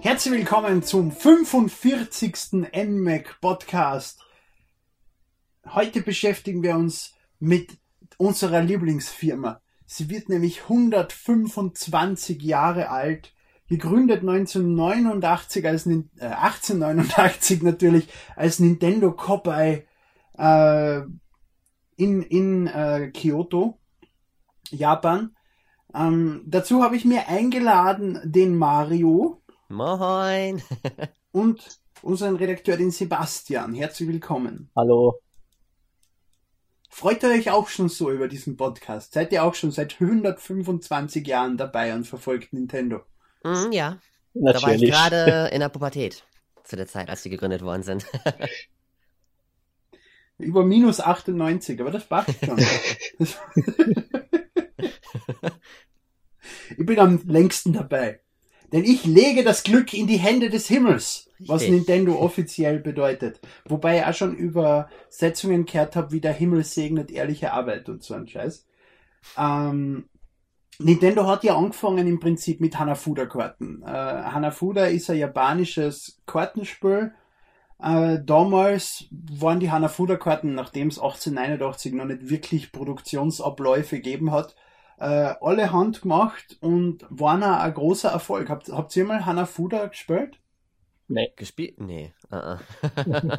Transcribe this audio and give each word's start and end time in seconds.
Herzlich 0.00 0.32
willkommen 0.32 0.84
zum 0.84 1.10
45. 1.10 2.52
NMAC 2.72 3.40
Podcast. 3.40 4.20
Heute 5.66 6.02
beschäftigen 6.02 6.62
wir 6.62 6.76
uns 6.76 7.14
mit 7.40 7.78
unserer 8.16 8.62
Lieblingsfirma. 8.62 9.60
Sie 9.86 10.08
wird 10.08 10.28
nämlich 10.28 10.62
125 10.62 12.40
Jahre 12.42 12.90
alt, 12.90 13.34
gegründet 13.68 14.20
1989 14.20 15.66
als 15.66 15.86
äh, 15.86 16.04
1889 16.20 17.62
natürlich 17.62 18.08
als 18.36 18.60
Nintendo 18.60 19.10
Kobai 19.10 19.84
äh, 20.38 21.00
in 21.96 22.22
in 22.22 22.68
äh, 22.68 23.10
Kyoto, 23.12 23.80
Japan. 24.70 25.34
Ähm, 25.92 26.44
dazu 26.46 26.84
habe 26.84 26.96
ich 26.96 27.04
mir 27.04 27.28
eingeladen 27.28 28.20
den 28.24 28.56
Mario. 28.56 29.42
Moin. 29.70 30.62
und 31.30 31.78
unseren 32.00 32.36
Redakteur, 32.36 32.78
den 32.78 32.90
Sebastian. 32.90 33.74
Herzlich 33.74 34.08
willkommen. 34.08 34.70
Hallo. 34.74 35.20
Freut 36.88 37.22
ihr 37.22 37.28
euch 37.28 37.50
auch 37.50 37.68
schon 37.68 37.90
so 37.90 38.10
über 38.10 38.28
diesen 38.28 38.56
Podcast? 38.56 39.12
Seid 39.12 39.30
ihr 39.30 39.44
auch 39.44 39.54
schon 39.54 39.70
seit 39.70 40.00
125 40.00 41.26
Jahren 41.26 41.58
dabei 41.58 41.94
und 41.94 42.06
verfolgt 42.06 42.54
Nintendo? 42.54 43.02
Mm, 43.44 43.72
ja. 43.72 43.98
Natürlich. 44.32 44.62
Da 44.62 44.66
war 44.66 44.74
ich 44.74 44.90
gerade 44.90 45.48
in 45.52 45.60
der 45.60 45.68
Pubertät 45.68 46.24
zu 46.64 46.76
der 46.76 46.86
Zeit, 46.86 47.10
als 47.10 47.22
die 47.22 47.30
gegründet 47.30 47.60
worden 47.60 47.82
sind. 47.82 48.06
Über 50.38 50.64
minus 50.64 51.00
98, 51.00 51.78
aber 51.78 51.90
das 51.90 52.06
passt 52.06 52.42
schon. 52.42 52.58
ich 53.18 53.36
bin 56.86 56.98
am 56.98 57.20
längsten 57.26 57.74
dabei. 57.74 58.22
Denn 58.72 58.84
ich 58.84 59.04
lege 59.04 59.44
das 59.44 59.62
Glück 59.62 59.94
in 59.94 60.06
die 60.06 60.18
Hände 60.18 60.50
des 60.50 60.68
Himmels, 60.68 61.30
was 61.38 61.62
Richtig. 61.62 61.76
Nintendo 61.76 62.18
offiziell 62.18 62.80
bedeutet. 62.80 63.40
Wobei 63.64 63.98
ich 63.98 64.04
auch 64.04 64.14
schon 64.14 64.36
Übersetzungen 64.36 65.64
gehört 65.64 65.96
habe, 65.96 66.12
wie 66.12 66.20
der 66.20 66.34
Himmel 66.34 66.64
segnet 66.64 67.10
ehrliche 67.10 67.52
Arbeit 67.52 67.88
und 67.88 68.02
so 68.02 68.14
ein 68.14 68.28
Scheiß. 68.28 68.66
Ähm, 69.38 70.08
Nintendo 70.78 71.26
hat 71.26 71.44
ja 71.44 71.56
angefangen 71.56 72.06
im 72.06 72.20
Prinzip 72.20 72.60
mit 72.60 72.78
Hanafuda-Karten. 72.78 73.82
Äh, 73.82 73.86
Hanafuda 73.86 74.86
ist 74.86 75.10
ein 75.10 75.18
japanisches 75.18 76.20
Kartenspiel. 76.26 77.12
Äh, 77.80 78.18
damals 78.24 79.06
waren 79.10 79.60
die 79.60 79.70
Hanafuda-Karten, 79.70 80.54
nachdem 80.54 80.88
es 80.88 80.98
1889 80.98 81.94
noch 81.94 82.04
nicht 82.04 82.28
wirklich 82.28 82.70
Produktionsabläufe 82.70 83.96
gegeben 83.96 84.30
hat, 84.30 84.54
äh, 84.98 85.34
alle 85.40 85.72
handgemacht 85.72 86.58
und 86.60 87.06
waren 87.10 87.42
auch 87.42 87.60
ein 87.60 87.74
großer 87.74 88.10
Erfolg. 88.10 88.48
Habt, 88.48 88.68
habt 88.68 88.94
ihr 88.96 89.04
mal 89.04 89.26
Hanafuda 89.26 89.86
gespielt? 89.86 90.38
Nee. 91.08 91.32
Gespielt? 91.36 91.80
Nee. 91.80 92.12
Uh 92.30 92.36
-uh. 92.36 93.38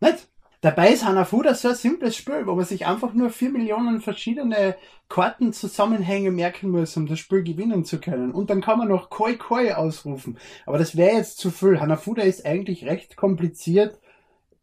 Nicht? 0.00 0.28
Dabei 0.62 0.92
ist 0.92 1.06
Hanafuda 1.06 1.54
so 1.54 1.68
ein 1.68 1.74
simples 1.74 2.16
Spiel, 2.16 2.46
wo 2.46 2.54
man 2.54 2.66
sich 2.66 2.84
einfach 2.86 3.14
nur 3.14 3.30
vier 3.30 3.50
Millionen 3.50 4.02
verschiedene 4.02 4.76
Kartenzusammenhänge 5.08 6.30
merken 6.30 6.70
muss, 6.70 6.96
um 6.98 7.06
das 7.06 7.18
Spiel 7.18 7.42
gewinnen 7.42 7.86
zu 7.86 7.98
können. 7.98 8.32
Und 8.32 8.50
dann 8.50 8.60
kann 8.60 8.78
man 8.78 8.88
noch 8.88 9.08
Koi 9.08 9.36
Koi 9.36 9.72
ausrufen. 9.72 10.38
Aber 10.66 10.76
das 10.76 10.96
wäre 10.96 11.16
jetzt 11.16 11.38
zu 11.38 11.50
viel. 11.50 11.80
Hanafuda 11.80 12.22
ist 12.22 12.44
eigentlich 12.44 12.84
recht 12.84 13.16
kompliziert 13.16 13.98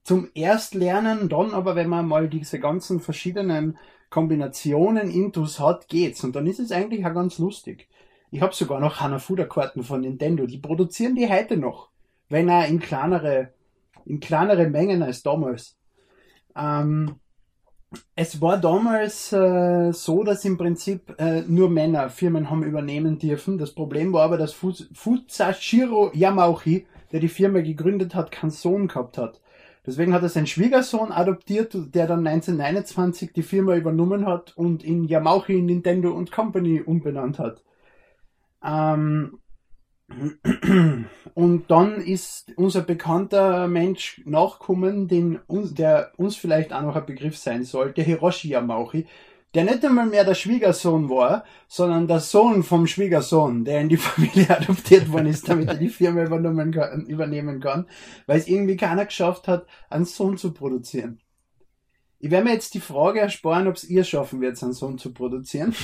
zum 0.03 0.29
Erstlernen, 0.35 1.29
dann 1.29 1.53
aber, 1.53 1.75
wenn 1.75 1.89
man 1.89 2.07
mal 2.07 2.29
diese 2.29 2.59
ganzen 2.59 3.01
verschiedenen 3.01 3.78
Kombinationen 4.09 5.09
Intus 5.09 5.59
hat, 5.59 5.88
geht's. 5.88 6.23
Und 6.23 6.35
dann 6.35 6.47
ist 6.47 6.59
es 6.59 6.72
eigentlich 6.72 7.06
auch 7.06 7.13
ganz 7.13 7.38
lustig. 7.40 7.88
Ich 8.31 8.41
habe 8.41 8.53
sogar 8.53 8.79
noch 8.79 9.00
Hanafuda-Karten 9.00 9.84
von 9.84 10.01
Nintendo. 10.01 10.45
Die 10.45 10.57
produzieren 10.57 11.16
die 11.16 11.29
heute 11.29 11.57
noch. 11.57 11.90
Wenn 12.29 12.50
er 12.50 12.68
in 12.68 12.79
kleinere, 12.79 13.53
in 14.06 14.19
kleinere 14.19 14.69
Mengen 14.69 15.01
als 15.01 15.23
damals. 15.23 15.78
Ähm, 16.56 17.16
es 18.16 18.41
war 18.41 18.57
damals 18.57 19.31
äh, 19.31 19.94
so, 19.94 20.24
dass 20.24 20.44
im 20.44 20.57
Prinzip 20.57 21.16
äh, 21.19 21.41
nur 21.47 21.69
Männer 21.69 22.09
Firmen 22.09 22.50
haben 22.50 22.63
übernehmen 22.63 23.18
dürfen. 23.18 23.57
Das 23.57 23.74
Problem 23.74 24.12
war 24.12 24.24
aber, 24.24 24.38
dass 24.38 24.51
Fu 24.51 24.74
Fusashiro 24.94 26.12
Yamauchi, 26.13 26.85
der 27.12 27.22
die 27.22 27.29
Firma 27.29 27.62
gegründet 27.62 28.13
hat, 28.13 28.31
keinen 28.31 28.50
Sohn 28.50 28.88
gehabt 28.88 29.18
hat. 29.18 29.39
Deswegen 29.88 30.14
hat 30.14 30.22
er 30.22 30.28
seinen 30.28 30.48
Schwiegersohn 30.48 31.14
adoptiert, 31.14 31.74
der 31.74 32.08
dann 32.08 32.28
1929 32.28 33.31
die 33.31 33.42
Firma 33.42 33.74
übernommen 33.74 34.25
hat 34.25 34.56
und 34.58 34.84
in 34.84 35.06
Yamauchi 35.06 35.62
Nintendo 35.62 36.12
und 36.12 36.30
Company 36.30 36.81
umbenannt 36.81 37.40
hat. 37.40 37.64
Ähm, 38.62 39.40
und 41.34 41.72
dann 41.72 42.02
ist 42.02 42.52
unser 42.58 42.81
bekannter 42.81 43.70
Mensch 43.70 44.22
nachkommen, 44.25 45.08
den, 45.08 45.40
der 45.50 46.12
uns 46.18 46.36
vielleicht 46.36 46.74
auch 46.74 46.81
noch 46.81 46.98
ein 46.98 47.06
Begriff 47.06 47.38
sein 47.38 47.64
sollte, 47.64 48.02
Hiroshi 48.02 48.50
Yamauchi, 48.50 49.08
der 49.57 49.66
nicht 49.66 49.84
einmal 49.84 50.06
mehr 50.06 50.23
der 50.23 50.35
Schwiegersohn 50.35 51.09
war, 51.09 51.44
sondern 51.68 52.07
der 52.07 52.19
Sohn 52.19 52.62
vom 52.62 52.85
Schwiegersohn, 52.85 53.66
der 53.66 53.81
in 53.81 53.90
die 53.90 53.97
Familie 54.07 54.56
adoptiert 54.56 55.12
worden 55.12 55.25
ist, 55.25 55.50
damit 55.50 55.68
er 55.68 55.73
die 55.73 55.90
Firma 55.90 56.23
übernommen 56.23 56.72
kann, 56.72 57.07
übernehmen 57.07 57.59
kann, 57.59 57.88
weil 58.28 58.38
es 58.38 58.47
irgendwie 58.47 58.78
keiner 58.78 59.07
geschafft 59.07 59.47
hat, 59.47 59.66
einen 59.90 60.06
Sohn 60.06 60.38
zu 60.38 60.53
produzieren. 60.53 61.22
Ich 62.19 62.29
werde 62.29 62.45
mir 62.45 62.53
jetzt 62.53 62.75
die 62.75 62.79
Frage 62.79 63.19
ersparen, 63.19 63.68
ob 63.68 63.78
es 63.78 63.84
ihr 63.84 64.03
schaffen 64.03 64.41
wird, 64.41 64.62
einen 64.62 64.73
Sohn 64.73 65.00
zu 65.00 65.12
produzieren. 65.12 65.74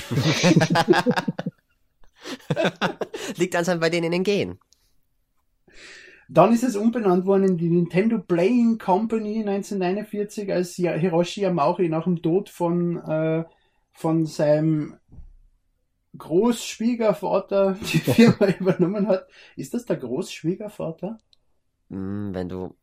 Liegt 3.36 3.56
anscheinend 3.56 3.80
bei 3.80 3.90
denen 3.90 4.04
in 4.04 4.12
den 4.12 4.22
Genen. 4.22 4.60
Dann 6.28 6.52
ist 6.52 6.62
es 6.62 6.76
umbenannt 6.76 7.26
worden 7.26 7.42
in 7.42 7.58
die 7.58 7.70
Nintendo 7.70 8.20
Playing 8.20 8.78
Company 8.78 9.40
1949, 9.40 10.52
als 10.52 10.74
Hiroshi 10.76 11.40
Yamauchi 11.40 11.88
nach 11.88 12.04
dem 12.04 12.22
Tod 12.22 12.48
von, 12.48 12.98
äh, 12.98 13.42
von 13.94 14.26
seinem 14.26 14.98
Großschwiegervater 16.18 17.72
die 17.92 17.98
Firma 17.98 18.46
übernommen 18.48 19.08
hat. 19.08 19.28
Ist 19.56 19.74
das 19.74 19.86
der 19.86 19.96
Großschwiegervater? 19.96 21.18
Mm, 21.88 22.34
wenn 22.34 22.48
du. 22.48 22.74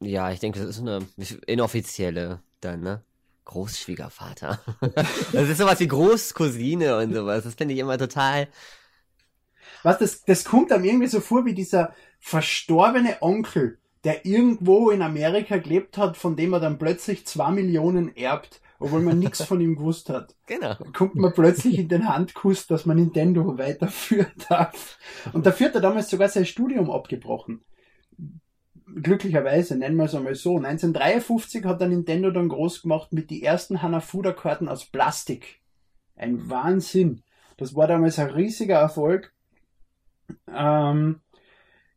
Ja, 0.00 0.30
ich 0.30 0.40
denke, 0.40 0.60
das 0.60 0.68
ist 0.68 0.80
eine 0.80 1.06
inoffizielle 1.46 2.40
dann, 2.60 2.80
ne? 2.80 3.02
Großschwiegervater. 3.46 4.60
Das 5.32 5.48
ist 5.48 5.58
sowas 5.58 5.80
wie 5.80 5.88
Großcousine 5.88 6.98
und 6.98 7.14
sowas. 7.14 7.44
Das 7.44 7.54
finde 7.54 7.74
ich 7.74 7.80
immer 7.80 7.98
total. 7.98 8.48
Was, 9.82 9.98
das, 9.98 10.24
das 10.24 10.44
kommt 10.44 10.70
einem 10.70 10.84
irgendwie 10.84 11.06
so 11.06 11.20
vor 11.20 11.44
wie 11.46 11.54
dieser 11.54 11.94
verstorbene 12.20 13.22
Onkel, 13.22 13.78
der 14.04 14.26
irgendwo 14.26 14.90
in 14.90 15.02
Amerika 15.02 15.56
gelebt 15.56 15.96
hat, 15.96 16.16
von 16.16 16.36
dem 16.36 16.52
er 16.52 16.60
dann 16.60 16.78
plötzlich 16.78 17.26
zwei 17.26 17.50
Millionen 17.50 18.14
erbt, 18.14 18.60
obwohl 18.80 19.02
man 19.02 19.18
nichts 19.18 19.44
von 19.44 19.60
ihm 19.60 19.76
gewusst 19.76 20.08
hat. 20.08 20.34
Genau. 20.46 20.74
kommt 20.94 21.14
man 21.14 21.32
plötzlich 21.32 21.78
in 21.78 21.88
den 21.88 22.08
Handkuss, 22.08 22.66
dass 22.66 22.86
man 22.86 22.96
Nintendo 22.96 23.58
weiterführen 23.58 24.32
darf. 24.48 24.98
Und 25.32 25.46
dafür 25.46 25.68
hat 25.68 25.74
er 25.74 25.82
damals 25.82 26.08
sogar 26.08 26.28
sein 26.28 26.46
Studium 26.46 26.90
abgebrochen. 26.90 27.60
Glücklicherweise, 29.02 29.76
nennen 29.76 29.96
wir 29.96 30.04
es 30.04 30.14
einmal 30.14 30.34
so. 30.34 30.56
1953 30.56 31.64
hat 31.64 31.80
der 31.80 31.88
Nintendo 31.88 32.30
dann 32.30 32.48
groß 32.48 32.82
gemacht 32.82 33.12
mit 33.12 33.30
die 33.30 33.42
ersten 33.42 33.82
Hanafuda-Karten 33.82 34.66
aus 34.66 34.86
Plastik. 34.86 35.60
Ein 36.16 36.48
Wahnsinn. 36.50 37.22
Das 37.58 37.76
war 37.76 37.86
damals 37.86 38.18
ein 38.18 38.30
riesiger 38.30 38.78
Erfolg. 38.78 39.32
Ähm, 40.48 41.20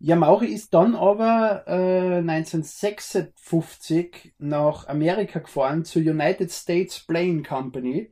Yamauchi 0.03 0.45
ist 0.47 0.73
dann 0.73 0.95
aber 0.95 1.63
äh, 1.65 2.17
1956 2.17 4.33
nach 4.37 4.89
Amerika 4.89 5.39
gefahren 5.39 5.85
zur 5.85 6.01
United 6.01 6.51
States 6.51 6.99
Playing 6.99 7.45
Company, 7.45 8.11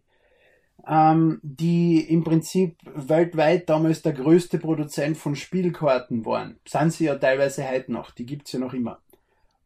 ähm, 0.88 1.42
die 1.44 2.00
im 2.00 2.24
Prinzip 2.24 2.78
weltweit 2.86 3.70
damals 3.70 4.04
der 4.04 4.14
größte 4.14 4.58
Produzent 4.58 5.18
von 5.18 5.36
Spielkarten 5.36 6.26
waren. 6.26 6.62
Sind 6.66 6.94
sie 6.94 7.04
ja 7.06 7.16
teilweise 7.16 7.70
heute 7.70 7.92
noch, 7.92 8.12
die 8.12 8.26
gibt's 8.26 8.54
ja 8.54 8.60
noch 8.60 8.74
immer. 8.74 9.02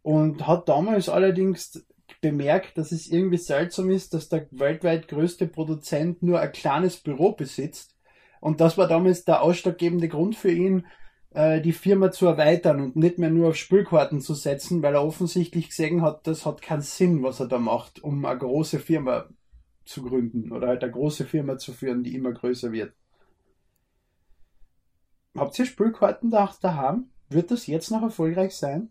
Und 0.02 0.48
hat 0.48 0.68
damals 0.68 1.10
allerdings 1.10 1.86
bemerkt, 2.22 2.80
dass 2.80 2.92
es 2.92 3.06
irgendwie 3.06 3.38
seltsam 3.38 3.92
ist, 3.92 4.16
dass 4.16 4.30
der 4.30 4.48
weltweit 4.50 5.08
größte 5.10 5.46
Produzent 5.46 6.24
nur 6.24 6.40
ein 6.40 6.52
kleines 6.52 6.98
Büro 6.98 7.34
besitzt. 7.34 7.96
Und 8.42 8.62
das 8.62 8.80
war 8.80 8.88
damals 8.88 9.26
der 9.26 9.44
ausschlaggebende 9.44 10.08
Grund 10.08 10.36
für 10.36 10.50
ihn, 10.50 10.88
äh, 11.36 11.62
die 11.62 11.74
Firma 11.74 12.12
zu 12.12 12.26
erweitern 12.26 12.82
und 12.82 12.96
nicht 12.96 13.20
mehr 13.20 13.30
nur 13.30 13.50
auf 13.50 13.56
Spielkarten 13.56 14.22
zu 14.22 14.34
setzen, 14.34 14.82
weil 14.82 14.96
er 14.96 15.06
offensichtlich 15.06 15.70
gesehen 15.70 16.02
hat, 16.02 16.26
das 16.28 16.46
hat 16.46 16.62
keinen 16.62 16.82
Sinn, 16.82 17.24
was 17.24 17.40
er 17.42 17.48
da 17.48 17.60
macht, 17.60 18.04
um 18.04 18.26
eine 18.26 18.40
große 18.40 18.80
Firma 18.80 19.30
zu 19.84 20.02
gründen 20.02 20.52
oder 20.52 20.70
halt 20.70 20.84
eine 20.84 20.92
große 20.92 21.26
Firma 21.26 21.58
zu 21.58 21.74
führen, 21.74 22.04
die 22.04 22.16
immer 22.16 22.32
größer 22.32 22.72
wird. 22.72 22.94
Habt 25.38 25.60
ihr 25.60 25.66
Spielkarten 25.66 26.32
da 26.32 26.52
daheim? 26.62 27.10
Wird 27.30 27.52
das 27.52 27.68
jetzt 27.68 27.92
noch 27.92 28.02
erfolgreich 28.02 28.56
sein? 28.56 28.90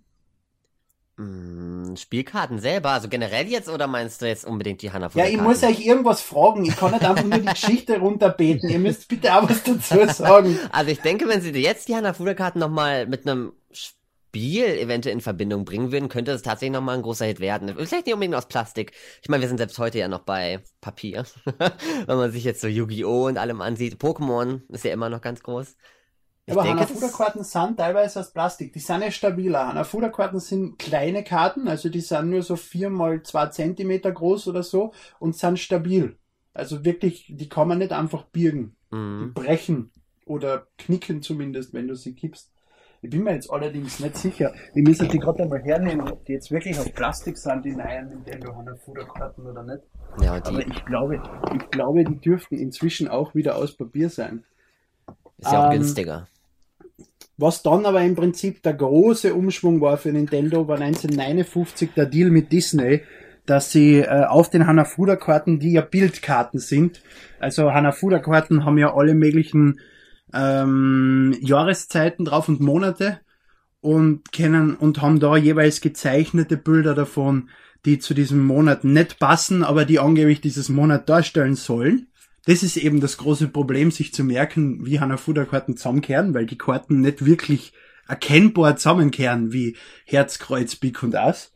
Mm, 1.17 1.95
Spielkarten 1.95 2.59
selber, 2.59 2.91
also 2.91 3.09
generell 3.09 3.47
jetzt 3.47 3.69
oder 3.69 3.87
meinst 3.87 4.21
du 4.21 4.27
jetzt 4.27 4.45
unbedingt 4.45 4.83
die 4.83 4.91
Hanafuda? 4.91 5.25
Ja, 5.25 5.31
ich 5.31 5.41
muss 5.41 5.63
euch 5.63 5.87
irgendwas 5.87 6.21
fragen. 6.21 6.65
Ich 6.65 6.77
kann 6.77 6.91
nicht 6.91 7.05
einfach 7.05 7.23
nur 7.25 7.39
die 7.39 7.47
Geschichte 7.47 7.99
runterbeten. 8.01 8.69
Ihr 8.69 8.81
müsst 8.81 9.07
bitte 9.07 9.33
auch 9.35 9.49
was 9.49 9.63
dazu 9.63 10.13
sagen. 10.13 10.59
Also 10.73 10.91
ich 10.91 11.01
denke, 11.01 11.29
wenn 11.29 11.41
sie 11.41 11.53
dir 11.53 11.61
jetzt 11.61 11.87
die 11.89 11.95
Hanafuda-Karten 11.95 12.59
nochmal 12.59 13.07
mit 13.07 13.29
einem 13.29 13.53
Spiel 13.71 14.65
eventuell 14.65 15.15
in 15.15 15.21
Verbindung 15.21 15.65
bringen 15.65 15.93
würden, 15.93 16.09
könnte 16.09 16.33
es 16.33 16.43
tatsächlich 16.43 16.73
nochmal 16.73 16.97
ein 16.97 17.03
großer 17.03 17.27
Hit 17.27 17.39
werden. 17.39 17.69
Vielleicht 17.69 18.07
nicht 18.07 18.15
unbedingt 18.15 18.35
aus 18.35 18.49
Plastik. 18.49 18.91
Ich 19.23 19.29
meine, 19.29 19.43
wir 19.43 19.49
sind 19.49 19.59
selbst 19.59 19.79
heute 19.79 19.99
ja 19.99 20.09
noch 20.09 20.23
bei 20.23 20.65
Papier. 20.81 21.25
wenn 21.45 22.17
man 22.17 22.33
sich 22.33 22.43
jetzt 22.43 22.61
so 22.61 22.67
Yu-Gi-Oh! 22.67 23.29
und 23.29 23.39
allem 23.39 23.61
ansieht. 23.61 24.03
Pokémon 24.03 24.63
ist 24.71 24.85
ja 24.85 24.93
immer 24.93 25.11
noch 25.11 25.21
ganz 25.21 25.45
groß. 25.45 25.77
Ich 26.47 26.53
aber 26.53 26.69
Hanafuda-Karten 26.69 27.43
sind 27.43 27.79
teilweise 27.79 28.21
aus 28.21 28.31
Plastik. 28.31 28.73
Die 28.75 28.79
sind 28.79 29.01
ja 29.01 29.11
stabiler. 29.11 29.69
Hanafuda-Karten 29.69 30.41
sind 30.41 30.79
kleine 30.79 31.25
Karten, 31.25 31.69
also 31.69 31.89
die 31.89 32.01
sind 32.01 32.29
nur 32.29 32.43
so 32.43 32.57
vier 32.57 32.91
mal 32.91 33.23
zwei 33.23 33.47
Zentimeter 33.47 34.13
groß 34.13 34.49
oder 34.49 34.63
so 34.63 34.93
und 35.19 35.35
sind 35.35 35.59
stabil. 35.59 36.19
Also 36.53 36.85
wirklich, 36.85 37.27
die 37.29 37.49
kann 37.49 37.69
man 37.69 37.79
nicht 37.79 37.93
einfach 37.93 38.25
birgen. 38.25 38.77
Mhm. 38.91 39.21
Die 39.35 39.41
brechen 39.41 39.91
oder 40.27 40.67
knicken 40.77 41.23
zumindest, 41.23 41.73
wenn 41.73 41.89
du 41.89 41.97
sie 41.97 42.15
kippst. 42.15 42.51
Ich 43.01 43.11
bin 43.11 43.23
mir 43.23 43.35
jetzt 43.35 43.51
allerdings 43.51 44.01
nicht 44.01 44.17
sicher. 44.17 44.55
Ich 44.75 44.83
müsste 44.83 45.07
die 45.09 45.19
gerade 45.19 45.43
einmal 45.43 45.63
hernehmen, 45.63 46.09
ob 46.09 46.25
die 46.25 46.33
jetzt 46.33 46.51
wirklich 46.51 46.79
aus 46.79 46.91
Plastik 46.91 47.37
sind, 47.37 47.65
die 47.65 47.73
neuen 47.73 48.09
Nintendo 48.09 48.55
Hanafuda-Karten 48.55 49.47
oder 49.47 49.63
nicht. 49.63 49.83
Ja, 50.21 50.41
die... 50.41 50.49
Aber 50.49 50.67
ich 50.67 50.85
glaube, 50.85 51.23
ich 51.55 51.71
glaube, 51.71 52.05
die 52.05 52.19
dürften 52.19 52.57
inzwischen 52.57 53.09
auch 53.09 53.35
wieder 53.35 53.57
aus 53.57 53.77
Papier 53.77 54.09
sein. 54.09 54.45
Ist 55.39 55.53
ja 55.53 55.67
auch 55.67 55.73
ähm, 55.73 55.81
günstiger. 55.81 56.29
Was 57.37 57.63
dann 57.63 57.85
aber 57.85 58.03
im 58.03 58.15
Prinzip 58.15 58.63
der 58.63 58.75
große 58.75 59.35
Umschwung 59.35 59.81
war 59.81 59.97
für 59.99 60.11
Nintendo, 60.11 60.69
war 60.69 60.81
1959 60.81 61.91
der 61.97 62.07
Deal 62.07 62.31
mit 62.31 62.53
Disney, 62.53 63.03
dass 63.45 63.73
sie 63.73 63.99
äh, 63.99 64.25
auf 64.25 64.51
den 64.51 64.67
Hanafuda-Karten, 64.67 65.59
die 65.59 65.73
ja 65.73 65.81
Bildkarten 65.81 66.61
sind, 66.61 67.03
also 67.41 67.73
Hanafuda-Karten 67.73 68.65
haben 68.65 68.79
ja 68.79 68.95
alle 68.95 69.15
möglichen 69.15 69.81
ähm, 70.33 71.37
Jahreszeiten 71.41 72.25
drauf 72.25 72.49
und 72.49 72.61
Monate 72.61 73.21
und 73.81 74.33
kennen 74.33 74.77
und 74.77 75.03
haben 75.03 75.21
da 75.21 75.37
jeweils 75.37 75.81
gezeichnete 75.81 76.57
Bilder 76.57 76.95
davon, 76.95 77.51
die 77.85 77.99
zu 77.99 78.15
diesem 78.15 78.45
Monat 78.45 78.85
nicht 78.85 79.19
passen, 79.19 79.63
aber 79.63 79.85
die 79.85 79.99
angeblich 79.99 80.41
dieses 80.41 80.69
Monat 80.69 81.09
darstellen 81.09 81.55
sollen 81.55 82.07
das 82.47 82.63
ist 82.63 82.77
eben 82.77 83.01
das 83.01 83.17
große 83.17 83.49
Problem, 83.49 83.91
sich 83.91 84.13
zu 84.13 84.25
merken, 84.25 84.85
wie 84.85 85.01
Hanafuda-Karten 85.01 85.77
zusammenkehren, 85.77 86.35
weil 86.35 86.47
die 86.47 86.59
Karten 86.59 87.01
nicht 87.01 87.25
wirklich 87.25 87.73
erkennbar 88.07 88.77
zusammenkehren 88.77 89.53
wie 89.53 89.77
Herz, 90.05 90.39
Kreuz, 90.39 90.77
Big 90.77 91.03
und 91.03 91.17
Ass. 91.17 91.53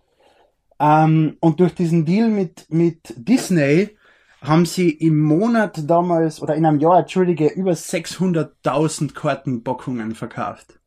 Ähm, 0.80 1.36
und 1.40 1.60
durch 1.60 1.74
diesen 1.74 2.04
Deal 2.04 2.30
mit, 2.30 2.66
mit 2.70 3.14
Disney 3.16 3.96
haben 4.40 4.64
sie 4.64 4.90
im 4.90 5.20
Monat 5.20 5.90
damals, 5.90 6.40
oder 6.40 6.54
in 6.54 6.64
einem 6.64 6.78
Jahr, 6.78 7.00
entschuldige, 7.00 7.48
über 7.48 7.72
600.000 7.72 9.12
Kartenbockungen 9.12 10.14
verkauft. 10.14 10.78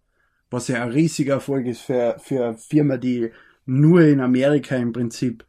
Was 0.49 0.67
ja 0.67 0.81
ein 0.81 0.91
riesiger 0.91 1.35
Erfolg 1.35 1.67
ist 1.67 1.81
für, 1.81 2.17
für 2.19 2.45
eine 2.45 2.57
Firma, 2.57 2.97
die 2.97 3.31
nur 3.65 4.01
in 4.01 4.19
Amerika 4.19 4.75
im 4.75 4.93
Prinzip, 4.93 5.45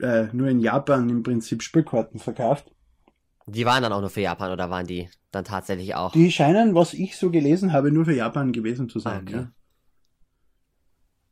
äh, 0.00 0.26
nur 0.32 0.48
in 0.48 0.60
Japan 0.60 1.08
im 1.10 1.22
Prinzip 1.22 1.62
Spielkarten 1.62 2.20
verkauft. 2.20 2.70
Die 3.46 3.66
waren 3.66 3.82
dann 3.82 3.92
auch 3.92 4.00
nur 4.00 4.10
für 4.10 4.20
Japan 4.20 4.52
oder 4.52 4.70
waren 4.70 4.86
die 4.86 5.08
dann 5.30 5.44
tatsächlich 5.44 5.94
auch? 5.94 6.12
Die 6.12 6.30
scheinen, 6.30 6.74
was 6.74 6.94
ich 6.94 7.16
so 7.16 7.30
gelesen 7.30 7.72
habe, 7.72 7.90
nur 7.90 8.04
für 8.04 8.14
Japan 8.14 8.52
gewesen 8.52 8.88
zu 8.88 8.98
sein. 8.98 9.22
Okay. 9.22 9.36
Ja. 9.36 9.48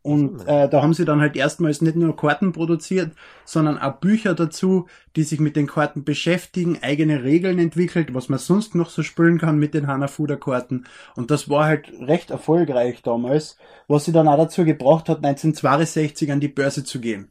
Und 0.03 0.47
äh, 0.47 0.67
da 0.67 0.83
haben 0.83 0.95
sie 0.95 1.05
dann 1.05 1.21
halt 1.21 1.37
erstmals 1.37 1.83
nicht 1.83 1.95
nur 1.95 2.17
Karten 2.17 2.53
produziert, 2.53 3.13
sondern 3.45 3.77
auch 3.77 3.97
Bücher 4.01 4.35
dazu, 4.35 4.87
die 5.15 5.25
sich 5.25 5.41
mit 5.41 5.57
den 5.57 5.67
Karten 5.67 6.05
beschäftigen, 6.05 6.79
eigene 6.81 7.23
Regeln 7.23 7.59
entwickelt, 7.59 8.15
was 8.15 8.31
man 8.31 8.39
sonst 8.39 8.75
noch 8.75 8.89
so 8.89 9.03
spielen 9.03 9.37
kann 9.37 9.59
mit 9.59 9.75
den 9.75 9.87
Hanafuda-Karten. 9.87 10.87
Und 11.17 11.31
das 11.31 11.51
war 11.51 11.67
halt 11.67 11.93
recht 12.01 12.31
erfolgreich 12.31 13.03
damals, 13.03 13.59
was 13.89 14.07
sie 14.07 14.13
dann 14.13 14.27
auch 14.27 14.39
dazu 14.39 14.65
gebracht 14.65 15.11
hat, 15.11 15.19
1962 15.19 16.33
an 16.33 16.41
die 16.41 16.49
Börse 16.49 16.83
zu 16.83 16.99
gehen. 16.99 17.29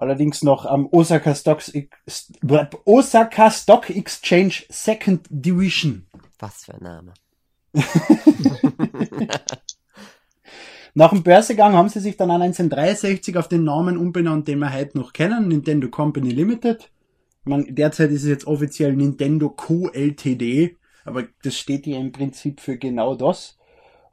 Allerdings 0.00 0.42
noch 0.44 0.64
am 0.64 0.88
Osaka, 0.92 1.34
Stocks, 1.34 1.72
Osaka 2.84 3.50
Stock 3.50 3.90
Exchange 3.90 4.62
Second 4.68 5.26
Division. 5.28 6.06
Was 6.38 6.66
für 6.66 6.74
ein 6.74 6.82
Name. 6.84 7.14
Nach 10.94 11.10
dem 11.10 11.24
Börsegang 11.24 11.72
haben 11.72 11.88
sie 11.88 11.98
sich 11.98 12.16
dann 12.16 12.30
1963 12.30 13.36
auf 13.36 13.48
den 13.48 13.64
Namen 13.64 13.96
umbenannt, 13.96 14.46
den 14.46 14.60
wir 14.60 14.72
heute 14.72 14.96
noch 14.96 15.12
kennen, 15.12 15.48
Nintendo 15.48 15.88
Company 15.88 16.30
Limited. 16.30 16.92
Man, 17.42 17.74
derzeit 17.74 18.12
ist 18.12 18.22
es 18.22 18.28
jetzt 18.28 18.46
offiziell 18.46 18.92
Nintendo 18.94 19.48
Co. 19.48 19.90
Ltd., 19.92 20.76
aber 21.04 21.24
das 21.42 21.56
steht 21.56 21.88
ja 21.88 21.98
im 21.98 22.12
Prinzip 22.12 22.60
für 22.60 22.78
genau 22.78 23.16
das. 23.16 23.58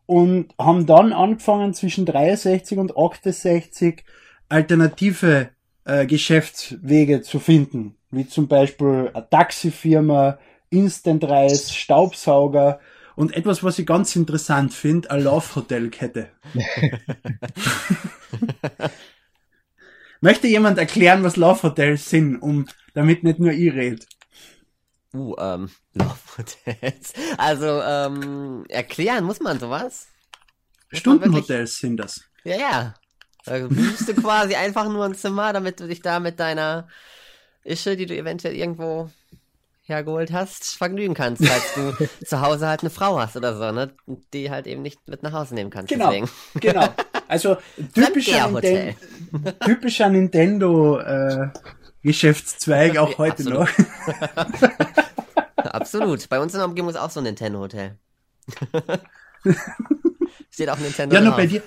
Und 0.08 0.56
haben 0.60 0.88
dann 0.88 1.14
angefangen 1.14 1.76
zwischen 1.76 2.08
63 2.08 2.80
und 2.80 2.98
68 2.98 4.04
alternative 4.50 5.55
äh, 5.86 6.06
Geschäftswege 6.06 7.22
zu 7.22 7.40
finden, 7.40 7.96
wie 8.12 8.28
zum 8.28 8.48
Beispiel 8.48 9.12
eine 9.14 9.30
Taxifirma, 9.30 10.40
Instant 10.70 11.24
Reis, 11.24 11.74
Staubsauger 11.74 12.80
und 13.16 13.36
etwas, 13.36 13.64
was 13.64 13.80
ich 13.80 13.86
ganz 13.86 14.16
interessant 14.16 14.74
finde, 14.74 15.12
eine 15.12 15.24
Laufhotelkette. 15.24 16.30
Möchte 20.22 20.48
jemand 20.48 20.78
erklären, 20.78 21.24
was 21.24 21.38
Laufhotels 21.38 22.10
sind, 22.10 22.38
um 22.38 22.68
damit 22.94 23.24
nicht 23.24 23.40
nur 23.40 23.52
ich 23.52 23.74
rede? 23.74 24.06
Uh, 25.14 25.36
ähm, 25.38 25.70
Laufhotels. 25.94 27.14
Also, 27.38 27.82
ähm, 27.82 28.66
erklären 28.70 29.24
muss 29.24 29.40
man 29.40 29.60
sowas? 29.60 30.08
Stundenhotels 30.92 31.78
sind 31.78 31.98
das. 31.98 32.22
Ja, 32.44 32.58
ja. 32.58 32.94
Da 33.46 33.60
buchst 33.68 34.08
du 34.08 34.14
quasi 34.14 34.56
einfach 34.56 34.90
nur 34.90 35.06
ein 35.06 35.16
Zimmer, 35.16 35.54
damit 35.54 35.80
du 35.80 35.88
dich 35.88 36.02
da 36.02 36.20
mit 36.20 36.40
deiner 36.40 36.88
Ische, 37.64 37.96
die 37.96 38.06
du 38.06 38.16
eventuell 38.16 38.56
irgendwo 38.56 39.10
hergeholt 39.84 40.32
hast, 40.32 40.78
vergnügen 40.78 41.14
kannst, 41.14 41.46
falls 41.46 41.74
du 41.76 42.08
zu 42.26 42.42
Hause 42.42 42.68
halt 42.68 42.82
eine 42.82 42.90
Frau 42.90 43.20
hast 43.20 43.36
oder 43.36 43.56
so, 43.56 43.72
ne? 43.72 43.92
Die 44.34 44.50
halt 44.50 44.66
eben 44.68 44.82
nicht 44.82 45.08
mit 45.08 45.22
nach 45.22 45.32
Hause 45.32 45.54
nehmen 45.54 45.70
kannst. 45.70 45.90
Genau, 45.90 46.10
deswegen. 46.10 46.30
genau. 46.56 46.88
Also 47.28 47.58
typischer, 47.94 48.48
Ninten 48.48 48.96
typischer 49.64 50.10
Nintendo 50.10 51.00
äh, 51.00 51.50
Geschäftszweig 52.02 52.98
auch 52.98 53.18
heute 53.18 53.44
Absolut. 53.44 53.60
noch. 53.60 55.56
Absolut. 55.58 56.30
Bei 56.30 56.40
uns 56.40 56.54
in 56.54 56.60
der 56.60 56.68
Umgebung 56.68 56.90
ist 56.90 56.98
auch 56.98 57.10
so 57.10 57.20
ein 57.20 57.24
Nintendo 57.24 57.60
Hotel. 57.60 57.98
Steht 60.56 60.70
auch 60.70 60.78
Nintendo 60.80 61.14
Ja, 61.14 61.22
nur 61.22 61.32
drauf. 61.32 61.38
bei 61.38 61.48
dir, 61.48 61.62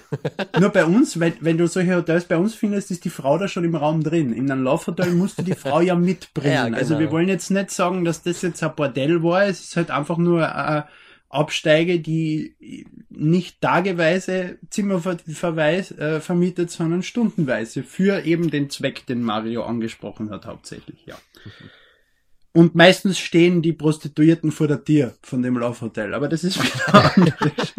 nur 0.59 0.71
bei 0.71 0.87
uns, 0.87 1.21
wenn, 1.21 1.35
wenn 1.41 1.59
du 1.59 1.69
solche 1.69 1.95
Hotels 1.95 2.25
bei 2.25 2.39
uns 2.39 2.55
findest, 2.55 2.91
ist 2.91 3.05
die 3.05 3.11
Frau 3.11 3.37
da 3.37 3.47
schon 3.47 3.65
im 3.65 3.75
Raum 3.75 4.03
drin. 4.03 4.33
In 4.33 4.51
einem 4.51 4.65
Laufhotel 4.65 5.13
musst 5.13 5.39
du 5.39 5.43
die 5.43 5.53
Frau 5.55 5.83
ja 5.83 5.95
mitbringen. 5.95 6.55
Ja, 6.55 6.65
genau. 6.65 6.79
Also 6.79 6.99
wir 6.99 7.11
wollen 7.11 7.29
jetzt 7.29 7.51
nicht 7.51 7.71
sagen, 7.71 8.07
dass 8.07 8.23
das 8.23 8.41
jetzt 8.41 8.63
ein 8.63 8.75
Bordell 8.75 9.23
war, 9.23 9.45
es 9.45 9.61
ist 9.61 9.77
halt 9.77 9.91
einfach 9.91 10.17
nur 10.17 10.51
eine 10.51 10.87
Absteige, 11.29 12.01
die 12.01 12.87
nicht 13.11 13.61
tageweise 13.61 14.57
Zimmerverweis 14.71 15.91
äh, 15.93 16.21
vermietet, 16.21 16.71
sondern 16.71 17.03
stundenweise 17.03 17.83
für 17.83 18.25
eben 18.25 18.51
den 18.51 18.71
Zweck, 18.71 19.05
den 19.05 19.23
Mario 19.23 19.65
angesprochen 19.65 20.31
hat, 20.31 20.47
hauptsächlich, 20.47 21.05
ja. 21.05 21.19
Und 22.55 22.75
meistens 22.75 23.19
stehen 23.19 23.63
die 23.63 23.73
Prostituierten 23.73 24.53
vor 24.53 24.69
der 24.69 24.83
Tür 24.83 25.15
von 25.23 25.43
dem 25.43 25.59
Laufhotel, 25.59 26.15
aber 26.15 26.29
das 26.29 26.45
ist 26.45 26.59
wieder 26.63 27.15
anders. 27.15 27.75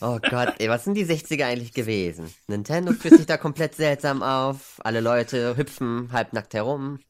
oh 0.00 0.18
Gott, 0.30 0.54
ey, 0.58 0.68
was 0.68 0.84
sind 0.84 0.94
die 0.94 1.06
60er 1.06 1.44
eigentlich 1.44 1.72
gewesen? 1.72 2.26
Nintendo 2.46 2.92
führt 2.92 3.16
sich 3.16 3.26
da 3.26 3.36
komplett 3.36 3.74
seltsam 3.74 4.22
auf, 4.22 4.80
alle 4.84 5.00
Leute 5.00 5.56
hüpfen 5.56 6.10
halbnackt 6.12 6.54
herum. 6.54 7.00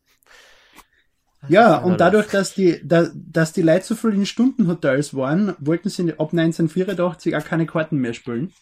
ja, 1.48 1.76
und 1.78 2.00
dadurch, 2.00 2.28
dass 2.28 2.54
die, 2.54 2.80
da, 2.84 3.08
dass 3.14 3.52
die 3.52 3.62
Leute 3.62 3.84
so 3.84 3.96
viel 3.96 4.14
in 4.14 4.24
Stundenhotels 4.24 5.14
waren, 5.14 5.54
wollten 5.58 5.88
sie 5.88 6.12
ab 6.12 6.32
1984 6.32 7.36
auch 7.36 7.44
keine 7.44 7.66
Karten 7.66 7.98
mehr 7.98 8.14
spielen. 8.14 8.52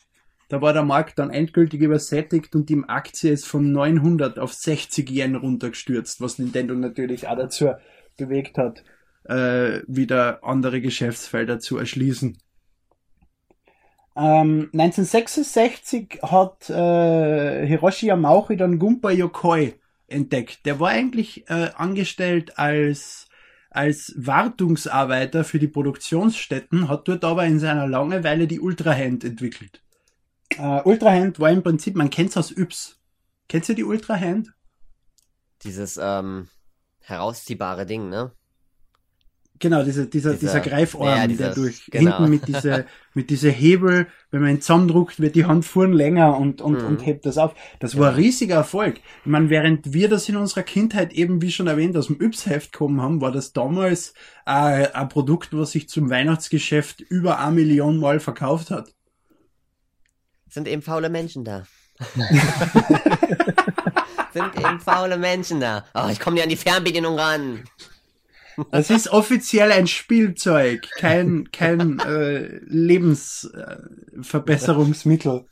Da 0.48 0.60
war 0.60 0.72
der 0.72 0.82
Markt 0.82 1.18
dann 1.18 1.30
endgültig 1.30 1.80
übersättigt 1.80 2.54
und 2.54 2.68
die 2.68 2.82
Aktie 2.86 3.30
ist 3.30 3.46
von 3.46 3.72
900 3.72 4.38
auf 4.38 4.52
60 4.52 5.08
Yen 5.10 5.36
runtergestürzt, 5.36 6.20
was 6.20 6.38
Nintendo 6.38 6.74
natürlich 6.74 7.26
auch 7.28 7.36
dazu 7.36 7.70
bewegt 8.16 8.58
hat, 8.58 8.84
äh, 9.24 9.80
wieder 9.86 10.44
andere 10.44 10.80
Geschäftsfelder 10.80 11.60
zu 11.60 11.78
erschließen. 11.78 12.38
Ähm, 14.14 14.68
1966 14.74 16.20
hat 16.22 16.68
äh, 16.68 17.66
Hiroshi 17.66 18.06
Yamauchi 18.06 18.56
dann 18.56 18.78
Gunpei 18.78 19.14
Yokoi 19.14 19.74
entdeckt. 20.06 20.66
Der 20.66 20.80
war 20.80 20.90
eigentlich 20.90 21.48
äh, 21.48 21.70
angestellt 21.74 22.58
als 22.58 23.28
als 23.70 24.12
Wartungsarbeiter 24.18 25.44
für 25.44 25.58
die 25.58 25.68
Produktionsstätten, 25.68 26.88
hat 26.88 27.08
dort 27.08 27.24
aber 27.24 27.46
in 27.46 27.58
seiner 27.58 27.86
Langeweile 27.86 28.46
die 28.46 28.60
Ultrahand 28.60 29.24
entwickelt. 29.24 29.82
Äh, 30.58 30.82
Ultrahand 30.82 31.40
war 31.40 31.50
im 31.50 31.62
Prinzip, 31.62 31.96
man 31.96 32.10
kennt 32.10 32.30
es 32.30 32.36
aus 32.36 32.50
Yps. 32.54 33.00
Kennst 33.48 33.70
du 33.70 33.74
die 33.74 33.84
Ultra 33.84 34.18
Hand? 34.18 34.52
Dieses 35.62 35.98
ähm, 36.00 36.48
herausziehbare 37.02 37.86
Ding, 37.86 38.08
ne? 38.08 38.32
Genau, 39.62 39.84
dieser, 39.84 40.06
dieser, 40.06 40.32
dieser, 40.32 40.40
dieser 40.40 40.60
Greifarm, 40.60 41.06
ja, 41.06 41.26
dieses, 41.28 41.38
der 41.38 41.54
durch 41.54 41.86
genau. 41.90 42.16
hinten 42.16 42.30
mit 42.30 42.48
dieser, 42.48 42.84
mit 43.14 43.30
dieser 43.30 43.50
Hebel, 43.50 44.08
wenn 44.32 44.40
man 44.40 44.50
ihn 44.50 44.60
zusammendruckt, 44.60 45.20
wird 45.20 45.36
die 45.36 45.44
Hand 45.44 45.64
vorn 45.64 45.92
länger 45.92 46.36
und, 46.36 46.60
und, 46.60 46.80
mhm. 46.80 46.86
und 46.88 47.06
hebt 47.06 47.26
das 47.26 47.38
auf. 47.38 47.54
Das 47.78 47.96
war 47.96 48.08
ein 48.08 48.16
riesiger 48.16 48.56
Erfolg. 48.56 48.96
Ich 48.96 49.30
meine, 49.30 49.50
während 49.50 49.92
wir 49.92 50.08
das 50.08 50.28
in 50.28 50.34
unserer 50.34 50.64
Kindheit 50.64 51.12
eben, 51.12 51.40
wie 51.42 51.52
schon 51.52 51.68
erwähnt, 51.68 51.96
aus 51.96 52.08
dem 52.08 52.20
Yps-Heft 52.20 52.72
gekommen 52.72 53.00
haben, 53.00 53.20
war 53.20 53.30
das 53.30 53.52
damals 53.52 54.14
äh, 54.46 54.88
ein 54.88 55.08
Produkt, 55.08 55.50
was 55.52 55.70
sich 55.70 55.88
zum 55.88 56.10
Weihnachtsgeschäft 56.10 57.00
über 57.00 57.38
eine 57.38 57.54
Million 57.54 57.98
Mal 57.98 58.18
verkauft 58.18 58.72
hat. 58.72 58.92
Sind 60.48 60.66
eben 60.66 60.82
faule 60.82 61.08
Menschen 61.08 61.44
da. 61.44 61.66
Sind 64.32 64.58
eben 64.58 64.80
faule 64.80 65.18
Menschen 65.18 65.60
da. 65.60 65.84
Oh, 65.94 66.08
ich 66.10 66.18
komme 66.20 66.34
nicht 66.34 66.44
an 66.44 66.48
die 66.48 66.56
Fernbedienung 66.56 67.18
ran. 67.18 67.64
Das 68.70 68.90
ist 68.90 69.08
offiziell 69.08 69.72
ein 69.72 69.86
Spielzeug, 69.86 70.86
kein, 70.98 71.50
kein 71.52 71.98
äh, 72.00 72.58
Lebensverbesserungsmittel. 72.66 75.46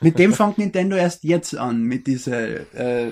Mit 0.00 0.18
dem 0.18 0.32
fängt 0.32 0.58
Nintendo 0.58 0.96
erst 0.96 1.22
jetzt 1.24 1.56
an, 1.56 1.82
mit 1.82 2.06
dieser, 2.06 2.74
äh, 2.74 3.10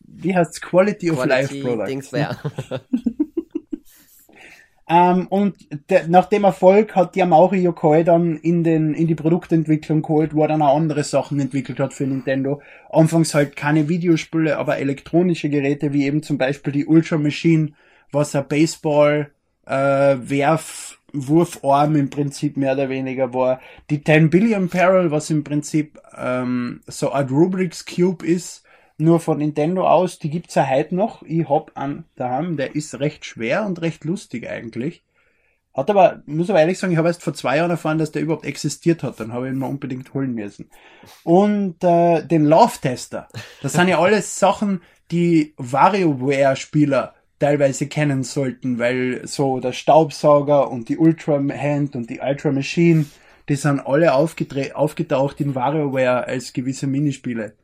wie 0.00 0.34
heißt's, 0.34 0.60
Quality 0.60 1.10
of 1.10 1.18
Quality 1.18 1.60
Life 1.60 1.66
Product. 1.66 1.88
Dings, 1.88 2.10
ja. 2.12 2.36
ähm, 4.88 5.26
und 5.28 5.56
de, 5.90 6.08
nach 6.08 6.26
dem 6.26 6.44
Erfolg 6.44 6.96
hat 6.96 7.16
Yamauri 7.16 7.62
Yokoi 7.62 8.04
dann 8.04 8.36
in, 8.36 8.64
den, 8.64 8.94
in 8.94 9.06
die 9.06 9.14
Produktentwicklung 9.14 10.02
geholt, 10.02 10.34
wo 10.34 10.42
er 10.42 10.48
dann 10.48 10.62
auch 10.62 10.76
andere 10.76 11.04
Sachen 11.04 11.38
entwickelt 11.38 11.78
hat 11.78 11.94
für 11.94 12.04
Nintendo. 12.04 12.60
Anfangs 12.90 13.34
halt 13.34 13.56
keine 13.56 13.88
Videospiele, 13.88 14.58
aber 14.58 14.78
elektronische 14.78 15.48
Geräte, 15.48 15.92
wie 15.92 16.04
eben 16.04 16.22
zum 16.22 16.36
Beispiel 16.38 16.72
die 16.72 16.86
Ultra 16.86 17.18
Machine, 17.18 17.72
was 18.10 18.34
ein 18.34 18.48
Baseball 18.48 19.30
äh, 19.66 20.16
Werf 20.18 20.98
Wurfarm 21.12 21.96
im 21.96 22.10
Prinzip 22.10 22.56
mehr 22.56 22.72
oder 22.72 22.88
weniger 22.88 23.34
war. 23.34 23.60
Die 23.90 24.02
10 24.02 24.30
Billion 24.30 24.68
Barrel, 24.68 25.10
was 25.10 25.30
im 25.30 25.44
Prinzip 25.44 25.98
ähm, 26.16 26.80
so 26.86 27.12
ein 27.12 27.28
Rubik's 27.28 27.84
Cube 27.84 28.26
ist, 28.26 28.61
nur 29.02 29.20
von 29.20 29.38
Nintendo 29.38 29.86
aus, 29.88 30.18
die 30.18 30.30
gibt's 30.30 30.54
ja 30.54 30.66
heute 30.68 30.94
noch. 30.94 31.22
Ich 31.22 31.48
hab 31.48 31.72
an 31.74 32.04
daheim, 32.16 32.56
der 32.56 32.74
ist 32.74 32.98
recht 33.00 33.24
schwer 33.24 33.66
und 33.66 33.82
recht 33.82 34.04
lustig 34.04 34.48
eigentlich. 34.48 35.02
Hat 35.74 35.88
aber, 35.88 36.22
muss 36.26 36.50
aber 36.50 36.60
ehrlich 36.60 36.78
sagen, 36.78 36.92
ich 36.92 36.98
habe 36.98 37.08
erst 37.08 37.22
vor 37.22 37.32
zwei 37.32 37.56
Jahren 37.56 37.70
erfahren, 37.70 37.98
dass 37.98 38.12
der 38.12 38.22
überhaupt 38.22 38.44
existiert 38.44 39.02
hat. 39.02 39.18
Dann 39.18 39.32
habe 39.32 39.46
ich 39.46 39.54
ihn 39.54 39.58
mal 39.58 39.68
unbedingt 39.68 40.12
holen 40.12 40.34
müssen. 40.34 40.70
Und 41.24 41.82
äh, 41.82 42.22
den 42.26 42.44
Love 42.44 42.78
Tester. 42.80 43.28
Das 43.62 43.72
sind 43.72 43.88
ja 43.88 43.98
alles 44.00 44.38
Sachen, 44.38 44.82
die 45.10 45.54
WarioWare-Spieler 45.56 47.14
teilweise 47.38 47.86
kennen 47.86 48.22
sollten, 48.22 48.78
weil 48.78 49.26
so 49.26 49.60
der 49.60 49.72
Staubsauger 49.72 50.70
und 50.70 50.88
die 50.88 50.98
Ultra 50.98 51.38
Hand 51.38 51.96
und 51.96 52.08
die 52.08 52.20
Ultra 52.20 52.52
Machine, 52.52 53.06
die 53.48 53.56
sind 53.56 53.80
alle 53.80 54.14
aufgetaucht 54.14 55.40
in 55.40 55.54
WarioWare 55.54 56.26
als 56.26 56.52
gewisse 56.52 56.86
Minispiele. 56.86 57.54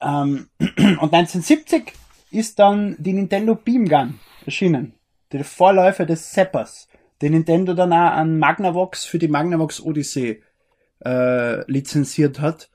Ähm, 0.00 0.48
und 0.58 1.14
1970 1.14 1.92
ist 2.30 2.58
dann 2.58 2.96
die 2.98 3.12
Nintendo 3.12 3.54
Beam 3.54 3.88
Gun 3.88 4.20
erschienen. 4.44 4.94
Der 5.32 5.44
Vorläufer 5.44 6.06
des 6.06 6.32
Zappers, 6.32 6.88
den 7.20 7.32
Nintendo 7.32 7.74
danach 7.74 8.16
an 8.16 8.38
Magnavox 8.38 9.04
für 9.04 9.18
die 9.18 9.28
Magnavox 9.28 9.80
Odyssey 9.80 10.42
äh, 11.04 11.70
lizenziert 11.70 12.40
hat 12.40 12.70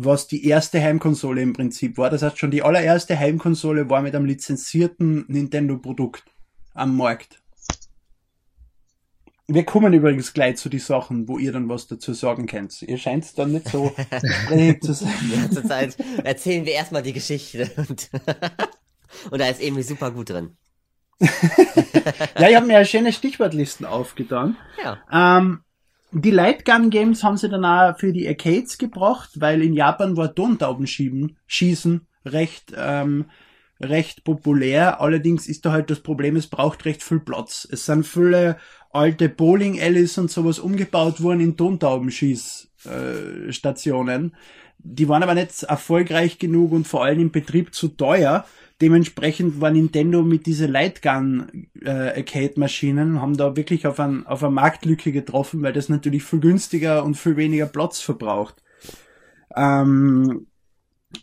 was 0.00 0.28
die 0.28 0.46
erste 0.46 0.80
Heimkonsole 0.80 1.42
im 1.42 1.52
Prinzip 1.52 1.98
war. 1.98 2.08
Das 2.08 2.22
heißt, 2.22 2.38
schon 2.38 2.52
die 2.52 2.62
allererste 2.62 3.18
Heimkonsole 3.18 3.90
war 3.90 4.00
mit 4.00 4.14
einem 4.14 4.26
lizenzierten 4.26 5.24
Nintendo-Produkt 5.26 6.24
am 6.72 6.96
Markt. 6.96 7.42
Wir 9.50 9.64
kommen 9.64 9.94
übrigens 9.94 10.34
gleich 10.34 10.58
zu 10.58 10.68
den 10.68 10.78
Sachen, 10.78 11.26
wo 11.26 11.38
ihr 11.38 11.52
dann 11.52 11.70
was 11.70 11.86
dazu 11.86 12.12
sagen 12.12 12.46
könnt. 12.46 12.82
Ihr 12.82 12.98
scheint 12.98 13.24
es 13.24 13.32
dann 13.32 13.52
nicht 13.52 13.68
so 13.70 13.94
zu 14.82 14.92
sein. 14.92 15.50
Zurzeit 15.50 15.96
erzählen 16.22 16.66
wir 16.66 16.74
erstmal 16.74 17.02
die 17.02 17.14
Geschichte. 17.14 17.70
Und, 17.76 18.10
und 19.30 19.40
da 19.40 19.48
ist 19.48 19.62
irgendwie 19.62 19.84
super 19.84 20.10
gut 20.10 20.28
drin. 20.28 20.58
ja, 21.20 22.50
ich 22.50 22.56
habe 22.56 22.66
mir 22.66 22.74
ja 22.74 22.84
schöne 22.84 23.10
Stichwortlisten 23.10 23.86
aufgetan. 23.86 24.58
Ja. 24.84 24.98
Ähm, 25.10 25.60
die 26.12 26.30
Lightgun 26.30 26.90
Games 26.90 27.24
haben 27.24 27.38
sie 27.38 27.48
dann 27.48 27.64
auch 27.64 27.98
für 27.98 28.12
die 28.12 28.28
Arcades 28.28 28.76
gebracht, 28.76 29.30
weil 29.36 29.62
in 29.62 29.72
Japan 29.72 30.18
war 30.18 30.34
Tontaubenschießen 30.34 31.38
schießen 31.46 32.06
recht 32.26 32.74
ähm, 32.76 33.30
recht 33.80 34.24
populär. 34.24 35.00
Allerdings 35.00 35.46
ist 35.46 35.64
da 35.64 35.72
halt 35.72 35.90
das 35.90 36.00
Problem, 36.00 36.36
es 36.36 36.48
braucht 36.48 36.84
recht 36.84 37.02
viel 37.02 37.20
Platz. 37.20 37.66
Es 37.70 37.86
sind 37.86 38.06
viele 38.06 38.58
alte 38.90 39.28
Bowling 39.28 39.80
Alleys 39.80 40.18
und 40.18 40.30
sowas 40.30 40.58
umgebaut 40.58 41.22
worden 41.22 41.40
in 41.40 41.56
Tontaubenschießstationen. 41.56 44.26
Äh, 44.26 44.30
die 44.78 45.08
waren 45.08 45.22
aber 45.22 45.34
nicht 45.34 45.62
erfolgreich 45.64 46.38
genug 46.38 46.72
und 46.72 46.86
vor 46.86 47.04
allem 47.04 47.20
im 47.20 47.30
Betrieb 47.30 47.74
zu 47.74 47.88
teuer. 47.88 48.44
Dementsprechend 48.80 49.60
war 49.60 49.72
Nintendo 49.72 50.22
mit 50.22 50.46
diese 50.46 50.66
Lightgun 50.66 51.66
äh, 51.82 51.90
Arcade 51.90 52.54
Maschinen 52.56 53.20
haben 53.20 53.36
da 53.36 53.56
wirklich 53.56 53.88
auf, 53.88 53.98
ein, 53.98 54.24
auf 54.26 54.44
eine 54.44 54.52
Marktlücke 54.52 55.10
getroffen, 55.10 55.62
weil 55.62 55.72
das 55.72 55.88
natürlich 55.88 56.22
viel 56.22 56.38
günstiger 56.38 57.04
und 57.04 57.16
viel 57.16 57.36
weniger 57.36 57.66
Platz 57.66 58.00
verbraucht. 58.00 58.62
Ähm, 59.56 60.46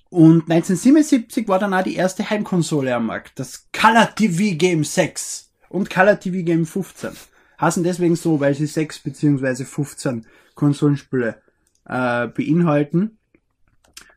und 0.09 0.51
1977 0.51 1.47
war 1.47 1.59
dann 1.59 1.73
auch 1.73 1.83
die 1.83 1.95
erste 1.95 2.29
Heimkonsole 2.29 2.93
am 2.93 3.05
Markt, 3.05 3.39
das 3.39 3.69
Color 3.71 4.13
TV 4.15 4.57
Game 4.57 4.83
6 4.83 5.53
und 5.69 5.89
Color 5.89 6.19
TV 6.19 6.43
Game 6.43 6.65
15. 6.65 7.11
Hassen 7.57 7.83
deswegen 7.83 8.15
so, 8.15 8.39
weil 8.39 8.53
sie 8.53 8.65
6 8.65 8.99
beziehungsweise 8.99 9.65
15 9.65 10.25
Konsolenspiele 10.55 11.41
äh, 11.85 12.27
beinhalten. 12.27 13.17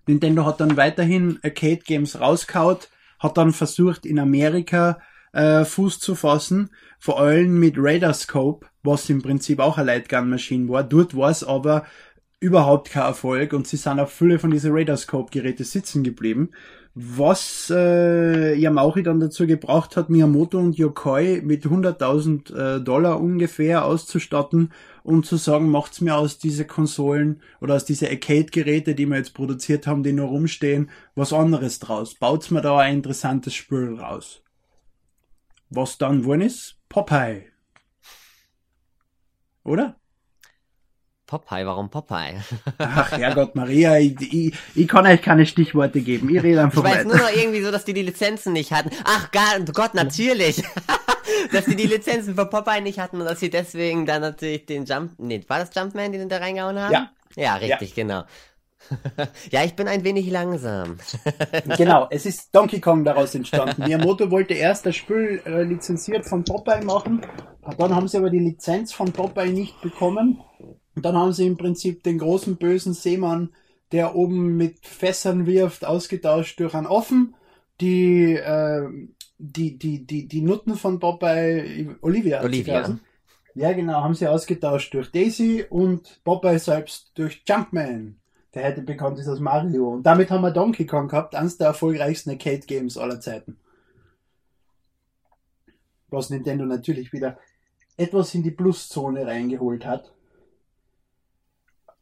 Nintendo 0.07 0.47
hat 0.47 0.61
dann 0.61 0.76
weiterhin 0.76 1.38
Arcade 1.42 1.83
Games 1.85 2.18
rausgehaut, 2.21 2.88
hat 3.18 3.37
dann 3.37 3.52
versucht 3.52 4.07
in 4.07 4.18
Amerika 4.18 5.00
äh, 5.33 5.64
Fuß 5.64 6.00
zu 6.00 6.14
fassen, 6.14 6.71
vor 6.99 7.21
allem 7.21 7.59
mit 7.59 7.75
Radarscope, 7.76 8.66
was 8.83 9.11
im 9.11 9.23
Prinzip 9.23 9.61
auch 9.61 9.76
eine 9.76 9.87
Lightgun-Maschine 9.87 10.68
war. 10.68 10.85
Dort 10.85 11.16
war 11.16 11.30
es 11.30 11.45
aber 11.45 11.85
überhaupt 12.40 12.90
kein 12.90 13.02
Erfolg 13.02 13.52
und 13.52 13.66
sie 13.66 13.76
sind 13.76 14.00
auf 14.00 14.12
viele 14.12 14.38
von 14.38 14.50
diesen 14.50 14.73
Radarscope-Geräte 14.73 15.64
sitzen 15.64 16.02
geblieben. 16.02 16.50
Was 17.00 17.71
äh, 17.73 18.55
Yamauri 18.57 19.05
dann 19.05 19.21
dazu 19.21 19.47
gebracht 19.47 19.97
hat, 19.97 20.11
Miyamoto 20.11 20.59
und 20.59 20.76
Yokoi 20.76 21.43
mit 21.45 21.64
100.000 21.64 22.52
äh, 22.52 22.81
Dollar 22.81 23.21
ungefähr 23.21 23.85
auszustatten 23.85 24.73
und 25.05 25.25
zu 25.25 25.37
sagen, 25.37 25.71
macht's 25.71 26.00
mir 26.00 26.17
aus 26.17 26.38
diese 26.38 26.64
Konsolen 26.64 27.40
oder 27.61 27.76
aus 27.76 27.85
diese 27.85 28.09
Arcade-Geräte, 28.09 28.97
die 28.97 29.07
wir 29.07 29.17
jetzt 29.17 29.33
produziert 29.33 29.87
haben, 29.87 30.02
die 30.02 30.12
nur 30.12 30.26
rumstehen, 30.26 30.90
was 31.14 31.33
anderes 31.33 31.78
draus. 31.78 32.17
Baut's 32.17 32.50
mir 32.50 32.62
da 32.62 32.78
ein 32.78 32.97
interessantes 32.97 33.55
Spiel 33.55 33.95
raus. 33.95 34.43
Was 35.71 35.99
dann 35.99 36.25
worden 36.25 36.40
ist? 36.40 36.81
Popeye. 36.88 37.45
Oder? 39.62 40.00
Popeye, 41.28 41.66
warum 41.66 41.90
Popeye? 41.90 42.40
Ach 42.78 43.12
Herrgott, 43.12 43.54
Maria, 43.54 43.99
ich, 43.99 44.16
ich, 44.32 44.54
ich 44.75 44.88
kann 44.88 45.06
euch 45.06 45.20
keine 45.20 45.44
Stichworte 45.44 46.00
geben. 46.00 46.35
Ich 46.35 46.42
rede 46.42 46.62
einfach 46.62 46.82
Ich 46.82 46.90
weiß 46.90 47.04
weiter. 47.04 47.08
nur 47.08 47.18
noch 47.18 47.37
irgendwie 47.37 47.61
so, 47.61 47.70
dass 47.70 47.85
die 47.85 47.92
die 47.92 48.02
Lizenzen 48.02 48.54
nicht 48.54 48.73
hatten. 48.73 48.90
Ach 49.04 49.30
Gott, 49.75 49.92
natürlich. 49.92 50.64
dass 51.52 51.66
die 51.66 51.76
die 51.76 51.87
Lizenzen 51.87 52.35
für 52.35 52.47
Popeye 52.47 52.80
nicht 52.80 52.99
hatten 52.99 53.20
und 53.20 53.26
dass 53.26 53.40
sie 53.40 53.50
deswegen 53.50 54.06
dann 54.06 54.23
natürlich 54.23 54.64
den 54.64 54.87
Jump... 54.87 55.12
Nee, 55.18 55.44
war 55.49 55.58
das 55.58 55.70
Jumpman, 55.75 56.12
den 56.12 56.23
sie 56.23 56.28
da 56.28 56.38
reingehauen 56.38 56.78
haben? 56.78 56.92
Ja. 56.92 57.11
Ja, 57.37 57.56
richtig, 57.56 57.94
ja. 57.94 58.02
genau. 58.02 58.23
ja, 59.50 59.64
ich 59.64 59.76
bin 59.76 59.87
ein 59.87 60.04
wenig 60.04 60.30
langsam. 60.30 60.97
genau, 61.76 62.06
es 62.11 62.25
ist 62.25 62.54
Donkey 62.54 62.80
Kong 62.80 63.04
daraus 63.04 63.35
entstanden. 63.35 63.82
Miyamoto 63.82 64.30
wollte 64.30 64.54
erst 64.54 64.87
das 64.87 64.97
Spiel 64.97 65.42
äh, 65.44 65.62
lizenziert 65.62 66.26
von 66.26 66.42
Popeye 66.42 66.82
machen, 66.82 67.20
dann 67.76 67.94
haben 67.94 68.08
sie 68.08 68.16
aber 68.16 68.30
die 68.30 68.38
Lizenz 68.38 68.94
von 68.94 69.12
Popeye 69.12 69.52
nicht 69.52 69.78
bekommen 69.82 70.40
und 70.99 71.05
dann 71.05 71.17
haben 71.17 71.33
sie 71.33 71.47
im 71.47 71.57
Prinzip 71.57 72.02
den 72.02 72.19
großen 72.19 72.57
bösen 72.57 72.93
Seemann, 72.93 73.50
der 73.93 74.17
oben 74.17 74.57
mit 74.57 74.85
Fässern 74.85 75.47
wirft, 75.47 75.85
ausgetauscht 75.85 76.59
durch 76.59 76.75
einen 76.75 76.88
Offen. 76.88 77.37
Die, 77.81 78.33
äh, 78.35 78.88
die, 79.38 79.78
die, 79.78 80.05
die, 80.05 80.26
die 80.26 80.43
Nutten 80.43 80.75
von 80.75 80.99
Popeye, 80.99 81.95
Olivia. 82.00 82.43
Olivia. 82.43 82.99
Ja, 83.55 83.73
genau, 83.75 84.02
haben 84.02 84.14
sie 84.14 84.26
ausgetauscht 84.26 84.93
durch 84.93 85.12
Daisy 85.12 85.64
und 85.71 86.21
Popeye 86.25 86.59
selbst 86.59 87.12
durch 87.14 87.45
Jumpman. 87.47 88.17
Der 88.52 88.64
hätte 88.64 88.83
bekannt 88.83 89.21
ist 89.21 89.28
als 89.28 89.38
Mario. 89.38 89.90
Und 89.90 90.02
damit 90.02 90.33
haben 90.33 90.43
wir 90.43 90.50
Donkey 90.50 90.85
Kong 90.85 91.07
gehabt, 91.07 91.37
eines 91.37 91.59
der 91.59 91.69
erfolgreichsten 91.69 92.31
Arcade 92.31 92.67
Games 92.67 92.99
aller 92.99 93.21
Zeiten. 93.21 93.57
Was 96.09 96.28
Nintendo 96.28 96.67
natürlich 96.67 97.12
wieder 97.12 97.38
etwas 97.97 98.35
in 98.35 98.43
die 98.43 98.50
Pluszone 98.50 99.25
reingeholt 99.25 99.87
hat. 99.87 100.12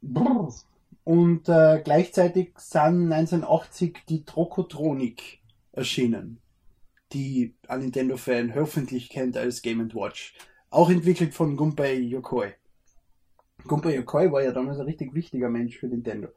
Brrr. 0.03 0.53
Und 1.05 1.49
äh, 1.49 1.81
gleichzeitig 1.85 2.59
sind 2.59 3.13
1980 3.13 3.99
die 4.09 4.25
Trokotronik 4.25 5.41
erschienen, 5.73 6.41
die 7.13 7.55
ein 7.69 7.81
Nintendo-Fan 7.81 8.55
hoffentlich 8.55 9.09
kennt 9.09 9.37
als 9.37 9.63
Game 9.63 9.95
Watch. 9.95 10.35
Auch 10.71 10.91
entwickelt 10.91 11.33
von 11.33 11.57
Gunpei 11.57 11.95
Yokoi. 11.95 12.55
Gunpei 13.69 13.95
Yokoi 13.95 14.33
war 14.33 14.43
ja 14.43 14.51
damals 14.51 14.81
ein 14.81 14.87
richtig 14.87 15.15
wichtiger 15.15 15.49
Mensch 15.49 15.79
für 15.79 15.87
Nintendo. 15.87 16.29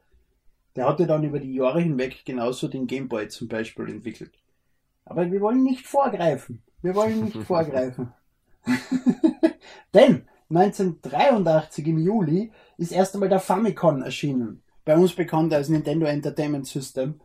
Der 0.76 0.86
hatte 0.86 1.06
dann 1.06 1.24
über 1.24 1.40
die 1.40 1.54
Jahre 1.54 1.80
hinweg 1.80 2.24
genauso 2.24 2.68
den 2.68 2.86
Game 2.86 3.08
Boy 3.08 3.28
zum 3.28 3.48
Beispiel 3.48 3.88
entwickelt. 3.88 4.32
Aber 5.04 5.30
wir 5.30 5.40
wollen 5.40 5.64
nicht 5.64 5.86
vorgreifen. 5.86 6.62
Wir 6.82 6.94
wollen 6.94 7.24
nicht 7.24 7.36
vorgreifen. 7.44 8.12
Denn 9.94 10.28
1983 10.50 11.86
im 11.86 11.98
Juli 11.98 12.52
ist 12.80 12.92
erst 12.92 13.14
einmal 13.14 13.28
der 13.28 13.40
Famicom 13.40 14.02
erschienen. 14.02 14.62
Bei 14.84 14.96
uns 14.96 15.14
bekannt 15.14 15.52
als 15.52 15.68
Nintendo 15.68 16.06
Entertainment 16.06 16.66
System. 16.66 17.20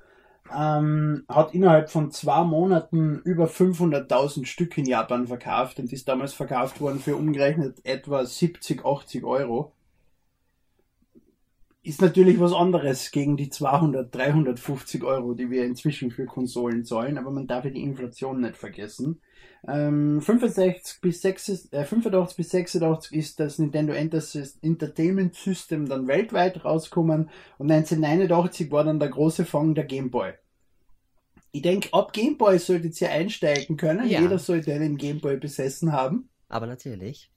Ähm, 0.54 1.24
hat 1.28 1.56
innerhalb 1.56 1.90
von 1.90 2.12
zwei 2.12 2.44
Monaten 2.44 3.20
über 3.24 3.46
500.000 3.46 4.46
Stück 4.46 4.78
in 4.78 4.86
Japan 4.86 5.28
verkauft 5.28 5.80
und 5.80 5.92
ist 5.92 6.08
damals 6.08 6.34
verkauft 6.34 6.82
worden 6.82 7.00
für 7.00 7.16
umgerechnet 7.16 7.84
etwa 7.84 8.24
70, 8.24 8.86
80 8.86 9.24
Euro 9.24 9.72
ist 11.86 12.02
natürlich 12.02 12.40
was 12.40 12.52
anderes 12.52 13.12
gegen 13.12 13.38
die 13.38 13.50
200, 13.50 14.14
350 14.14 15.04
Euro, 15.04 15.36
die 15.36 15.52
wir 15.52 15.66
inzwischen 15.66 16.10
für 16.10 16.26
Konsolen 16.26 16.84
zahlen, 16.84 17.20
aber 17.20 17.30
man 17.30 17.46
darf 17.46 17.66
ja 17.66 17.70
die 17.70 17.84
Inflation 17.84 18.42
nicht 18.42 18.58
vergessen. 18.58 19.22
Ähm, 19.68 20.20
65 20.20 21.02
bis 21.02 21.22
6, 21.22 21.72
äh, 21.72 21.86
85 21.86 22.38
bis 22.38 22.50
86 22.50 23.18
ist 23.18 23.40
das 23.40 23.60
Nintendo 23.60 23.94
Entertainment 23.94 25.36
System 25.36 25.88
dann 25.88 26.08
weltweit 26.08 26.66
rausgekommen 26.66 27.30
und 27.60 27.72
1989 27.72 28.72
war 28.72 28.84
dann 28.84 29.00
der 29.00 29.10
große 29.10 29.46
Fang 29.46 29.76
der 29.76 29.86
Game 29.86 30.10
Boy. 30.10 30.34
Ich 31.52 31.62
denke, 31.62 31.90
ab 31.94 32.14
Game 32.14 32.38
Boy 32.38 32.58
solltet 32.58 33.00
ihr 33.00 33.12
einsteigen 33.12 33.78
können. 33.78 34.10
Ja. 34.10 34.22
Jeder 34.22 34.40
sollte 34.40 34.74
einen 34.74 34.98
Game 34.98 35.22
Boy 35.22 35.38
besessen 35.38 35.92
haben. 35.92 36.30
Aber 36.50 36.66
natürlich. 36.66 37.32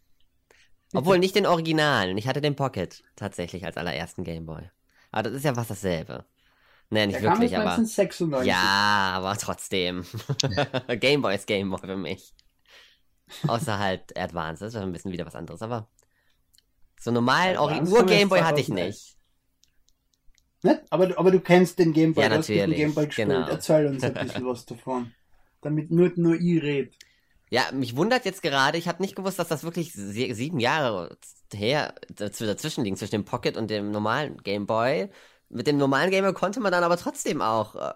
Obwohl 0.95 1.18
nicht 1.18 1.35
den 1.35 1.47
Originalen. 1.47 2.16
Ich 2.16 2.26
hatte 2.26 2.40
den 2.40 2.57
Pocket 2.57 3.02
tatsächlich 3.16 3.64
als 3.64 3.76
allerersten 3.76 4.25
Gameboy. 4.25 4.62
Aber 5.11 5.25
das 5.25 5.35
ist 5.35 5.45
ja 5.45 5.57
was 5.57 5.68
dasselbe. 5.68 6.25
Nee, 6.90 7.07
nicht 7.07 7.16
Der 7.16 7.30
wirklich, 7.30 7.54
aber. 7.57 7.73
1996. 7.73 8.49
Ja, 8.49 9.12
aber 9.14 9.37
trotzdem. 9.37 10.04
Gameboy 10.88 11.35
ist 11.35 11.47
Gameboy 11.47 11.80
für 11.80 11.97
mich. 11.97 12.33
Außer 13.47 13.78
halt 13.78 14.18
Advance, 14.18 14.64
das 14.64 14.75
ist 14.75 14.80
ein 14.80 14.92
bisschen 14.92 15.12
wieder 15.12 15.26
was 15.26 15.35
anderes, 15.35 15.61
aber. 15.61 15.88
So 16.99 17.11
normalen 17.11 17.59
Ur-Gameboy 17.59 18.40
hatte 18.40 18.61
ich 18.61 18.68
nicht. 18.68 19.16
Ne? 20.62 20.83
Aber, 20.90 21.16
aber 21.16 21.30
du 21.30 21.40
kennst 21.40 21.78
den 21.78 21.92
Gameboy, 21.92 22.23
ja, 22.23 22.28
du 22.30 22.37
hast 22.38 22.49
den 22.49 22.73
Gameboy 22.73 23.07
gespielt. 23.07 23.28
Genau. 23.28 23.47
Erzähl 23.47 23.87
uns 23.87 24.02
ein 24.02 24.14
bisschen 24.14 24.47
was 24.47 24.66
davon. 24.66 25.12
Damit 25.61 25.90
nur, 25.90 26.11
nur 26.16 26.35
ich 26.35 26.62
rede. 26.62 26.90
Ja, 27.50 27.62
mich 27.73 27.97
wundert 27.97 28.25
jetzt 28.25 28.43
gerade, 28.43 28.78
ich 28.78 28.88
habe 28.88 29.02
nicht 29.02 29.17
gewusst, 29.17 29.38
dass 29.38 29.49
das 29.49 29.64
wirklich 29.64 29.93
sieben 29.93 30.61
Jahre 30.61 31.17
her 31.52 31.95
dazwischen 32.11 32.85
liegt, 32.85 32.99
zwischen 32.99 33.12
dem 33.12 33.25
Pocket 33.25 33.57
und 33.57 33.71
dem 33.71 33.90
normalen 33.90 34.37
Game 34.38 34.67
Boy. 34.67 35.09
Mit 35.50 35.67
dem 35.67 35.78
normalen 35.78 36.11
Game 36.11 36.25
Boy 36.25 36.35
konnte 36.35 36.61
man 36.61 36.73
dann 36.73 36.85
aber 36.85 36.99
trotzdem 36.99 37.40
auch 37.40 37.75
äh, 37.75 37.95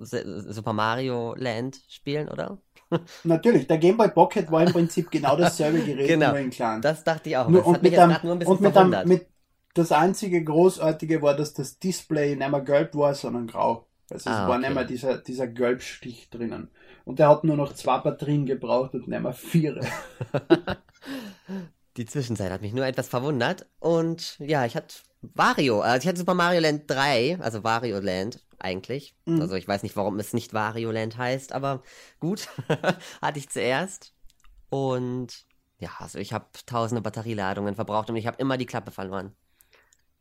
Super 0.00 0.74
Mario 0.74 1.34
Land 1.36 1.80
spielen, 1.88 2.28
oder? 2.28 2.58
Natürlich, 3.24 3.66
der 3.66 3.78
Game 3.78 3.96
Boy 3.96 4.08
Pocket 4.08 4.50
war 4.50 4.62
im 4.62 4.72
Prinzip 4.72 5.10
genau 5.10 5.36
dasselbe 5.36 5.80
Gerät, 5.80 6.08
genau, 6.08 6.30
nur 6.30 6.38
in 6.38 6.50
klein. 6.50 6.82
Das 6.82 7.04
dachte 7.04 7.30
ich 7.30 7.36
auch. 7.36 7.48
Nur, 7.48 7.66
und 7.66 7.82
mit, 7.82 7.98
einem, 7.98 8.16
nur 8.22 8.34
ein 8.34 8.46
und 8.46 8.60
mit, 8.60 8.76
einem, 8.76 9.08
mit 9.08 9.26
das 9.74 9.92
einzige 9.92 10.44
Großartige 10.44 11.22
war, 11.22 11.34
dass 11.34 11.54
das 11.54 11.78
Display 11.78 12.36
nicht 12.36 12.50
mehr 12.50 12.60
gelb 12.60 12.94
war, 12.94 13.14
sondern 13.14 13.46
grau. 13.46 13.86
Also 14.14 14.30
es 14.30 14.36
ah, 14.36 14.48
war 14.48 14.58
okay. 14.58 14.68
nicht 14.68 14.74
mehr 14.74 14.84
dieser, 14.84 15.18
dieser 15.18 15.48
Gelbstich 15.48 16.30
drinnen. 16.30 16.70
Und 17.04 17.18
der 17.18 17.28
hat 17.28 17.44
nur 17.44 17.56
noch 17.56 17.74
zwei 17.74 17.98
Batterien 17.98 18.46
gebraucht 18.46 18.94
und 18.94 19.08
nicht 19.08 19.20
mehr 19.20 19.32
vier. 19.32 19.80
Die 21.96 22.06
Zwischenzeit 22.06 22.50
hat 22.50 22.62
mich 22.62 22.72
nur 22.72 22.86
etwas 22.86 23.08
verwundert. 23.08 23.66
Und 23.80 24.38
ja, 24.38 24.64
ich 24.64 24.76
hatte 24.76 24.94
Wario, 25.20 25.80
also 25.80 26.02
ich 26.02 26.08
hatte 26.08 26.18
Super 26.18 26.34
Mario 26.34 26.60
Land 26.60 26.88
3, 26.88 27.38
also 27.40 27.64
Wario 27.64 27.98
Land 27.98 28.40
eigentlich. 28.60 29.16
Mhm. 29.26 29.40
Also 29.40 29.56
ich 29.56 29.66
weiß 29.66 29.82
nicht, 29.82 29.96
warum 29.96 30.18
es 30.20 30.32
nicht 30.32 30.54
Wario 30.54 30.92
Land 30.92 31.18
heißt, 31.18 31.52
aber 31.52 31.82
gut, 32.20 32.48
hatte 33.20 33.38
ich 33.38 33.48
zuerst. 33.48 34.14
Und 34.70 35.44
ja, 35.78 35.90
also 35.98 36.18
ich 36.18 36.32
habe 36.32 36.46
tausende 36.66 37.02
Batterieladungen 37.02 37.74
verbraucht 37.74 38.10
und 38.10 38.16
ich 38.16 38.28
habe 38.28 38.38
immer 38.38 38.56
die 38.56 38.66
Klappe 38.66 38.92
verloren. 38.92 39.34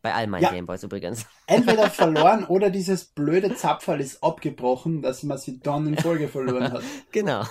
Bei 0.04 0.14
all 0.14 0.28
meinen 0.28 0.44
ja. 0.44 0.52
Gameboys 0.52 0.84
übrigens. 0.84 1.26
Entweder 1.48 1.90
verloren 1.90 2.44
oder 2.44 2.70
dieses 2.70 3.06
blöde 3.06 3.56
Zapferl 3.56 4.02
ist 4.02 4.22
abgebrochen, 4.22 5.02
dass 5.02 5.24
man 5.24 5.38
sie 5.38 5.62
dann 5.62 5.88
in 5.88 5.98
Folge 5.98 6.28
verloren 6.28 6.74
hat. 6.74 6.84
Genau. 7.14 7.42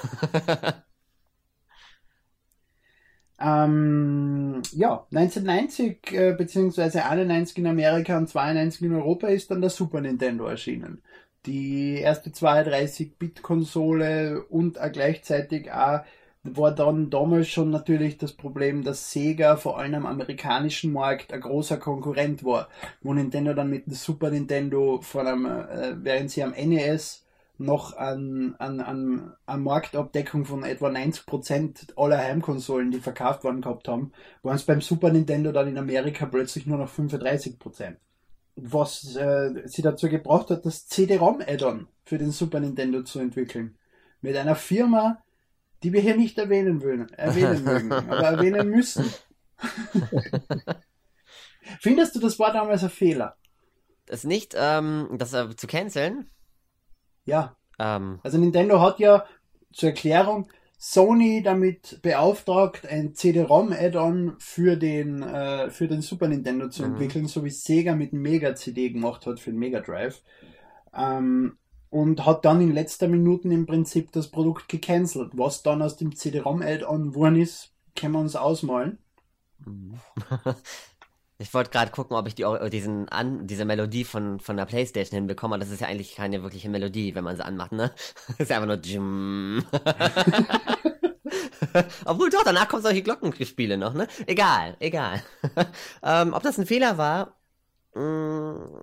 ähm, 3.41 4.61
ja, 4.73 5.07
1990 5.15 6.13
äh, 6.13 6.35
beziehungsweise 6.37 7.07
91 7.07 7.57
in 7.57 7.67
Amerika 7.67 8.19
und 8.19 8.29
92 8.29 8.83
in 8.83 8.97
Europa 8.97 9.29
ist 9.29 9.51
dann 9.51 9.63
der 9.63 9.71
Super 9.71 10.03
Nintendo 10.03 10.45
erschienen. 10.45 11.03
Die 11.47 11.95
erste 11.95 12.29
32-Bit-Konsole 12.31 14.45
und 14.45 14.79
auch 14.79 14.93
gleichzeitig 14.93 15.73
auch 15.73 16.01
war 16.45 16.73
dann 16.73 17.09
damals 17.09 17.49
schon 17.49 17.71
natürlich 17.71 18.19
das 18.19 18.33
Problem, 18.33 18.83
dass 18.83 19.13
Sega 19.13 19.57
vor 19.57 19.79
allem 19.79 19.95
am 19.95 20.07
amerikanischen 20.07 20.93
Markt 20.93 21.33
ein 21.33 21.41
großer 21.41 21.77
Konkurrent 21.77 22.45
war, 22.45 22.69
wo 23.01 23.15
Nintendo 23.15 23.55
dann 23.55 23.71
mit 23.71 23.87
dem 23.87 23.95
Super 23.95 24.31
Nintendo 24.31 25.01
von 25.03 25.27
einem, 25.27 25.47
äh, 25.47 25.95
während 26.03 26.31
sie 26.31 26.43
am 26.43 26.51
NES 26.51 27.25
noch 27.59 27.97
an, 27.97 28.57
an, 28.59 28.81
an, 28.81 29.33
an 29.47 29.63
Marktabdeckung 29.63 30.45
von 30.45 30.65
etwa 30.65 30.89
90% 30.89 31.97
aller 31.97 32.19
Heimkonsolen, 32.19 32.91
die 32.91 32.99
verkauft 32.99 33.45
worden 33.45 33.61
gehabt 33.61 33.87
haben, 33.87 34.13
waren 34.43 34.57
es 34.57 34.65
beim 34.65 34.81
Super 34.81 35.13
Nintendo 35.13 35.53
dann 35.53 35.69
in 35.69 35.79
Amerika 35.79 36.27
plötzlich 36.27 36.67
nur 36.67 36.79
noch 36.79 36.93
35%. 36.93 37.97
Was 38.57 39.17
äh, 39.17 39.63
sie 39.67 39.83
dazu 39.83 40.09
gebracht 40.09 40.51
hat, 40.51 40.67
das 40.67 40.89
CD-ROM-Add-on 40.89 41.87
für 42.05 42.19
den 42.19 42.33
Super 42.33 42.59
Nintendo 42.61 43.03
zu 43.03 43.21
entwickeln. 43.21 43.77
Mit 44.21 44.37
einer 44.37 44.57
Firma, 44.57 45.23
die 45.83 45.93
wir 45.93 46.01
hier 46.01 46.17
nicht 46.17 46.39
erwähnen 46.39 46.83
wollen, 46.83 47.09
erwähnen 47.15 47.65
mögen, 47.65 47.93
aber 47.93 48.29
erwähnen 48.29 48.69
müssen. 48.69 49.13
Findest 51.81 52.15
du, 52.15 52.21
das 52.21 52.39
war 52.39 52.53
damals 52.53 52.83
ein 52.83 52.91
Fehler? 52.91 53.37
Das 54.07 54.25
nicht, 54.25 54.55
ähm, 54.59 55.09
das 55.19 55.33
äh, 55.33 55.55
zu 55.57 55.67
canceln? 55.67 56.31
Ja. 57.25 57.57
Ähm. 57.79 58.21
Also 58.23 58.39
Nintendo 58.39 58.81
hat 58.81 58.99
ja 58.99 59.25
zur 59.73 59.91
Erklärung 59.91 60.49
Sony 60.85 61.43
damit 61.45 62.03
beauftragt, 62.03 62.87
ein 62.87 63.15
CD-ROM-Add-on 63.15 64.35
für 64.41 64.77
den 64.77 65.23
äh, 65.23 65.71
für 65.71 65.87
den 65.87 66.03
Super 66.03 66.27
Nintendo 66.27 66.69
zu 66.69 66.83
mhm. 66.83 66.93
entwickeln, 66.95 67.27
so 67.27 67.45
wie 67.45 67.51
Sega 67.51 67.95
mit 67.95 68.13
Mega 68.13 68.57
CD 68.57 68.91
gemacht 68.91 69.25
hat 69.27 69.39
für 69.39 69.51
den 69.53 69.61
Mega 69.61 69.81
Drive. 69.81 70.23
Ähm, 70.93 71.57
und 71.93 72.25
hat 72.25 72.45
dann 72.47 72.63
in 72.63 72.73
letzter 72.73 73.07
Minute 73.07 73.49
im 73.49 73.67
Prinzip 73.67 74.13
das 74.13 74.29
Produkt 74.29 74.69
gecancelt. 74.69 75.33
Was 75.35 75.63
dann 75.63 75.83
aus 75.83 75.99
dem 75.99 76.17
CD-ROM-Add-on 76.17 77.11
geworden 77.11 77.37
ist, 77.37 77.71
können 77.95 78.15
wir 78.15 78.21
uns 78.21 78.35
ausmalen. 78.35 78.99
Ich 81.39 81.53
wollte 81.55 81.71
gerade 81.71 81.91
gucken, 81.91 82.17
ob 82.17 82.29
ich 82.29 82.37
die, 82.37 82.45
diesen 82.71 83.09
an, 83.09 83.49
diese 83.49 83.65
Melodie 83.65 84.05
von, 84.05 84.39
von 84.39 84.57
der 84.57 84.65
Playstation 84.65 85.17
hinbekomme. 85.17 85.59
Das 85.59 85.71
ist 85.71 85.81
ja 85.81 85.89
eigentlich 85.89 86.15
keine 86.15 86.45
wirkliche 86.45 86.69
Melodie, 86.69 87.17
wenn 87.17 87.25
man 87.25 87.35
sie 87.35 87.45
anmacht, 87.45 87.73
ne? 87.73 87.91
Das 88.29 88.39
ist 88.39 88.53
einfach 88.53 88.69
nur 88.69 88.77
Jim. 88.77 89.65
Obwohl 92.05 92.31
doch, 92.31 92.45
danach 92.45 92.69
kommen 92.69 92.85
solche 92.85 93.03
Glockenspiele 93.03 93.77
noch, 93.77 93.93
ne? 93.93 94.07
Egal, 94.27 94.77
egal. 94.79 95.21
ähm, 96.05 96.33
ob 96.33 96.45
das 96.45 96.59
ein 96.59 96.67
Fehler 96.67 96.97
war, 96.97 97.35
mh, 97.97 98.03
mm, 98.05 98.83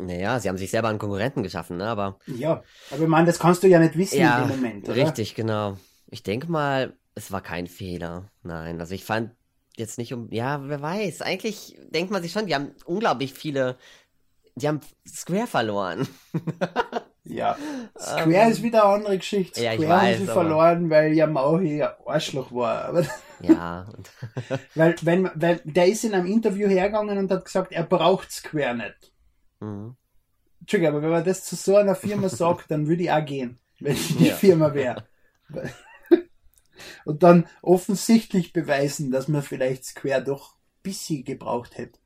naja, 0.00 0.38
sie 0.40 0.48
haben 0.48 0.58
sich 0.58 0.70
selber 0.70 0.88
einen 0.88 0.98
Konkurrenten 0.98 1.42
geschaffen, 1.42 1.76
ne? 1.76 1.86
Aber. 1.86 2.18
Ja, 2.26 2.62
aber 2.90 3.02
ich 3.02 3.08
meine, 3.08 3.26
das 3.26 3.38
kannst 3.38 3.62
du 3.62 3.68
ja 3.68 3.78
nicht 3.78 3.96
wissen 3.96 4.20
ja, 4.20 4.42
in 4.42 4.48
dem 4.48 4.56
Moment. 4.56 4.88
Oder? 4.88 4.96
Richtig, 4.96 5.34
genau. 5.34 5.76
Ich 6.08 6.22
denke 6.22 6.50
mal, 6.50 6.94
es 7.14 7.30
war 7.32 7.40
kein 7.40 7.66
Fehler. 7.66 8.30
Nein, 8.42 8.80
also 8.80 8.94
ich 8.94 9.04
fand 9.04 9.32
jetzt 9.76 9.98
nicht 9.98 10.12
um. 10.12 10.28
Ja, 10.30 10.60
wer 10.68 10.80
weiß. 10.82 11.22
Eigentlich 11.22 11.78
denkt 11.90 12.10
man 12.10 12.22
sich 12.22 12.32
schon, 12.32 12.46
die 12.46 12.54
haben 12.54 12.72
unglaublich 12.84 13.34
viele. 13.34 13.76
Die 14.56 14.68
haben 14.68 14.80
Square 15.06 15.46
verloren. 15.46 16.08
ja. 17.24 17.56
Square 17.98 18.46
um, 18.46 18.50
ist 18.50 18.62
wieder 18.62 18.84
eine 18.84 18.94
andere 18.94 19.18
Geschichte. 19.18 19.62
Ja, 19.62 19.72
Square 19.72 19.84
ich 19.84 19.88
weiß, 19.88 20.16
haben 20.16 20.26
sie 20.26 20.32
verloren, 20.32 20.90
weil 20.90 21.12
Yamaha 21.12 21.56
ein 21.58 21.88
Arschloch 22.04 22.52
war. 22.52 22.86
Aber 22.86 23.04
ja. 23.40 23.86
weil, 24.74 24.96
wenn, 25.02 25.30
weil 25.34 25.60
der 25.64 25.86
ist 25.86 26.04
in 26.04 26.14
einem 26.14 26.26
Interview 26.26 26.68
hergegangen 26.68 27.16
und 27.16 27.30
hat 27.30 27.44
gesagt, 27.44 27.72
er 27.72 27.84
braucht 27.84 28.30
Square 28.30 28.76
nicht. 28.76 29.12
Mhm. 29.60 29.96
Entschuldigung, 30.60 30.94
aber 30.94 31.02
wenn 31.02 31.10
man 31.10 31.24
das 31.24 31.44
zu 31.44 31.56
so 31.56 31.76
einer 31.76 31.94
Firma 31.94 32.28
sagt, 32.30 32.70
dann 32.70 32.86
würde 32.86 33.02
ich 33.02 33.10
auch 33.10 33.24
gehen, 33.24 33.58
wenn 33.80 33.94
ich 33.94 34.16
die 34.16 34.28
ja. 34.28 34.34
Firma 34.34 34.74
wäre. 34.74 35.06
Und 37.04 37.22
dann 37.22 37.46
offensichtlich 37.62 38.52
beweisen, 38.52 39.10
dass 39.10 39.28
man 39.28 39.42
vielleicht 39.42 39.84
Square 39.84 40.24
doch 40.24 40.54
ein 40.54 40.82
bisschen 40.82 41.24
gebraucht 41.24 41.76
hätte. 41.76 41.98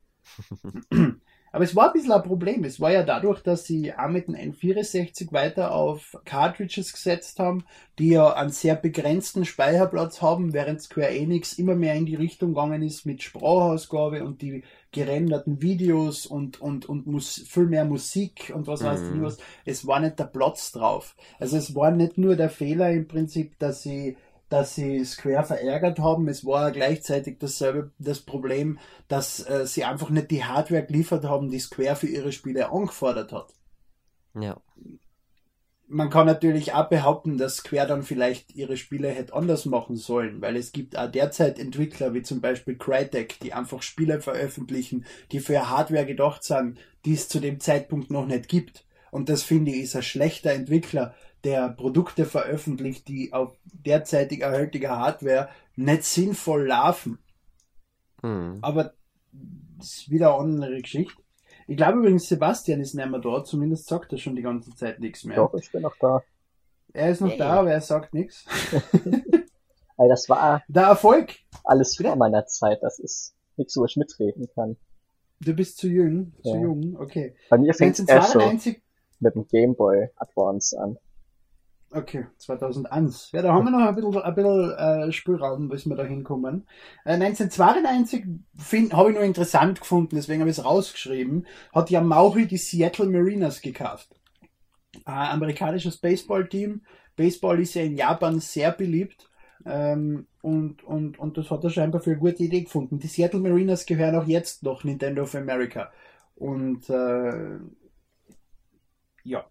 Aber 1.55 1.63
es 1.63 1.77
war 1.77 1.87
ein 1.87 1.93
bisschen 1.93 2.11
ein 2.11 2.25
Problem. 2.25 2.65
Es 2.65 2.81
war 2.81 2.91
ja 2.91 3.05
dadurch, 3.05 3.41
dass 3.41 3.65
sie 3.65 3.95
auch 3.95 4.09
mit 4.09 4.27
dem 4.27 4.35
N64 4.35 5.33
weiter 5.33 5.71
auf 5.71 6.19
Cartridges 6.25 6.93
gesetzt 6.93 7.39
haben, 7.39 7.63
die 8.01 8.09
ja 8.09 8.33
einen 8.33 8.51
sehr 8.51 8.75
begrenzten 8.75 9.45
Speicherplatz 9.45 10.21
haben, 10.21 10.53
während 10.53 10.83
Square 10.83 11.17
Enix 11.17 11.53
immer 11.53 11.77
mehr 11.77 11.95
in 11.95 12.07
die 12.07 12.17
Richtung 12.17 12.55
gegangen 12.55 12.83
ist 12.83 13.07
mit 13.07 13.23
Sprachausgabe 13.23 14.25
und 14.25 14.43
die 14.43 14.65
gerenderten 14.91 15.63
Videos 15.63 16.27
und, 16.27 16.61
und, 16.61 16.87
und 16.87 17.07
Mus 17.07 17.45
viel 17.49 17.67
mehr 17.67 17.85
Musik 17.85 18.51
und 18.53 18.67
was 18.67 18.83
weiß 18.83 19.03
ich 19.15 19.23
was. 19.23 19.39
Es 19.65 19.87
war 19.87 20.01
nicht 20.01 20.19
der 20.19 20.25
Platz 20.25 20.73
drauf. 20.73 21.15
Also 21.39 21.57
es 21.57 21.77
war 21.77 21.93
nicht 21.93 22.19
nur 22.19 22.35
der 22.35 22.51
Fehler 22.51 22.91
im 22.91 23.07
Prinzip, 23.07 23.61
dass 23.61 23.85
sie 23.85 24.17
dass 24.55 24.77
sie 24.77 25.05
Square 25.05 25.43
verärgert 25.43 25.99
haben. 25.99 26.29
Es 26.29 26.45
war 26.47 26.71
gleichzeitig 26.71 27.39
dasselbe 27.41 27.91
das 27.99 28.21
Problem, 28.21 28.79
dass 29.09 29.45
äh, 29.49 29.67
sie 29.67 29.83
einfach 29.83 30.11
nicht 30.11 30.31
die 30.31 30.45
Hardware 30.45 30.87
geliefert 30.87 31.25
haben, 31.25 31.51
die 31.51 31.59
Square 31.59 31.97
für 31.97 32.07
ihre 32.07 32.31
Spiele 32.31 32.71
angefordert 32.71 33.33
hat. 33.33 33.53
Ja. 34.39 34.61
Man 35.89 36.09
kann 36.09 36.27
natürlich 36.27 36.73
auch 36.73 36.89
behaupten, 36.89 37.37
dass 37.37 37.57
Square 37.57 37.89
dann 37.89 38.05
vielleicht 38.05 38.55
ihre 38.55 38.77
Spiele 38.77 39.09
hätte 39.09 39.35
anders 39.35 39.65
machen 39.67 39.97
sollen, 39.97 40.41
weil 40.41 40.57
es 40.57 40.71
gibt 40.71 40.97
auch 40.97 41.11
derzeit 41.11 41.59
Entwickler 41.59 42.15
wie 42.15 42.23
zum 42.23 42.41
Beispiel 42.41 42.79
Crytek, 42.79 43.41
die 43.41 43.55
einfach 43.55 43.83
Spiele 43.83 44.21
veröffentlichen, 44.21 45.05
die 45.33 45.41
für 45.41 45.69
Hardware 45.69 46.07
gedacht 46.07 46.45
sind, 46.45 46.79
die 47.05 47.15
es 47.15 47.29
zu 47.29 47.41
dem 47.41 47.59
Zeitpunkt 47.59 48.13
noch 48.13 48.27
nicht 48.27 48.47
gibt. 48.47 48.87
Und 49.11 49.29
das 49.29 49.43
finde 49.43 49.73
ich 49.73 49.83
ist 49.83 49.97
ein 49.97 50.03
schlechter 50.05 50.53
Entwickler, 50.53 51.13
der 51.45 51.69
Produkte 51.69 52.25
veröffentlicht, 52.25 53.07
die 53.09 53.33
auf 53.33 53.57
derzeitig 53.65 54.41
erhältlicher 54.41 54.97
Hardware 54.97 55.49
nicht 55.77 56.05
sinnvoll 56.05 56.67
laufen. 56.67 57.19
Mhm. 58.23 58.59
Aber 58.63 58.95
das 59.33 59.99
ist 59.99 60.11
wieder 60.11 60.35
eine 60.35 60.53
andere 60.53 60.81
Geschichte. 60.81 61.23
Ich 61.67 61.77
glaube 61.77 61.99
übrigens, 61.99 62.29
Sebastian 62.29 62.81
ist 62.81 62.95
nicht 62.95 63.11
mehr 63.11 63.21
da, 63.21 63.45
zumindest 63.45 63.87
sagt 63.87 64.13
er 64.13 64.19
schon 64.19 64.37
die 64.37 64.43
ganze 64.43 64.75
Zeit 64.75 65.01
nichts 65.01 65.25
mehr. 65.25 65.37
Doch, 65.37 65.55
ich 65.55 65.71
bin 65.73 65.83
noch 65.83 65.97
da. 65.99 66.23
Er 66.93 67.11
ist 67.11 67.21
noch 67.21 67.31
hey. 67.31 67.39
da, 67.39 67.61
aber 67.61 67.73
er 67.73 67.81
sagt 67.81 68.15
nichts. 68.15 68.45
Weil 69.97 70.09
das 70.09 70.29
war 70.29 70.63
der 70.69 70.85
Erfolg. 70.85 71.35
Alles 71.65 71.97
vor 71.97 72.17
meiner 72.17 72.47
Zeit, 72.47 72.83
das 72.83 72.99
ist 72.99 73.35
nichts, 73.57 73.77
wo 73.77 73.85
ich 73.85 73.97
mitreden 73.97 74.49
kann. 74.55 74.77
Du 75.41 75.55
bist 75.55 75.79
zu 75.79 75.89
jung, 75.89 76.33
ja. 76.43 76.53
zu 76.53 76.59
jung, 76.59 76.97
okay. 76.99 77.35
Bei 77.49 77.59
mir 77.59 77.75
fängt 77.75 77.99
es 77.99 78.09
erst 78.09 78.33
so 78.33 78.41
mit 79.21 79.35
dem 79.35 79.47
Game 79.49 79.75
Boy 79.75 80.09
Advance 80.17 80.79
an. 80.79 80.99
Okay, 81.97 82.27
2001. 82.39 83.31
Ja, 83.31 83.43
da 83.43 83.53
haben 83.53 83.67
wir 83.67 83.71
noch 83.71 83.87
ein 83.87 83.95
bisschen, 83.95 84.21
ein 84.21 84.35
bisschen 84.35 84.71
äh, 84.73 85.13
Spielraum, 85.13 85.69
bis 85.69 85.87
wir 85.87 85.95
da 85.95 86.03
hinkommen. 86.03 86.67
Äh, 87.05 87.13
1992 87.13 88.25
habe 88.93 89.11
ich 89.11 89.15
nur 89.15 89.23
interessant 89.23 89.81
gefunden, 89.81 90.17
deswegen 90.17 90.41
habe 90.41 90.51
ich 90.51 90.59
es 90.59 90.65
rausgeschrieben, 90.65 91.47
hat 91.73 91.91
ja 91.91 92.01
Maui 92.01 92.47
die 92.47 92.57
Seattle 92.57 93.07
Mariners 93.07 93.61
gekauft. 93.61 94.09
Äh, 95.07 95.13
amerikanisches 95.13 95.99
Baseballteam. 95.99 96.83
Baseball 97.15 97.61
ist 97.61 97.75
ja 97.75 97.83
in 97.83 97.97
Japan 97.97 98.41
sehr 98.41 98.73
beliebt. 98.73 99.31
Ähm, 99.65 100.27
und, 100.43 100.83
und, 100.83 101.21
und 101.21 101.39
das 101.39 101.49
hat 101.53 101.63
er 101.63 101.71
scheinbar 101.71 102.01
für 102.01 102.11
eine 102.11 102.19
gute 102.19 102.43
Idee 102.43 102.63
gefunden. 102.63 102.99
Die 102.99 103.07
Seattle 103.07 103.39
Mariners 103.39 103.87
gehören 103.87 104.17
auch 104.17 104.27
jetzt 104.27 104.65
noch 104.65 104.83
Nintendo 104.83 105.23
of 105.23 105.37
America. 105.37 105.93
Und 106.35 106.91
äh, 106.91 107.59
ja, 109.23 109.47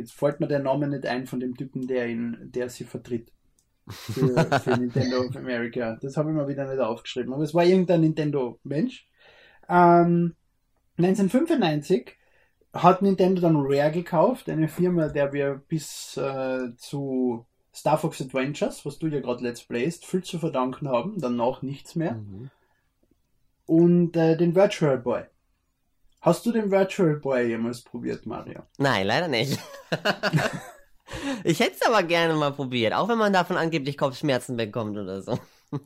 Jetzt 0.00 0.12
fällt 0.12 0.40
mir 0.40 0.48
der 0.48 0.58
Name 0.60 0.88
nicht 0.88 1.06
ein 1.06 1.26
von 1.26 1.40
dem 1.40 1.56
Typen, 1.56 1.86
der 1.86 2.08
ihn, 2.08 2.36
der 2.42 2.68
sie 2.68 2.84
vertritt. 2.84 3.32
Für, 3.88 4.44
für 4.60 4.76
Nintendo 4.76 5.20
of 5.20 5.36
America. 5.36 5.98
Das 6.00 6.16
habe 6.16 6.30
ich 6.30 6.36
mir 6.36 6.48
wieder 6.48 6.68
nicht 6.68 6.80
aufgeschrieben. 6.80 7.32
Aber 7.32 7.42
es 7.42 7.54
war 7.54 7.64
irgendein 7.64 8.02
Nintendo-Mensch. 8.02 9.08
Ähm, 9.68 10.34
1995 10.98 12.16
hat 12.72 13.02
Nintendo 13.02 13.40
dann 13.40 13.56
Rare 13.56 13.90
gekauft, 13.90 14.48
eine 14.48 14.68
Firma, 14.68 15.08
der 15.08 15.32
wir 15.32 15.62
bis 15.68 16.16
äh, 16.16 16.74
zu 16.76 17.46
Star 17.74 17.98
Fox 17.98 18.20
Adventures, 18.20 18.84
was 18.84 18.98
du 18.98 19.08
ja 19.08 19.20
gerade 19.20 19.42
Let's 19.42 19.64
Playst, 19.64 20.04
viel 20.04 20.22
zu 20.22 20.38
verdanken 20.38 20.88
haben, 20.88 21.18
danach 21.18 21.62
nichts 21.62 21.94
mehr. 21.94 22.14
Mhm. 22.14 22.50
Und 23.66 24.16
äh, 24.16 24.36
den 24.36 24.54
Virtual 24.54 24.98
Boy. 24.98 25.22
Hast 26.20 26.44
du 26.44 26.52
den 26.52 26.70
Virtual 26.70 27.16
Boy 27.16 27.48
jemals 27.48 27.80
probiert, 27.80 28.26
Mario? 28.26 28.62
Nein, 28.76 29.06
leider 29.06 29.26
nicht. 29.28 29.58
ich 31.44 31.60
hätte 31.60 31.76
es 31.80 31.86
aber 31.86 32.02
gerne 32.02 32.34
mal 32.34 32.52
probiert, 32.52 32.92
auch 32.92 33.08
wenn 33.08 33.16
man 33.16 33.32
davon 33.32 33.56
angeblich 33.56 33.96
Kopfschmerzen 33.96 34.56
bekommt 34.56 34.96
oder 34.96 35.22
so. 35.22 35.38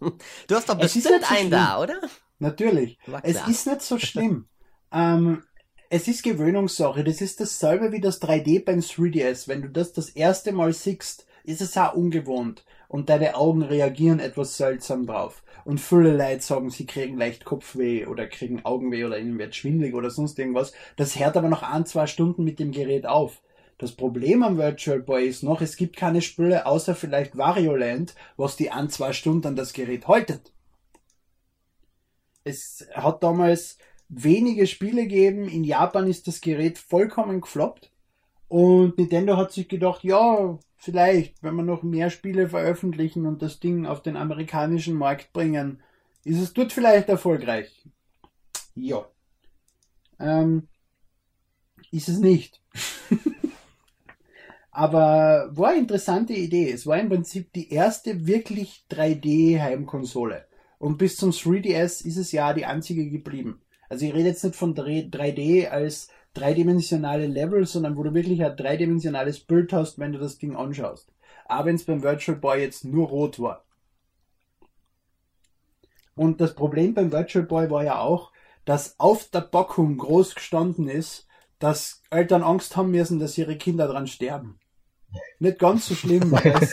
Du 0.49 0.55
hast 0.55 0.71
doch 0.71 0.79
bestimmt 0.79 1.05
so 1.05 1.13
einen 1.29 1.51
da, 1.51 1.79
oder? 1.79 2.01
Natürlich. 2.39 2.99
Es 3.23 3.47
ist 3.47 3.67
nicht 3.67 3.83
so 3.83 3.99
schlimm. 3.99 4.49
ähm, 4.91 5.43
es 5.91 6.09
ist 6.09 6.23
Gewöhnungssache. 6.23 7.05
Das 7.05 7.21
ist 7.21 7.39
dasselbe 7.39 7.93
wie 7.93 8.01
das 8.01 8.23
3D 8.23 8.65
beim 8.65 8.79
3DS. 8.79 9.47
Wenn 9.47 9.61
du 9.61 9.69
das 9.69 9.93
das 9.93 10.09
erste 10.09 10.53
Mal 10.53 10.73
siehst, 10.73 11.27
ist 11.45 11.61
es 11.61 11.77
auch 11.77 11.93
ungewohnt 11.93 12.65
und 12.95 13.09
deine 13.09 13.35
Augen 13.35 13.63
reagieren 13.63 14.21
etwas 14.21 14.57
seltsam 14.57 15.05
drauf. 15.05 15.43
Und 15.65 15.81
viele 15.81 16.17
Leute 16.17 16.43
sagen, 16.43 16.71
sie 16.71 16.87
kriegen 16.87 17.19
leicht 17.19 17.45
Kopfweh 17.45 18.07
oder 18.07 18.29
kriegen 18.29 18.65
Augenweh 18.65 19.05
oder 19.05 19.19
ihnen 19.19 19.37
wird 19.37 19.57
schwindlig 19.57 19.95
oder 19.95 20.11
sonst 20.11 20.39
irgendwas. 20.39 20.73
Das 20.95 21.19
hört 21.19 21.37
aber 21.37 21.49
nach 21.49 21.65
ein, 21.65 21.87
zwei 21.87 22.07
Stunden 22.07 22.45
mit 22.45 22.61
dem 22.61 22.71
Gerät 22.71 23.05
auf. 23.05 23.43
Das 23.79 23.91
Problem 23.91 24.45
am 24.45 24.59
Virtual 24.59 25.01
Boy 25.01 25.27
ist 25.27 25.43
noch, 25.43 25.61
es 25.61 25.75
gibt 25.75 25.97
keine 25.97 26.23
Spiele 26.23 26.67
außer 26.67 26.95
vielleicht 26.95 27.37
Wario 27.37 27.75
Land, 27.75 28.15
was 28.37 28.55
die 28.55 28.71
ein, 28.71 28.89
zwei 28.91 29.13
Stunden 29.13 29.49
an 29.49 29.57
das 29.57 29.73
Gerät 29.73 30.07
haltet. 30.07 30.53
Es 32.45 32.87
hat 32.95 33.25
damals 33.25 33.77
wenige 34.09 34.69
Spiele 34.69 35.03
gegeben. 35.09 35.49
In 35.49 35.65
Japan 35.65 36.07
ist 36.07 36.29
das 36.29 36.41
Gerät 36.41 36.79
vollkommen 36.79 37.41
gefloppt. 37.41 37.91
Und 38.47 38.99
Nintendo 38.99 39.37
hat 39.37 39.51
sich 39.51 39.69
gedacht, 39.69 40.05
ja, 40.05 40.61
vielleicht, 40.85 41.43
wenn 41.43 41.57
wir 41.57 41.63
noch 41.63 41.83
mehr 41.83 42.11
Spiele 42.11 42.49
veröffentlichen 42.49 43.27
und 43.27 43.41
das 43.41 43.59
Ding 43.59 43.87
auf 43.87 44.03
den 44.03 44.17
amerikanischen 44.17 44.95
Markt 44.95 45.33
bringen, 45.33 45.83
ist 46.25 46.41
es 46.41 46.53
dort 46.53 46.73
vielleicht 46.73 47.09
erfolgreich. 47.09 47.85
Ja. 48.75 49.07
Ähm, 50.21 50.69
ist 51.91 52.09
es 52.09 52.19
nicht. 52.19 52.61
Aber 54.71 55.51
war 55.53 55.71
eine 55.71 55.81
interessante 55.81 56.35
Idee. 56.35 56.71
Es 56.71 56.87
war 56.87 56.99
im 56.99 57.09
Prinzip 57.09 57.53
die 57.53 57.73
erste 57.73 58.27
wirklich 58.27 58.85
3D-Heimkonsole. 58.91 60.45
Und 60.79 60.99
bis 60.99 61.17
zum 61.17 61.31
3DS 61.31 62.05
ist 62.05 62.17
es 62.17 62.33
ja 62.33 62.53
die 62.53 62.67
einzige 62.67 63.09
geblieben. 63.09 63.63
Also 63.89 64.05
ich 64.05 64.13
rede 64.13 64.29
jetzt 64.29 64.45
nicht 64.45 64.57
von 64.57 64.75
3D 64.75 65.69
als 65.69 66.09
dreidimensionale 66.35 67.27
Level, 67.27 67.67
sondern 67.67 67.97
wo 67.97 68.03
du 68.03 68.13
wirklich 68.13 68.45
ein 68.45 68.57
dreidimensionales 68.57 69.41
Bild 69.41 69.73
hast, 69.73 69.99
wenn 69.99 70.13
du 70.13 70.19
das 70.19 70.39
Ding 70.39 70.57
anschaust. 70.57 71.13
Aber 71.47 71.67
wenn 71.67 71.77
es 71.77 71.85
beim 71.85 72.03
Virtual 72.03 72.37
Boy 72.37 72.61
jetzt 72.61 72.85
nur 72.85 73.09
rot 73.09 73.39
war. 73.39 73.65
Und 76.15 76.41
das 76.41 76.55
Problem 76.55 76.95
beim 76.95 77.13
Virtual 77.13 77.45
Boy 77.45 77.71
war 77.71 77.85
ja 77.85 78.01
auch, 78.01 78.33
dass 78.65 78.99
auf 78.99 79.29
der 79.29 79.43
Packung 79.43 79.97
groß 79.97 80.35
gestanden 80.35 80.89
ist, 80.89 81.27
dass 81.59 82.03
Eltern 82.11 82.43
Angst 82.43 82.77
haben 82.77 82.91
müssen, 82.91 83.19
dass 83.19 83.39
ihre 83.39 83.57
Kinder 83.57 83.87
dran 83.89 84.07
sterben. 84.07 84.59
Nicht 85.39 85.59
ganz 85.59 85.87
so 85.87 85.95
schlimm, 85.95 86.31
weil 86.31 86.69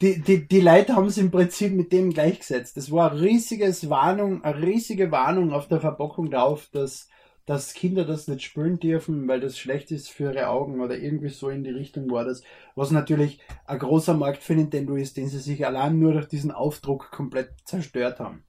die, 0.00 0.20
die, 0.20 0.46
die 0.46 0.60
Leute 0.60 0.96
haben 0.96 1.06
es 1.06 1.18
im 1.18 1.30
Prinzip 1.30 1.72
mit 1.72 1.92
dem 1.92 2.12
gleichgesetzt. 2.12 2.76
Das 2.76 2.90
war 2.90 3.12
eine 3.12 3.20
riesiges 3.20 3.88
Warnung, 3.88 4.44
eine 4.44 4.62
riesige 4.62 5.10
Warnung 5.10 5.52
auf 5.52 5.68
der 5.68 5.80
Verpackung 5.80 6.30
drauf, 6.30 6.68
dass 6.72 7.08
dass 7.46 7.74
Kinder 7.74 8.04
das 8.04 8.28
nicht 8.28 8.42
spüren 8.42 8.78
dürfen, 8.78 9.26
weil 9.26 9.40
das 9.40 9.58
schlecht 9.58 9.90
ist 9.90 10.08
für 10.08 10.32
ihre 10.32 10.48
Augen 10.48 10.80
oder 10.80 10.98
irgendwie 10.98 11.30
so 11.30 11.48
in 11.48 11.64
die 11.64 11.70
Richtung 11.70 12.10
war 12.10 12.24
das. 12.24 12.42
Was 12.74 12.90
natürlich 12.90 13.40
ein 13.66 13.78
großer 13.78 14.14
Markt 14.14 14.42
für 14.42 14.54
Nintendo 14.54 14.94
ist, 14.94 15.16
den 15.16 15.28
sie 15.28 15.38
sich 15.38 15.66
allein 15.66 15.98
nur 15.98 16.12
durch 16.12 16.28
diesen 16.28 16.50
Aufdruck 16.50 17.10
komplett 17.10 17.52
zerstört 17.64 18.20
haben. 18.20 18.44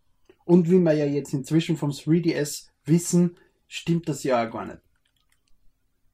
Und 0.46 0.70
wie 0.70 0.80
wir 0.80 0.94
ja 0.94 1.06
jetzt 1.06 1.34
inzwischen 1.34 1.78
vom 1.78 1.92
3DS 1.92 2.68
wissen, 2.86 3.38
stimmt 3.68 4.10
das 4.10 4.24
ja 4.24 4.46
auch 4.46 4.52
gar 4.52 4.66
nicht. 4.66 4.82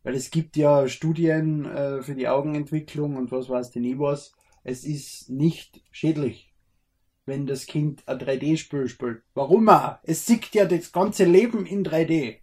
Weil 0.03 0.15
es 0.15 0.29
gibt 0.29 0.55
ja 0.55 0.87
Studien 0.87 1.65
äh, 1.65 2.01
für 2.01 2.15
die 2.15 2.27
Augenentwicklung 2.27 3.17
und 3.17 3.31
was 3.31 3.49
weiß 3.49 3.75
ich 3.75 3.99
was. 3.99 4.33
Es 4.63 4.83
ist 4.83 5.29
nicht 5.29 5.81
schädlich, 5.91 6.53
wenn 7.25 7.47
das 7.47 7.65
Kind 7.65 8.07
ein 8.07 8.17
3D-Spiel 8.17 8.87
spielt. 8.87 9.23
Warum 9.33 9.67
auch? 9.69 9.97
Es 10.03 10.25
sieht 10.25 10.53
ja 10.53 10.65
das 10.65 10.91
ganze 10.91 11.25
Leben 11.25 11.65
in 11.65 11.83
3D 11.83 12.37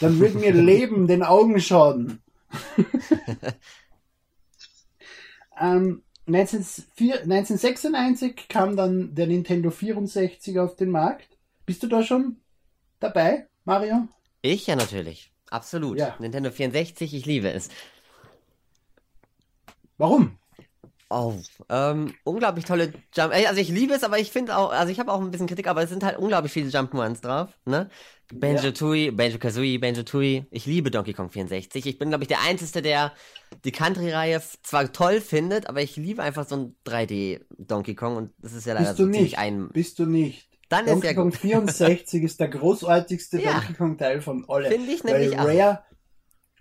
dann 0.00 0.20
wird 0.20 0.34
mir 0.34 0.52
Leben 0.52 1.06
den 1.06 1.22
Augen 1.22 1.60
schaden. 1.60 2.20
ähm, 5.60 6.02
1996 6.26 8.48
kam 8.48 8.76
dann 8.76 9.14
der 9.14 9.26
Nintendo 9.26 9.70
64 9.70 10.58
auf 10.58 10.76
den 10.76 10.90
Markt. 10.90 11.28
Bist 11.66 11.82
du 11.82 11.86
da 11.86 12.02
schon 12.02 12.36
dabei, 13.00 13.46
Mario? 13.64 14.08
Ich 14.42 14.66
ja 14.66 14.76
natürlich. 14.76 15.32
Absolut. 15.50 15.98
Ja. 15.98 16.16
Nintendo 16.18 16.50
64, 16.50 17.14
ich 17.14 17.26
liebe 17.26 17.50
es. 17.50 17.68
Warum? 19.98 20.38
Oh, 21.10 21.34
ähm, 21.68 22.14
unglaublich 22.24 22.64
tolle 22.64 22.92
Jump. 23.14 23.32
Also 23.32 23.60
ich 23.60 23.68
liebe 23.68 23.94
es, 23.94 24.02
aber 24.02 24.18
ich 24.18 24.32
finde 24.32 24.56
auch, 24.56 24.72
also 24.72 24.90
ich 24.90 24.98
habe 24.98 25.12
auch 25.12 25.20
ein 25.20 25.30
bisschen 25.30 25.46
Kritik, 25.46 25.68
aber 25.68 25.82
es 25.82 25.90
sind 25.90 26.02
halt 26.02 26.18
unglaublich 26.18 26.52
viele 26.52 26.70
Jump'n'Runs 26.70 27.20
drauf, 27.20 27.50
ne? 27.66 27.88
Banjo 28.32 28.70
Tooie, 28.72 29.10
Banjo 29.12 29.38
Kazooie, 29.38 29.78
Banjo 29.78 30.02
Tooie. 30.02 30.46
Ich 30.50 30.64
liebe 30.66 30.90
Donkey 30.90 31.12
Kong 31.12 31.30
64. 31.30 31.86
Ich 31.86 31.98
bin, 31.98 32.08
glaube 32.08 32.24
ich, 32.24 32.28
der 32.28 32.40
Einzige, 32.42 32.80
der 32.82 33.12
die 33.64 33.70
Country-Reihe 33.70 34.42
zwar 34.62 34.92
toll 34.92 35.20
findet, 35.20 35.68
aber 35.68 35.82
ich 35.82 35.96
liebe 35.96 36.22
einfach 36.22 36.48
so 36.48 36.56
ein 36.56 36.76
3D 36.86 37.42
Donkey 37.58 37.94
Kong 37.94 38.16
und 38.16 38.30
das 38.38 38.54
ist 38.54 38.66
ja 38.66 38.72
leider 38.72 38.86
Bist 38.86 38.98
du 38.98 39.04
so 39.04 39.10
nicht. 39.10 39.38
ein. 39.38 39.68
Bist 39.68 39.98
du 39.98 40.06
nicht. 40.06 40.48
Dann 40.70 40.86
Donkey 40.86 41.00
ist 41.00 41.04
ja 41.12 41.14
Kong 41.14 41.30
gut. 41.30 41.38
64 41.38 42.22
ist 42.24 42.40
der 42.40 42.48
großartigste 42.48 43.40
Ja. 43.40 43.52
Donkey 43.52 43.74
Kong 43.74 43.98
Teil 43.98 44.22
von 44.22 44.44
allen. 44.48 44.72
Finde 44.72 44.90
ich 44.90 45.04
nämlich 45.04 45.38
auch. 45.38 45.46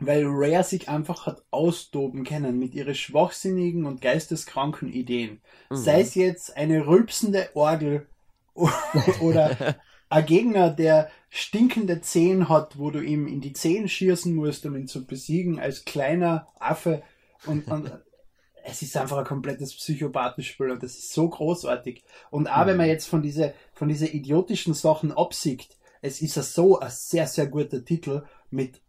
Weil 0.06 0.24
Rare 0.26 0.63
sich 0.63 0.89
einfach 0.89 1.26
hat 1.26 1.44
austoben 1.52 2.24
können 2.24 2.60
mit 2.60 2.74
ihren 2.74 2.96
schwachsinnigen 2.96 3.86
und 3.86 4.02
geisteskranken 4.02 4.92
Ideen. 4.92 5.42
Mhm. 5.70 5.76
Sei 5.76 6.02
es 6.02 6.16
jetzt 6.16 6.58
eine 6.58 6.86
rülpsende 6.86 7.50
Orgel 7.54 8.08
oder 9.22 9.76
ein 10.10 10.26
Gegner, 10.26 10.70
der 10.70 11.10
stinkende 11.30 12.02
Zehen 12.02 12.50
hat, 12.50 12.78
wo 12.78 12.92
du 12.92 13.02
ihm 13.02 13.28
in 13.28 13.42
die 13.42 13.54
Zehen 13.54 13.89
schießen 13.89 14.34
musst, 14.34 14.66
um 14.66 14.76
ihn 14.76 14.88
zu 14.88 15.06
besiegen, 15.06 15.60
als 15.60 15.86
kleiner 15.86 16.48
Affe. 16.60 17.02
Und, 17.48 17.68
und 17.68 17.92
es 18.63 18.82
ist 18.82 18.96
einfach 18.96 19.18
ein 19.18 19.26
komplettes 19.26 19.74
Psychopathenspiel 19.76 20.72
und 20.72 20.84
das 20.84 20.94
ist 20.94 21.13
so 21.13 21.28
großartig. 21.28 22.04
Und 22.30 22.48
auch 22.48 22.66
wenn 22.68 22.78
man 22.78 22.88
jetzt 22.88 23.08
von 23.08 23.22
diese, 23.22 23.54
von 23.74 23.89
diese 23.89 24.08
idiotischen 24.08 24.74
Sachen 24.74 25.12
absieht, 25.12 25.78
es 26.02 26.22
ist 26.22 26.36
ja 26.36 26.44
so 26.44 26.80
ein 26.80 26.92
sehr, 26.92 27.28
sehr 27.28 27.48
guter 27.48 27.84
Titel 27.84 28.24
mit 28.52 28.83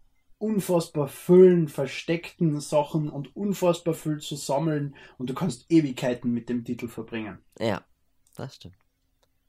unfassbar 0.44 1.08
vielen 1.08 1.68
versteckten 1.68 2.60
Sachen 2.60 3.08
und 3.08 3.34
unfassbar 3.34 3.94
viel 3.94 4.18
zu 4.18 4.36
sammeln 4.36 4.94
und 5.16 5.30
du 5.30 5.34
kannst 5.34 5.64
Ewigkeiten 5.70 6.32
mit 6.32 6.50
dem 6.50 6.64
Titel 6.64 6.86
verbringen. 6.86 7.38
Ja, 7.58 7.82
das 8.36 8.56
stimmt. 8.56 8.76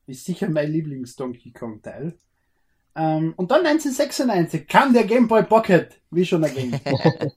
Ist 0.08 0.23
sicher 0.23 0.49
mein 0.49 0.71
Lieblings-Donkey 0.71 1.51
Kong-Teil. 1.51 2.17
Ähm, 2.95 3.34
und 3.36 3.51
dann 3.51 3.65
1996 3.65 4.69
kam 4.69 4.93
der 4.93 5.03
Game 5.03 5.27
Boy 5.27 5.43
Pocket, 5.43 5.99
wie 6.12 6.25
schon 6.25 6.43
erwähnt. 6.43 6.79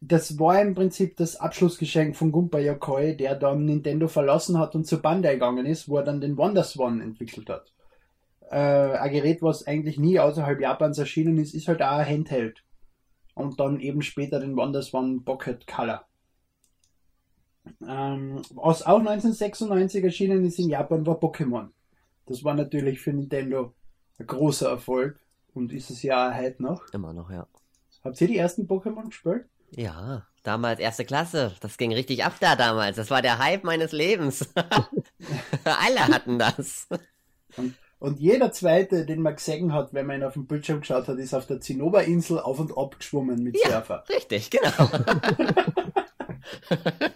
das 0.00 0.38
war 0.38 0.62
im 0.62 0.76
Prinzip 0.76 1.16
das 1.16 1.34
Abschlussgeschenk 1.34 2.14
von 2.14 2.30
Gunpei 2.30 2.64
Yokoi, 2.64 3.16
der 3.16 3.34
dann 3.34 3.64
Nintendo 3.64 4.06
verlassen 4.06 4.56
hat 4.56 4.76
und 4.76 4.86
zu 4.86 5.02
Bandai 5.02 5.34
gegangen 5.34 5.66
ist, 5.66 5.88
wo 5.88 5.96
er 5.96 6.04
dann 6.04 6.20
den 6.20 6.36
Wonderswan 6.36 7.00
entwickelt 7.00 7.50
hat. 7.50 7.72
Äh, 8.52 8.98
ein 8.98 9.12
Gerät, 9.12 9.40
was 9.40 9.66
eigentlich 9.66 9.98
nie 9.98 10.20
außerhalb 10.20 10.60
Japans 10.60 10.98
erschienen 10.98 11.38
ist, 11.38 11.54
ist 11.54 11.68
halt 11.68 11.80
auch 11.80 11.96
ein 11.96 12.06
Handheld. 12.06 12.62
Und 13.34 13.58
dann 13.58 13.80
eben 13.80 14.02
später 14.02 14.40
den 14.40 14.56
Wonderswan 14.56 15.24
Pocket 15.24 15.66
Color. 15.66 16.04
Ähm, 17.88 18.42
was 18.54 18.82
auch 18.82 18.98
1996 18.98 20.04
erschienen 20.04 20.44
ist 20.44 20.58
in 20.58 20.68
Japan, 20.68 21.06
war 21.06 21.18
Pokémon. 21.18 21.70
Das 22.26 22.44
war 22.44 22.52
natürlich 22.52 23.00
für 23.00 23.14
Nintendo 23.14 23.72
ein 24.18 24.26
großer 24.26 24.68
Erfolg 24.68 25.18
und 25.54 25.72
ist 25.72 25.88
es 25.88 26.02
ja 26.02 26.34
heute 26.36 26.62
noch. 26.62 26.86
Immer 26.92 27.14
noch, 27.14 27.30
ja. 27.30 27.46
Habt 28.04 28.20
ihr 28.20 28.28
die 28.28 28.36
ersten 28.36 28.66
Pokémon 28.66 29.06
gespielt? 29.06 29.46
Ja, 29.70 30.26
damals 30.42 30.78
erste 30.78 31.06
Klasse. 31.06 31.54
Das 31.60 31.78
ging 31.78 31.94
richtig 31.94 32.22
ab 32.22 32.34
da 32.38 32.54
damals. 32.54 32.96
Das 32.96 33.10
war 33.10 33.22
der 33.22 33.38
Hype 33.38 33.64
meines 33.64 33.92
Lebens. 33.92 34.52
Alle 35.64 36.00
hatten 36.08 36.38
das. 36.38 36.86
Und 38.02 38.18
jeder 38.18 38.50
zweite, 38.50 39.06
den 39.06 39.22
man 39.22 39.36
gesehen 39.36 39.72
hat, 39.72 39.94
wenn 39.94 40.06
man 40.06 40.16
ihn 40.16 40.24
auf 40.24 40.32
dem 40.32 40.46
Bildschirm 40.46 40.80
geschaut 40.80 41.06
hat, 41.06 41.18
ist 41.18 41.34
auf 41.34 41.46
der 41.46 41.60
Zinnoberinsel 41.60 42.40
auf 42.40 42.58
und 42.58 42.76
ab 42.76 42.98
geschwommen 42.98 43.44
mit 43.44 43.56
Ja. 43.62 43.70
Surfer. 43.70 44.04
Richtig, 44.08 44.50
genau. 44.50 44.68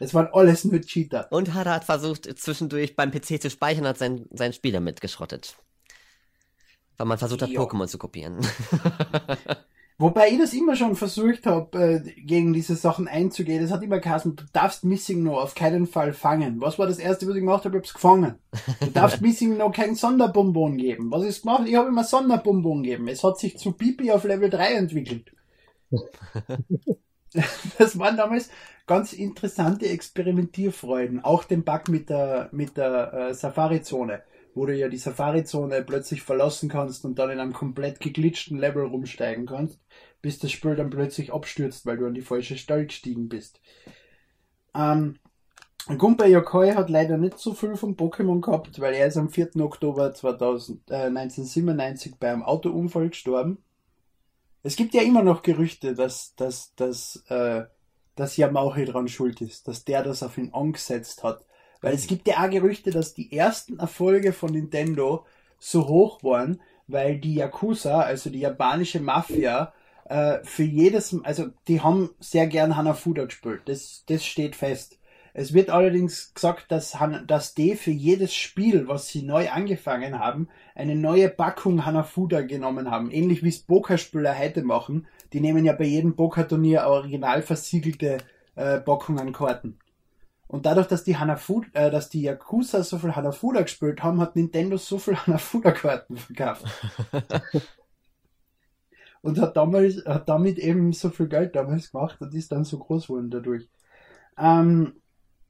Das 0.00 0.14
waren 0.14 0.28
alles 0.32 0.64
nur 0.64 0.80
Cheater. 0.80 1.30
Und 1.30 1.54
Hara 1.54 1.74
hat 1.74 1.84
versucht, 1.84 2.24
zwischendurch 2.38 2.96
beim 2.96 3.10
PC 3.10 3.42
zu 3.42 3.50
speichern, 3.50 3.86
hat 3.86 3.98
sein, 3.98 4.26
sein 4.30 4.52
Spiel 4.52 4.72
damit 4.72 5.00
geschrottet. 5.00 5.56
Weil 6.96 7.06
man 7.06 7.18
versucht 7.18 7.42
hat, 7.42 7.50
Jo. 7.50 7.62
Pokémon 7.62 7.86
zu 7.86 7.98
kopieren. 7.98 8.38
Wobei 10.00 10.30
ich 10.30 10.38
das 10.38 10.54
immer 10.54 10.76
schon 10.76 10.94
versucht 10.94 11.44
habe, 11.44 12.02
äh, 12.06 12.20
gegen 12.22 12.52
diese 12.52 12.76
Sachen 12.76 13.08
einzugehen. 13.08 13.60
Das 13.60 13.72
hat 13.72 13.82
immer 13.82 13.98
geheißen, 13.98 14.36
du 14.36 14.44
darfst 14.52 14.84
Missing 14.84 15.24
No 15.24 15.40
auf 15.40 15.56
keinen 15.56 15.88
Fall 15.88 16.12
fangen. 16.12 16.60
Was 16.60 16.78
war 16.78 16.86
das 16.86 17.00
erste, 17.00 17.26
was 17.26 17.34
ich 17.34 17.40
gemacht 17.40 17.64
habe? 17.64 17.76
Ich 17.76 17.82
hab's 17.82 17.94
gefangen. 17.94 18.36
Du 18.80 18.90
darfst 18.90 19.20
Missing 19.22 19.56
No 19.56 19.70
kein 19.72 19.96
Sonderbonbon 19.96 20.76
geben. 20.76 21.10
Was 21.10 21.24
ist 21.24 21.42
gemacht? 21.42 21.64
Ich 21.66 21.74
habe 21.74 21.88
immer 21.88 22.04
Sonderbonbon 22.04 22.84
gegeben. 22.84 23.08
Es 23.08 23.24
hat 23.24 23.40
sich 23.40 23.58
zu 23.58 23.72
Pipi 23.72 24.12
auf 24.12 24.22
Level 24.22 24.48
3 24.48 24.74
entwickelt. 24.74 25.32
das 27.78 27.98
waren 27.98 28.16
damals 28.16 28.50
ganz 28.86 29.12
interessante 29.12 29.88
Experimentierfreuden. 29.88 31.24
Auch 31.24 31.42
den 31.42 31.64
Bug 31.64 31.88
mit 31.88 32.08
der, 32.08 32.48
mit 32.52 32.76
der 32.76 33.12
äh, 33.12 33.34
Safari-Zone, 33.34 34.22
wo 34.54 34.66
du 34.66 34.76
ja 34.76 34.88
die 34.88 34.96
Safari-Zone 34.96 35.82
plötzlich 35.82 36.22
verlassen 36.22 36.68
kannst 36.68 37.04
und 37.04 37.18
dann 37.18 37.30
in 37.30 37.40
einem 37.40 37.52
komplett 37.52 38.00
geglitschten 38.00 38.58
Level 38.58 38.84
rumsteigen 38.86 39.46
kannst, 39.46 39.80
bis 40.22 40.38
das 40.38 40.50
Spiel 40.50 40.74
dann 40.74 40.90
plötzlich 40.90 41.32
abstürzt, 41.32 41.86
weil 41.86 41.96
du 41.96 42.06
an 42.06 42.14
die 42.14 42.22
falsche 42.22 42.56
Stelle 42.56 42.86
gestiegen 42.86 43.28
bist. 43.28 43.60
Ähm, 44.74 45.16
Gunpei 45.96 46.28
Yokoi 46.28 46.72
hat 46.72 46.90
leider 46.90 47.16
nicht 47.16 47.38
so 47.38 47.54
viel 47.54 47.76
von 47.76 47.96
Pokémon 47.96 48.40
gehabt, 48.42 48.78
weil 48.80 48.94
er 48.94 49.06
ist 49.06 49.16
am 49.16 49.30
4. 49.30 49.56
Oktober 49.56 50.12
2000, 50.12 50.90
äh, 50.90 51.06
1997 51.06 52.16
bei 52.18 52.30
einem 52.30 52.42
Autounfall 52.42 53.08
gestorben. 53.08 53.58
Es 54.62 54.76
gibt 54.76 54.92
ja 54.92 55.02
immer 55.02 55.22
noch 55.22 55.42
Gerüchte, 55.42 55.94
dass, 55.94 56.34
dass, 56.34 56.74
dass, 56.74 57.24
äh, 57.28 57.64
dass 58.16 58.36
Yamauchi 58.36 58.84
dran 58.84 59.08
schuld 59.08 59.40
ist, 59.40 59.66
dass 59.66 59.84
der 59.84 60.02
das 60.02 60.22
auf 60.22 60.36
ihn 60.36 60.52
angesetzt 60.52 61.24
hat. 61.24 61.44
Weil 61.80 61.94
es 61.94 62.06
gibt 62.06 62.26
ja 62.28 62.44
auch 62.44 62.50
Gerüchte, 62.50 62.90
dass 62.90 63.14
die 63.14 63.32
ersten 63.32 63.78
Erfolge 63.78 64.32
von 64.32 64.52
Nintendo 64.52 65.24
so 65.58 65.88
hoch 65.88 66.22
waren, 66.22 66.60
weil 66.86 67.18
die 67.18 67.36
Yakuza, 67.36 68.00
also 68.00 68.30
die 68.30 68.40
japanische 68.40 69.00
Mafia, 69.00 69.72
äh, 70.08 70.38
für 70.44 70.62
jedes, 70.64 71.16
also 71.24 71.46
die 71.68 71.80
haben 71.80 72.10
sehr 72.20 72.46
gern 72.46 72.76
Hanafuda 72.76 73.24
gespielt. 73.26 73.62
Das, 73.66 74.04
das 74.06 74.24
steht 74.24 74.56
fest. 74.56 74.98
Es 75.34 75.52
wird 75.52 75.70
allerdings 75.70 76.34
gesagt, 76.34 76.72
dass, 76.72 76.98
Han- 76.98 77.26
dass 77.26 77.54
die 77.54 77.76
für 77.76 77.90
jedes 77.92 78.34
Spiel, 78.34 78.88
was 78.88 79.08
sie 79.08 79.22
neu 79.22 79.50
angefangen 79.50 80.18
haben, 80.18 80.48
eine 80.74 80.96
neue 80.96 81.28
Packung 81.28 81.84
Hanafuda 81.84 82.40
genommen 82.42 82.90
haben. 82.90 83.10
Ähnlich 83.10 83.42
wie 83.42 83.48
es 83.48 83.60
Pokerspieler 83.62 84.36
heute 84.36 84.62
machen. 84.62 85.06
Die 85.32 85.40
nehmen 85.40 85.64
ja 85.64 85.72
bei 85.74 85.84
jedem 85.84 86.16
Pokerturnier 86.16 86.86
original 86.86 87.42
versiegelte 87.42 88.18
äh, 88.56 88.80
Packungen 88.80 89.32
Karten. 89.32 89.78
Und 90.48 90.64
dadurch, 90.66 90.86
dass 90.88 91.04
die 91.04 91.18
Hanafuda, 91.18 91.68
äh, 91.74 91.90
dass 91.90 92.08
die 92.08 92.22
Yakuza 92.22 92.82
so 92.82 92.98
viel 92.98 93.14
Hanafuda 93.14 93.62
gespielt 93.62 94.02
haben, 94.02 94.20
hat 94.20 94.34
Nintendo 94.36 94.76
so 94.78 94.98
viel 94.98 95.16
Hanafuda-Karten 95.26 96.16
verkauft. 96.16 96.64
und 99.22 99.40
hat 99.40 99.56
damals, 99.56 100.04
hat 100.04 100.28
damit 100.28 100.58
eben 100.58 100.92
so 100.92 101.10
viel 101.10 101.28
Geld 101.28 101.56
damals 101.56 101.92
gemacht 101.92 102.20
und 102.20 102.34
ist 102.34 102.52
dann 102.52 102.64
so 102.64 102.78
groß 102.78 103.08
geworden 103.08 103.30
dadurch. 103.30 103.68
Ähm, 104.38 105.00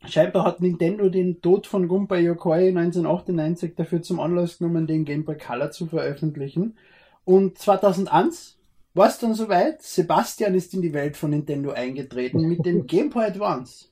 scheinbar 0.07 0.45
hat 0.45 0.61
Nintendo 0.61 1.09
den 1.09 1.41
Tod 1.41 1.67
von 1.67 1.89
Gunpei 1.89 2.21
Yokoi 2.21 2.69
1998 2.69 3.75
dafür 3.75 4.03
zum 4.03 4.21
Anlass 4.21 4.59
genommen, 4.59 4.87
den 4.87 5.05
Game 5.05 5.25
Boy 5.25 5.37
Color 5.37 5.71
zu 5.71 5.87
veröffentlichen. 5.87 6.79
Und 7.25 7.59
2001 7.59 8.59
war 8.95 9.09
es 9.09 9.19
dann 9.19 9.35
soweit. 9.35 9.83
Sebastian 9.83 10.55
ist 10.55 10.73
in 10.75 10.83
die 10.83 10.95
Welt 10.95 11.17
von 11.17 11.31
Nintendo 11.31 11.71
eingetreten 11.71 12.41
mit 12.49 12.65
dem 12.65 12.87
Game 12.87 13.11
Boy 13.11 13.27
Advance. 13.27 13.89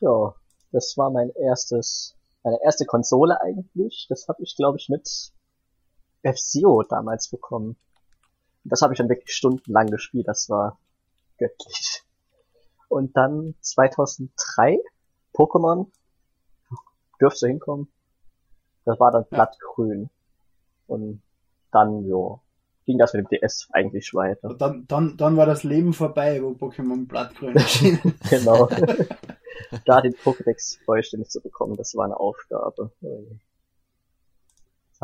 Ja, 0.00 0.34
das 0.72 0.94
war 0.96 1.10
mein 1.10 1.30
erstes, 1.30 2.16
meine 2.42 2.58
erste 2.64 2.84
Konsole 2.84 3.40
eigentlich. 3.40 4.06
Das 4.08 4.26
habe 4.28 4.42
ich, 4.42 4.56
glaube 4.56 4.78
ich, 4.78 4.88
mit 4.88 5.08
F-Zero 6.22 6.82
damals 6.82 7.28
bekommen. 7.28 7.76
Das 8.68 8.82
habe 8.82 8.92
ich 8.92 8.98
dann 8.98 9.08
wirklich 9.08 9.34
stundenlang 9.34 9.88
gespielt. 9.88 10.28
Das 10.28 10.48
war 10.48 10.78
göttlich. 11.38 12.02
Und 12.88 13.16
dann 13.16 13.54
2003 13.60 14.78
Pokémon 15.34 15.86
dürfte 17.20 17.46
hinkommen. 17.48 17.88
Das 18.84 19.00
war 19.00 19.10
dann 19.10 19.24
blattgrün. 19.28 20.10
Und 20.86 21.22
dann, 21.72 22.04
jo, 22.04 22.40
ging 22.86 22.98
das 22.98 23.12
mit 23.12 23.26
dem 23.30 23.40
DS 23.40 23.68
eigentlich 23.72 24.14
weiter. 24.14 24.54
Dann, 24.54 24.86
dann, 24.86 25.16
dann 25.16 25.36
war 25.36 25.46
das 25.46 25.64
Leben 25.64 25.92
vorbei, 25.92 26.40
wo 26.42 26.50
Pokémon 26.50 27.06
Blattgrün 27.06 27.56
erschienen. 27.56 28.14
Genau. 28.30 28.68
da 29.84 30.00
den 30.00 30.14
Pokédex 30.14 30.78
vollständig 30.84 31.28
zu 31.28 31.40
bekommen, 31.40 31.76
das 31.76 31.94
war 31.96 32.04
eine 32.04 32.18
Aufgabe. 32.18 32.92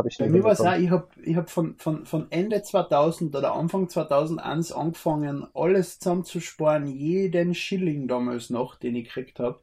Habe 0.03 0.09
ich 0.09 0.19
Bei 0.19 0.29
mir 0.29 0.43
war 0.43 0.51
es 0.51 0.61
auch, 0.61 0.77
ich 0.77 0.91
habe 0.91 1.07
ich 1.23 1.37
hab 1.37 1.49
von, 1.49 1.77
von, 1.77 2.07
von 2.07 2.27
Ende 2.31 2.61
2000 2.61 3.37
oder 3.37 3.55
Anfang 3.55 3.89
2001 3.89 4.73
angefangen, 4.73 5.47
alles 5.55 6.01
zusammenzusparen, 6.01 6.89
jeden 6.89 7.55
Schilling 7.55 8.09
damals 8.09 8.51
noch, 8.51 8.75
den 8.75 8.97
ich 8.97 9.05
gekriegt 9.05 9.39
habe, 9.39 9.61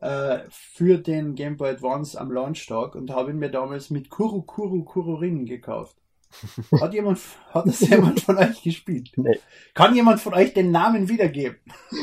äh, 0.00 0.38
für 0.48 0.96
den 0.96 1.34
Game 1.34 1.58
Boy 1.58 1.72
Advance 1.72 2.18
am 2.18 2.32
Launchtag 2.32 2.94
und 2.94 3.10
habe 3.10 3.32
ihn 3.32 3.38
mir 3.38 3.50
damals 3.50 3.90
mit 3.90 4.08
Kuru 4.08 4.40
Kuru 4.40 4.84
Kururin 4.84 5.44
gekauft. 5.44 5.96
Hat 6.80 6.94
jemand, 6.94 7.20
hat 7.52 7.66
das 7.66 7.80
jemand 7.80 8.20
von 8.20 8.38
euch 8.38 8.62
gespielt? 8.62 9.12
Nee. 9.16 9.38
Kann 9.74 9.94
jemand 9.94 10.18
von 10.18 10.32
euch 10.32 10.54
den 10.54 10.72
Namen 10.72 11.10
wiedergeben? 11.10 11.58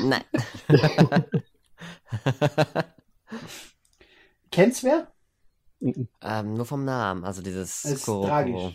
Nein. 0.06 0.24
Kennst 4.52 4.84
wer? 4.84 5.12
Ähm, 5.82 6.54
nur 6.54 6.65
vom 6.65 6.86
Namen, 6.86 7.24
also 7.24 7.41
dieses 7.41 7.84
Es 7.86 7.91
ist 7.91 8.06
tragisch. 8.06 8.74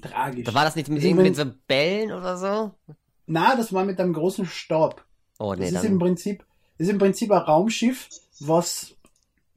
Da 0.00 0.54
war 0.54 0.64
das 0.64 0.76
nicht 0.76 0.88
mit 0.88 0.98
Also 0.98 1.08
irgendwie 1.08 1.34
so 1.34 1.44
Bällen 1.66 2.12
oder 2.12 2.36
so? 2.36 2.94
Na, 3.26 3.56
das 3.56 3.72
war 3.72 3.84
mit 3.84 4.00
einem 4.00 4.12
großen 4.12 4.46
Stab. 4.46 5.04
Oh 5.38 5.54
nee, 5.54 5.70
das 5.70 5.82
ist 5.82 5.84
im 5.84 5.98
dann. 5.98 5.98
Prinzip, 5.98 6.44
ist 6.78 6.88
im 6.88 6.98
Prinzip 6.98 7.30
ein 7.32 7.38
Raumschiff, 7.38 8.08
was 8.40 8.94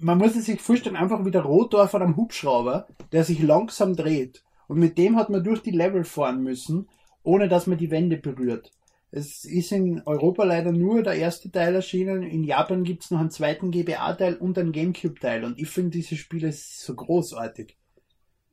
man 0.02 0.18
muss 0.18 0.36
es 0.36 0.46
sich 0.46 0.62
vorstellen, 0.62 0.96
einfach 0.96 1.24
wie 1.26 1.32
der 1.32 1.44
Rotor 1.44 1.88
von 1.88 2.02
einem 2.02 2.18
Hubschrauber, 2.18 2.88
der 3.12 3.24
sich 3.24 3.40
langsam 3.40 3.96
dreht. 3.96 4.44
Und 4.68 4.80
mit 4.80 4.98
dem 4.98 5.16
hat 5.16 5.30
man 5.30 5.44
durch 5.44 5.62
die 5.62 5.72
Level 5.72 6.04
fahren 6.04 6.42
müssen, 6.42 6.90
ohne 7.24 7.48
dass 7.48 7.68
man 7.68 7.78
die 7.78 7.92
Wände 7.92 8.18
berührt. 8.18 8.72
Es 9.14 9.44
ist 9.44 9.74
in 9.74 10.02
Europa 10.06 10.46
leider 10.46 10.72
nur 10.72 11.04
der 11.04 11.16
erste 11.16 11.52
Teil 11.52 11.76
erschienen. 11.76 12.24
In 12.24 12.46
Japan 12.46 12.86
gibt's 12.86 13.12
noch 13.12 13.20
einen 13.20 13.30
zweiten 13.30 13.70
GBA-Teil 13.70 14.36
und 14.36 14.58
einen 14.58 14.72
Gamecube-Teil. 14.72 15.44
Und 15.44 15.60
ich 15.60 15.70
finde 15.70 15.92
diese 15.92 16.16
Spiele 16.16 16.52
so 16.54 16.96
großartig. 16.96 17.78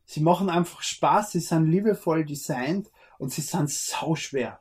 Sie 0.04 0.20
machen 0.20 0.50
einfach 0.50 0.82
Spaß, 0.82 1.32
sie 1.32 1.40
sind 1.40 1.70
liebevoll 1.70 2.24
designt 2.24 2.90
und 3.18 3.30
sie 3.30 3.42
sind 3.42 3.70
sauschwer. 3.70 4.58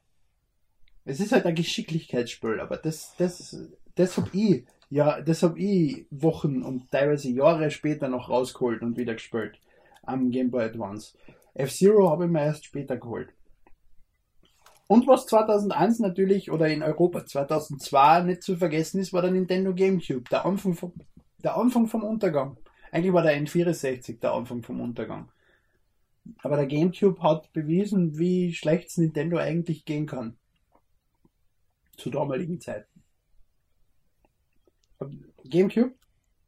Es 1.06 1.20
ist 1.20 1.32
halt 1.32 1.46
ein 1.46 1.56
Geschicklichkeitsspiel, 1.56 2.60
aber 2.60 2.78
das, 2.78 3.14
das, 3.18 3.58
das 3.96 4.18
hab 4.18 4.36
ich, 4.36 4.66
ja, 4.90 5.22
das 5.22 5.42
hab 5.42 5.58
ich 5.58 6.06
Wochen 6.12 6.64
und 6.64 6.92
teilweise 6.92 7.30
Jahre 7.30 7.72
später 7.72 8.10
noch 8.10 8.30
rausgeholt 8.30 8.82
und 8.82 8.98
wieder 8.98 9.14
gespielt 9.14 9.58
am 10.04 10.32
Game 10.32 10.52
Boy 10.52 10.66
Advance. 10.66 11.18
F-Zero 11.54 12.10
habe 12.10 12.26
ich 12.26 12.32
mir 12.32 12.44
erst 12.44 12.66
später 12.66 12.98
geholt. 12.98 13.30
Und 14.88 15.06
was 15.06 15.26
2001 15.26 16.00
natürlich 16.00 16.50
oder 16.50 16.68
in 16.70 16.82
Europa 16.82 17.26
2002 17.26 18.22
nicht 18.24 18.44
zu 18.44 18.56
vergessen 18.56 19.00
ist, 19.00 19.12
war 19.12 19.22
der 19.22 19.32
Nintendo 19.32 19.74
GameCube, 19.74 20.24
der 20.32 20.46
Anfang 20.46 20.76
vom, 20.76 20.94
der 21.44 21.58
Anfang 21.58 21.88
vom 21.88 22.04
Untergang. 22.04 22.58
Eigentlich 22.92 23.14
war 23.14 23.24
der 23.24 23.38
N64 23.38 24.20
der 24.20 24.32
Anfang 24.32 24.64
vom 24.64 24.80
Untergang. 24.80 25.30
Aber 26.42 26.56
der 26.56 26.68
GameCube 26.68 27.22
hat 27.22 27.52
bewiesen, 27.54 28.18
wie 28.18 28.54
schlecht 28.54 28.90
es 28.90 28.98
Nintendo 28.98 29.38
eigentlich 29.38 29.86
gehen 29.86 30.08
kann. 30.08 30.38
Zu 31.98 32.10
damaligen 32.10 32.62
Zeiten. 32.62 33.04
GameCube? 35.44 35.94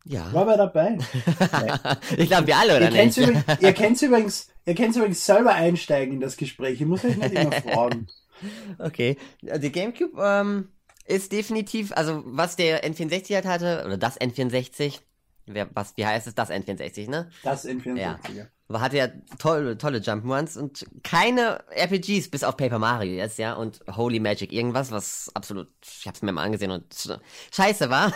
Ja. 0.06 0.32
War 0.34 0.48
wer 0.48 0.58
dabei? 0.58 0.98
ich 2.18 2.30
glaube, 2.30 2.48
wir 2.48 2.58
alle, 2.58 2.78
oder 2.78 2.92
Ihr 2.92 3.06
nicht? 3.06 3.18
übrigens, 3.18 3.46
ihr 3.62 3.74
kennt's 3.74 4.02
übrigens, 4.02 4.50
ihr 4.66 4.74
übrigens 4.74 5.26
selber 5.26 5.54
einsteigen 5.54 6.16
in 6.16 6.20
das 6.20 6.38
Gespräch. 6.38 6.82
Ich 6.82 6.88
muss 6.88 7.04
euch 7.04 7.18
nicht 7.18 7.34
immer 7.34 7.52
fragen. 7.62 8.08
Okay. 8.78 9.18
Die 9.42 9.72
GameCube 9.72 10.22
ähm, 10.22 10.70
ist 11.06 11.32
definitiv, 11.32 11.92
also 11.94 12.24
was 12.26 12.56
der 12.56 12.84
N64 12.84 13.34
halt 13.34 13.46
hatte, 13.46 13.84
oder 13.86 13.98
das 13.98 14.20
N64, 14.20 15.00
wer, 15.46 15.70
was, 15.74 15.98
wie 15.98 16.06
heißt 16.06 16.28
es, 16.28 16.36
das 16.36 16.50
N64, 16.50 17.10
ne? 17.10 17.30
Das 17.44 17.66
N64. 17.66 17.98
Ja. 17.98 18.20
Ja. 18.36 18.46
Aber 18.68 18.82
hatte 18.82 18.98
ja 18.98 19.08
tolle, 19.40 19.80
tolle 19.80 19.98
Jump'n'Runs 19.98 20.58
und 20.58 20.86
keine 21.04 21.64
RPGs 21.72 22.30
bis 22.30 22.44
auf 22.44 22.56
Paper 22.56 22.78
Mario 22.78 23.14
jetzt, 23.14 23.40
ja, 23.40 23.54
und 23.54 23.80
Holy 23.96 24.20
Magic, 24.20 24.54
irgendwas, 24.54 24.92
was 24.92 25.32
absolut, 25.34 25.70
ich 25.84 26.08
hab's 26.08 26.22
mir 26.22 26.32
mal 26.32 26.44
angesehen 26.44 26.70
und 26.70 26.86
scheiße 27.52 27.90
war. 27.90 28.14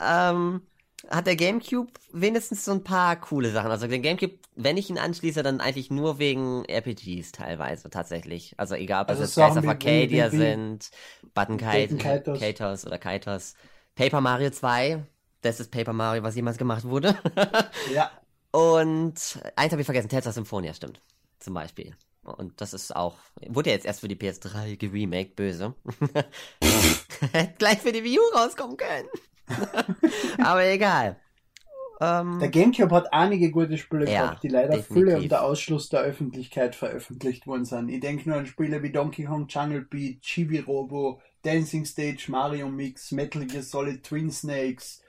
ähm, 0.06 0.62
hat 1.08 1.26
der 1.26 1.36
Gamecube 1.36 1.92
wenigstens 2.12 2.64
so 2.64 2.72
ein 2.72 2.82
paar 2.82 3.16
coole 3.20 3.50
Sachen. 3.50 3.70
Also 3.70 3.86
den 3.86 4.02
Gamecube, 4.02 4.38
wenn 4.56 4.76
ich 4.76 4.90
ihn 4.90 4.98
anschließe, 4.98 5.42
dann 5.42 5.60
eigentlich 5.60 5.90
nur 5.90 6.18
wegen 6.18 6.64
RPGs 6.64 7.32
teilweise 7.32 7.88
tatsächlich. 7.90 8.54
Also 8.56 8.74
egal, 8.74 9.02
ob 9.02 9.10
Also 9.10 9.22
das 9.22 9.30
jetzt 9.30 9.36
Guys 9.36 9.54
Sachen 9.54 9.64
of 9.64 9.70
Arcadia 9.70 10.30
sind, 10.30 10.90
Button 11.34 11.56
Kaitos. 11.56 12.86
Oder 12.86 12.98
Kaitos. 12.98 13.54
Paper 13.94 14.20
Mario 14.20 14.50
2, 14.50 15.04
das 15.40 15.60
ist 15.60 15.70
Paper 15.70 15.92
Mario, 15.92 16.22
was 16.22 16.36
jemals 16.36 16.58
gemacht 16.58 16.84
wurde. 16.84 17.16
ja. 17.94 18.10
Und 18.50 19.40
eins 19.56 19.72
habe 19.72 19.80
ich 19.80 19.86
vergessen, 19.86 20.08
of 20.08 20.32
Symphonia, 20.32 20.72
stimmt. 20.74 21.00
Zum 21.38 21.54
Beispiel. 21.54 21.96
Und 22.22 22.60
das 22.60 22.74
ist 22.74 22.94
auch, 22.94 23.16
wurde 23.48 23.70
ja 23.70 23.76
jetzt 23.76 23.86
erst 23.86 24.00
für 24.00 24.08
die 24.08 24.16
PS3 24.16 24.76
geremaked, 24.76 25.36
böse. 25.36 25.74
Hätte 27.32 27.54
gleich 27.58 27.78
für 27.78 27.92
die 27.92 28.04
Wii 28.04 28.18
U 28.18 28.22
rauskommen 28.36 28.76
können. 28.76 29.08
Aber 30.38 30.64
egal. 30.64 31.16
Ähm, 32.00 32.38
Der 32.38 32.48
GameCube 32.50 32.94
hat 32.94 33.12
einige 33.12 33.50
gute 33.50 33.76
Spiele 33.76 34.06
Ja, 34.06 34.14
gehabt, 34.22 34.42
die 34.42 34.48
leider 34.48 34.76
definitiv. 34.76 34.86
Fülle 34.86 35.18
unter 35.18 35.42
Ausschluss 35.42 35.88
der 35.88 36.00
Öffentlichkeit 36.00 36.74
veröffentlicht 36.76 37.46
worden 37.46 37.64
sind. 37.64 37.88
Ich 37.88 38.00
denke 38.00 38.28
nur 38.28 38.38
an 38.38 38.46
Spiele 38.46 38.82
wie 38.82 38.92
Donkey 38.92 39.24
Kong 39.24 39.46
Jungle 39.48 39.82
Beat, 39.82 40.22
Chibi 40.22 40.60
Robo, 40.60 41.20
Dancing 41.42 41.84
Stage, 41.84 42.26
Mario 42.28 42.68
Mix, 42.68 43.10
Metal 43.12 43.44
Gear 43.46 43.62
Solid 43.62 44.04
Twin 44.04 44.30
Snakes. 44.30 45.02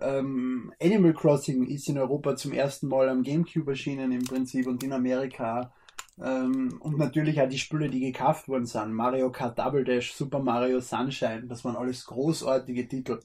Ähm, 0.00 0.72
Animal 0.80 1.14
Crossing 1.14 1.66
ist 1.66 1.88
in 1.88 1.98
Europa 1.98 2.36
zum 2.36 2.52
ersten 2.52 2.88
Mal 2.88 3.08
am 3.08 3.22
GameCube 3.22 3.70
erschienen 3.70 4.12
im 4.12 4.24
Prinzip 4.24 4.66
und 4.66 4.82
in 4.82 4.92
Amerika. 4.92 5.72
Ähm, 6.20 6.78
und 6.80 6.98
natürlich 6.98 7.40
auch 7.40 7.48
die 7.48 7.58
Spiele, 7.58 7.90
die 7.90 8.00
gekauft 8.00 8.48
worden 8.48 8.66
sind. 8.66 8.92
Mario 8.94 9.30
Kart 9.32 9.58
Double 9.58 9.84
Dash, 9.84 10.14
Super 10.14 10.40
Mario 10.40 10.80
Sunshine, 10.80 11.46
das 11.48 11.64
waren 11.64 11.76
alles 11.76 12.06
großartige 12.06 12.88
Titel. 12.88 13.20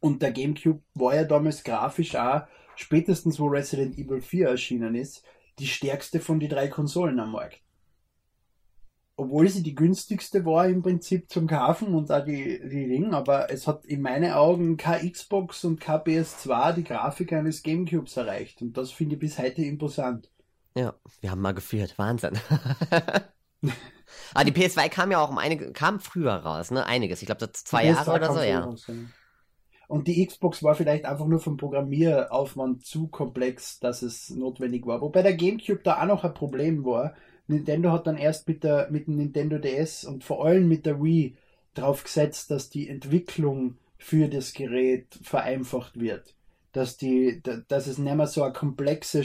Und 0.00 0.22
der 0.22 0.32
GameCube 0.32 0.82
war 0.94 1.14
ja 1.14 1.24
damals 1.24 1.64
grafisch 1.64 2.14
auch, 2.14 2.42
spätestens 2.76 3.40
wo 3.40 3.46
Resident 3.46 3.98
Evil 3.98 4.20
4 4.20 4.48
erschienen 4.48 4.94
ist, 4.94 5.24
die 5.58 5.66
stärkste 5.66 6.20
von 6.20 6.40
den 6.40 6.50
drei 6.50 6.68
Konsolen 6.68 7.18
am 7.20 7.32
Markt. 7.32 7.60
Obwohl 9.16 9.48
sie 9.48 9.64
die 9.64 9.74
günstigste 9.74 10.44
war 10.44 10.68
im 10.68 10.80
Prinzip 10.80 11.28
zum 11.28 11.48
Kaufen 11.48 11.92
und 11.92 12.12
auch 12.12 12.24
die, 12.24 12.60
die 12.68 12.84
Ring, 12.84 13.14
aber 13.14 13.50
es 13.50 13.66
hat 13.66 13.84
in 13.84 14.00
meinen 14.00 14.30
Augen 14.32 14.76
kein 14.76 15.10
Xbox 15.10 15.64
und 15.64 15.80
kein 15.80 16.00
PS2 16.02 16.74
die 16.74 16.84
Grafik 16.84 17.32
eines 17.32 17.64
Gamecubes 17.64 18.16
erreicht. 18.16 18.62
Und 18.62 18.76
das 18.76 18.92
finde 18.92 19.16
ich 19.16 19.20
bis 19.20 19.38
heute 19.38 19.62
imposant. 19.62 20.30
ja, 20.76 20.94
wir 21.20 21.32
haben 21.32 21.40
mal 21.40 21.52
geführt, 21.52 21.98
Wahnsinn. 21.98 22.38
Aber 24.34 24.44
die 24.44 24.52
PS2 24.52 24.88
kam 24.88 25.10
ja 25.10 25.18
auch 25.18 25.30
um 25.30 25.38
einige, 25.38 25.72
kam 25.72 25.98
früher 25.98 26.34
raus, 26.34 26.70
ne? 26.70 26.86
Einiges. 26.86 27.20
Ich 27.20 27.26
glaube, 27.26 27.44
das 27.44 27.64
zwei 27.64 27.86
Jahre 27.86 28.08
PS2 28.08 28.14
oder 28.14 28.32
so, 28.32 28.40
ja. 28.40 28.60
raus, 28.60 28.84
ja. 28.86 28.94
Und 29.88 30.06
die 30.06 30.24
Xbox 30.24 30.62
war 30.62 30.74
vielleicht 30.74 31.06
einfach 31.06 31.26
nur 31.26 31.40
vom 31.40 31.56
Programmieraufwand 31.56 32.84
zu 32.84 33.08
komplex, 33.08 33.80
dass 33.80 34.02
es 34.02 34.28
notwendig 34.30 34.86
war. 34.86 35.00
Wobei 35.00 35.22
der 35.22 35.34
GameCube 35.34 35.80
da 35.82 36.02
auch 36.02 36.06
noch 36.06 36.24
ein 36.24 36.34
Problem 36.34 36.84
war. 36.84 37.14
Nintendo 37.46 37.90
hat 37.90 38.06
dann 38.06 38.18
erst 38.18 38.46
mit, 38.46 38.62
der, 38.62 38.88
mit 38.90 39.06
dem 39.06 39.16
Nintendo 39.16 39.58
DS 39.58 40.04
und 40.04 40.24
vor 40.24 40.44
allem 40.44 40.68
mit 40.68 40.84
der 40.84 41.02
Wii 41.02 41.36
drauf 41.72 42.04
gesetzt, 42.04 42.50
dass 42.50 42.68
die 42.68 42.88
Entwicklung 42.88 43.78
für 43.96 44.28
das 44.28 44.52
Gerät 44.52 45.18
vereinfacht 45.22 45.98
wird. 45.98 46.34
Dass, 46.78 46.96
die, 46.96 47.40
da- 47.42 47.56
dass 47.68 47.86
es 47.88 47.98
nicht 47.98 48.14
mehr 48.14 48.26
so 48.28 48.42
eine 48.44 48.52
komplexe, 48.52 49.22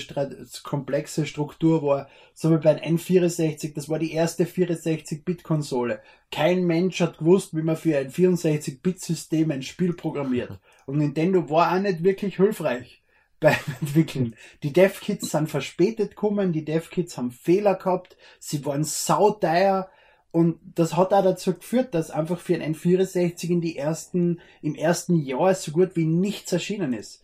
komplexe 0.63 1.25
Struktur 1.27 1.83
war, 1.83 2.07
so 2.33 2.49
wie 2.51 2.57
bei 2.57 2.71
einem 2.81 2.97
N64, 2.97 3.73
das 3.75 3.89
war 3.89 3.99
die 3.99 4.13
erste 4.13 4.45
64-Bit-Konsole. 4.45 6.01
Kein 6.31 6.63
Mensch 6.65 6.99
hat 7.01 7.19
gewusst, 7.19 7.55
wie 7.55 7.61
man 7.61 7.77
für 7.77 7.97
ein 7.97 8.09
64-Bit-System 8.11 9.51
ein 9.51 9.61
Spiel 9.61 9.93
programmiert. 9.93 10.59
Und 10.87 10.97
Nintendo 10.97 11.49
war 11.49 11.75
auch 11.75 11.79
nicht 11.79 12.03
wirklich 12.03 12.37
hilfreich 12.37 13.03
beim 13.39 13.55
Entwickeln. 13.81 14.35
Die 14.63 14.73
Dev-Kits 14.73 15.31
sind 15.31 15.49
verspätet 15.49 16.11
gekommen, 16.11 16.53
die 16.53 16.65
Dev-Kits 16.65 17.17
haben 17.17 17.31
Fehler 17.31 17.75
gehabt, 17.75 18.17
sie 18.39 18.65
waren 18.65 18.83
sauteuer 18.83 19.89
und 20.31 20.59
das 20.75 20.97
hat 20.97 21.13
auch 21.13 21.23
dazu 21.23 21.53
geführt, 21.53 21.93
dass 21.93 22.09
einfach 22.09 22.39
für 22.39 22.55
ein 22.55 22.73
N64 22.75 23.49
in 23.49 23.61
die 23.61 23.77
ersten, 23.77 24.39
im 24.63 24.75
ersten 24.75 25.15
Jahr 25.23 25.53
so 25.53 25.71
gut 25.71 25.95
wie 25.95 26.05
nichts 26.05 26.51
erschienen 26.51 26.93
ist. 26.93 27.22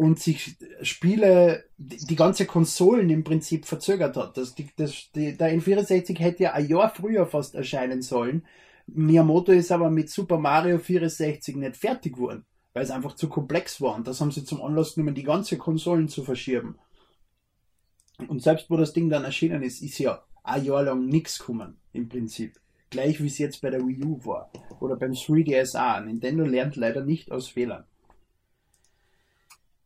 Und 0.00 0.18
sich 0.18 0.56
Spiele, 0.80 1.64
die 1.76 2.16
ganze 2.16 2.46
Konsolen 2.46 3.10
im 3.10 3.22
Prinzip 3.22 3.66
verzögert 3.66 4.16
hat. 4.16 4.34
Das, 4.38 4.54
die, 4.54 4.66
das, 4.74 5.10
die, 5.14 5.36
der 5.36 5.54
N64 5.54 6.18
hätte 6.18 6.44
ja 6.44 6.52
ein 6.54 6.66
Jahr 6.66 6.88
früher 6.88 7.26
fast 7.26 7.54
erscheinen 7.54 8.00
sollen. 8.00 8.46
Miyamoto 8.86 9.52
ist 9.52 9.70
aber 9.70 9.90
mit 9.90 10.08
Super 10.08 10.38
Mario 10.38 10.78
64 10.78 11.54
nicht 11.56 11.76
fertig 11.76 12.14
geworden, 12.14 12.46
weil 12.72 12.82
es 12.82 12.90
einfach 12.90 13.14
zu 13.14 13.28
komplex 13.28 13.78
war. 13.82 13.94
Und 13.94 14.06
das 14.06 14.22
haben 14.22 14.30
sie 14.30 14.42
zum 14.42 14.62
Anlass 14.62 14.94
genommen, 14.94 15.14
die 15.14 15.22
ganze 15.22 15.58
Konsolen 15.58 16.08
zu 16.08 16.24
verschieben. 16.24 16.78
Und 18.26 18.42
selbst 18.42 18.70
wo 18.70 18.78
das 18.78 18.94
Ding 18.94 19.10
dann 19.10 19.24
erschienen 19.24 19.62
ist, 19.62 19.82
ist 19.82 19.98
ja 19.98 20.22
ein 20.44 20.64
Jahr 20.64 20.82
lang 20.82 21.04
nichts 21.04 21.40
gekommen, 21.40 21.76
im 21.92 22.08
Prinzip. 22.08 22.58
Gleich 22.88 23.22
wie 23.22 23.26
es 23.26 23.36
jetzt 23.36 23.60
bei 23.60 23.68
der 23.68 23.86
Wii 23.86 24.02
U 24.02 24.24
war. 24.24 24.50
Oder 24.80 24.96
beim 24.96 25.12
3DS 25.12 25.76
auch. 25.76 26.02
Nintendo 26.02 26.44
lernt 26.44 26.76
leider 26.76 27.04
nicht 27.04 27.30
aus 27.30 27.48
Fehlern. 27.48 27.84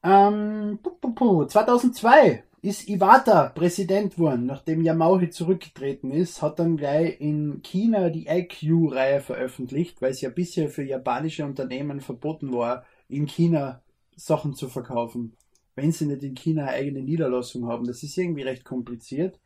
Ähm, 0.04 0.78
pu, 0.82 0.90
pu, 0.90 1.14
pu. 1.14 1.46
2002 1.46 2.44
ist 2.60 2.88
Iwata 2.88 3.48
Präsident 3.48 4.16
geworden, 4.16 4.46
nachdem 4.46 4.82
Yamauchi 4.82 5.30
zurückgetreten 5.30 6.10
ist, 6.10 6.42
hat 6.42 6.58
dann 6.58 6.76
gleich 6.76 7.20
in 7.20 7.62
China 7.62 8.10
die 8.10 8.26
IQ-Reihe 8.26 9.20
veröffentlicht, 9.20 10.02
weil 10.02 10.10
es 10.10 10.20
ja 10.20 10.28
bisher 10.28 10.68
für 10.68 10.82
japanische 10.82 11.44
Unternehmen 11.44 12.00
verboten 12.00 12.52
war, 12.52 12.84
in 13.08 13.26
China 13.26 13.82
Sachen 14.16 14.54
zu 14.54 14.68
verkaufen, 14.68 15.36
wenn 15.74 15.90
sie 15.90 16.06
nicht 16.06 16.22
in 16.22 16.34
China 16.34 16.64
eine 16.64 16.72
eigene 16.72 17.02
Niederlassung 17.02 17.66
haben. 17.66 17.86
Das 17.86 18.02
ist 18.02 18.16
irgendwie 18.16 18.42
recht 18.42 18.64
kompliziert. 18.64 19.40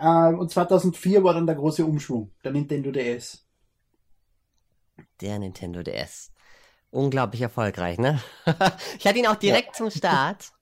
Ähm, 0.00 0.38
und 0.38 0.50
2004 0.50 1.22
war 1.22 1.34
dann 1.34 1.46
der 1.46 1.56
große 1.56 1.86
Umschwung, 1.86 2.32
der 2.44 2.52
Nintendo 2.52 2.90
DS. 2.90 3.46
Der 5.20 5.38
Nintendo 5.38 5.82
DS. 5.82 6.31
Unglaublich 6.92 7.42
erfolgreich, 7.42 7.98
ne? 7.98 8.20
ich 8.98 9.06
hatte 9.06 9.18
ihn 9.18 9.26
auch 9.26 9.36
direkt 9.36 9.68
ja. 9.68 9.72
zum 9.72 9.90
Start. 9.90 10.52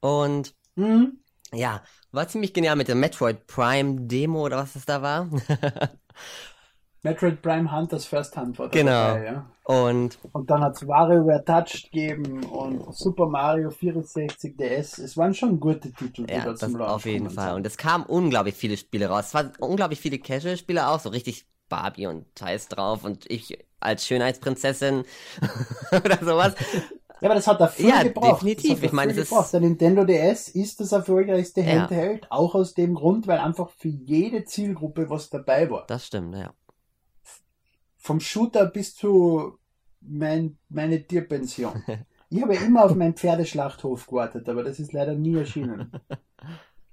Und 0.00 0.54
mhm. 0.76 1.18
ja, 1.52 1.82
war 2.12 2.26
ziemlich 2.28 2.54
genial 2.54 2.76
mit 2.76 2.88
der 2.88 2.94
Metroid 2.94 3.46
Prime 3.46 4.00
Demo 4.02 4.46
oder 4.46 4.56
was 4.56 4.72
das 4.72 4.86
da 4.86 5.02
war. 5.02 5.28
Metroid 7.02 7.40
Prime 7.40 7.70
Hunters 7.70 8.04
First 8.04 8.36
Hunt 8.36 8.58
war 8.58 8.68
Genau. 8.68 8.90
Dabei, 8.90 9.24
ja. 9.24 9.46
Und, 9.64 10.18
und 10.32 10.50
dann 10.50 10.62
hat 10.62 10.76
es 10.76 10.86
WarioWare 10.86 11.44
Touched 11.44 11.92
gegeben 11.92 12.44
und 12.44 12.94
Super 12.94 13.26
Mario 13.26 13.70
64 13.70 14.56
DS. 14.56 14.98
Es 14.98 15.16
waren 15.16 15.32
schon 15.32 15.60
gute 15.60 15.92
Titel, 15.92 16.26
die 16.26 16.32
ja, 16.32 16.44
da 16.44 16.56
zum 16.56 16.76
Launch 16.76 16.90
Auf 16.90 17.06
jeden 17.06 17.30
Fall. 17.30 17.50
Sind. 17.50 17.56
Und 17.56 17.66
es 17.66 17.76
kamen 17.76 18.04
unglaublich 18.04 18.54
viele 18.54 18.76
Spiele 18.76 19.06
raus. 19.06 19.28
Es 19.28 19.34
waren 19.34 19.52
unglaublich 19.60 20.00
viele 20.00 20.18
Casual-Spiele 20.18 20.88
auch, 20.88 20.98
so 20.98 21.10
richtig 21.10 21.46
Barbie 21.68 22.06
und 22.06 22.34
Thais 22.34 22.68
drauf 22.68 23.04
und 23.04 23.30
ich 23.30 23.64
als 23.80 24.06
Schönheitsprinzessin 24.06 25.04
oder 25.92 26.18
sowas. 26.22 26.54
Ja, 27.20 27.28
aber 27.28 27.34
das 27.34 27.46
hat 27.46 27.60
er 27.60 27.68
viel 27.68 27.88
ja, 27.88 28.02
gebraucht. 28.02 28.42
definitiv. 28.42 28.82
Ich 28.82 28.92
meine, 28.92 29.12
es 29.12 29.18
ist... 29.18 29.52
Der 29.52 29.60
Nintendo 29.60 30.04
DS 30.04 30.48
ist 30.48 30.80
das 30.80 30.92
erfolgreichste 30.92 31.60
ja. 31.60 31.80
Handheld, 31.80 32.26
auch 32.30 32.54
aus 32.54 32.72
dem 32.74 32.94
Grund, 32.94 33.26
weil 33.26 33.38
einfach 33.38 33.68
für 33.76 33.88
jede 33.88 34.44
Zielgruppe 34.44 35.10
was 35.10 35.28
dabei 35.28 35.70
war. 35.70 35.84
Das 35.86 36.06
stimmt, 36.06 36.34
ja 36.34 36.54
vom 38.00 38.18
Shooter 38.18 38.66
bis 38.66 38.96
zu 38.96 39.58
mein, 40.00 40.58
meine 40.68 41.06
Tierpension. 41.06 41.84
Ich 42.32 42.40
habe 42.40 42.54
ja 42.54 42.60
immer 42.60 42.84
auf 42.84 42.94
meinen 42.94 43.16
Pferdeschlachthof 43.16 44.06
gewartet, 44.06 44.48
aber 44.48 44.62
das 44.62 44.78
ist 44.78 44.92
leider 44.92 45.14
nie 45.14 45.36
erschienen. 45.36 45.92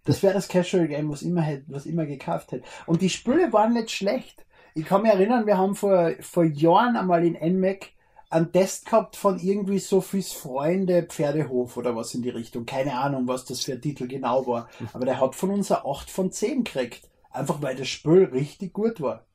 Das 0.03 0.23
wäre 0.23 0.33
das 0.33 0.47
Casual 0.47 0.87
Game, 0.87 1.11
was 1.11 1.21
immer, 1.21 1.45
was 1.67 1.85
immer 1.85 2.05
gekauft 2.05 2.53
hätte. 2.53 2.63
Und 2.85 3.01
die 3.01 3.09
Spiele 3.09 3.51
waren 3.51 3.73
nicht 3.73 3.91
schlecht. 3.91 4.45
Ich 4.77 4.85
kann 4.85 5.01
mich 5.01 5.11
erinnern, 5.11 5.47
wir 5.47 5.57
haben 5.57 5.73
vor, 5.73 6.11
vor 6.19 6.43
Jahren 6.43 6.97
einmal 6.97 7.25
in 7.25 7.33
NMAC 7.33 7.93
einen 8.29 8.51
Test 8.51 8.85
gehabt 8.85 9.15
von 9.15 9.39
irgendwie 9.39 9.79
Sophies 9.79 10.33
Freunde 10.33 11.01
Pferdehof 11.01 11.77
oder 11.77 11.95
was 11.95 12.13
in 12.13 12.21
die 12.21 12.29
Richtung. 12.29 12.67
Keine 12.67 12.95
Ahnung, 12.95 13.27
was 13.27 13.43
das 13.45 13.63
für 13.63 13.71
ein 13.73 13.81
Titel 13.81 14.07
genau 14.07 14.45
war. 14.45 14.69
Aber 14.93 15.05
der 15.05 15.19
hat 15.19 15.33
von 15.33 15.49
uns 15.49 15.71
eine 15.71 15.83
8 15.83 16.11
von 16.11 16.31
10 16.31 16.63
gekriegt. 16.63 17.09
Einfach 17.31 17.59
weil 17.63 17.75
das 17.75 17.87
Spiel 17.87 18.25
richtig 18.25 18.71
gut 18.73 19.01
war. 19.01 19.25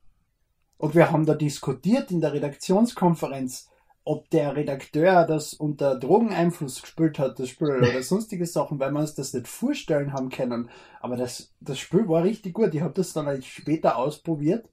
Und 0.77 0.95
wir 0.95 1.11
haben 1.11 1.25
da 1.25 1.33
diskutiert 1.33 2.09
in 2.09 2.21
der 2.21 2.31
Redaktionskonferenz, 2.31 3.69
ob 4.05 4.29
der 4.29 4.55
Redakteur 4.55 5.25
das 5.25 5.53
unter 5.53 5.99
Drogeneinfluss 5.99 6.83
gespielt 6.83 7.19
hat, 7.19 7.37
das 7.37 7.49
Spiel 7.49 7.67
oder 7.67 8.01
sonstige 8.01 8.45
Sachen, 8.45 8.79
weil 8.79 8.91
wir 8.91 9.01
uns 9.01 9.13
das 9.13 9.33
nicht 9.33 9.49
vorstellen 9.49 10.13
haben 10.13 10.29
können. 10.29 10.69
Aber 11.01 11.17
das, 11.17 11.53
das 11.59 11.79
Spiel 11.79 12.07
war 12.07 12.23
richtig 12.23 12.53
gut. 12.53 12.73
Ich 12.73 12.81
habe 12.81 12.93
das 12.93 13.11
dann 13.11 13.41
später 13.41 13.97
ausprobiert. 13.97 14.69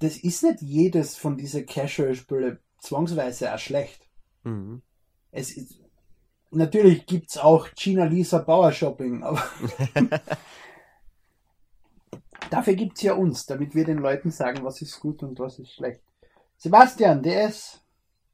Das 0.00 0.16
ist 0.16 0.42
nicht 0.42 0.62
jedes 0.62 1.16
von 1.16 1.36
diesen 1.36 1.66
Casual-Spiele 1.66 2.60
zwangsweise 2.78 3.52
auch 3.52 3.58
schlecht. 3.58 4.08
Mhm. 4.44 4.82
Es 5.32 5.56
ist, 5.56 5.80
natürlich 6.50 7.06
gibt's 7.06 7.36
auch 7.36 7.68
China 7.74 8.04
Lisa 8.04 8.38
Bauer 8.38 8.72
Shopping, 8.72 9.22
aber 9.22 9.42
Dafür 12.50 12.74
gibt's 12.74 13.02
ja 13.02 13.14
uns, 13.14 13.46
damit 13.46 13.74
wir 13.74 13.84
den 13.84 13.98
Leuten 13.98 14.30
sagen, 14.30 14.64
was 14.64 14.80
ist 14.80 15.00
gut 15.00 15.22
und 15.22 15.38
was 15.38 15.58
ist 15.58 15.72
schlecht. 15.72 16.00
Sebastian, 16.56 17.22
der 17.22 17.48
ist. 17.48 17.84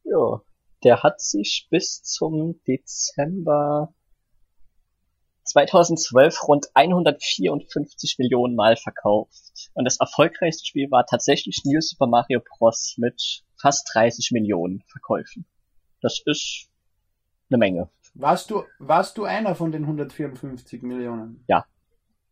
Ja, 0.04 0.40
der 0.84 1.02
hat 1.02 1.20
sich 1.20 1.66
bis 1.70 2.02
zum 2.02 2.60
Dezember 2.66 3.92
2012 5.44 6.48
rund 6.48 6.66
154 6.74 8.18
Millionen 8.18 8.54
Mal 8.54 8.76
verkauft. 8.76 9.70
Und 9.74 9.84
das 9.84 10.00
erfolgreichste 10.00 10.66
Spiel 10.66 10.90
war 10.90 11.06
tatsächlich 11.06 11.62
New 11.64 11.80
Super 11.80 12.06
Mario 12.06 12.40
Bros. 12.40 12.94
mit 12.98 13.42
fast 13.60 13.88
30 13.94 14.30
Millionen 14.32 14.82
Verkäufen. 14.90 15.46
Das 16.00 16.20
ist 16.24 16.68
eine 17.50 17.58
Menge. 17.58 17.90
Warst 18.14 18.50
du, 18.50 18.64
warst 18.78 19.18
du 19.18 19.24
einer 19.24 19.54
von 19.54 19.72
den 19.72 19.82
154 19.82 20.82
Millionen? 20.82 21.44
Ja. 21.48 21.66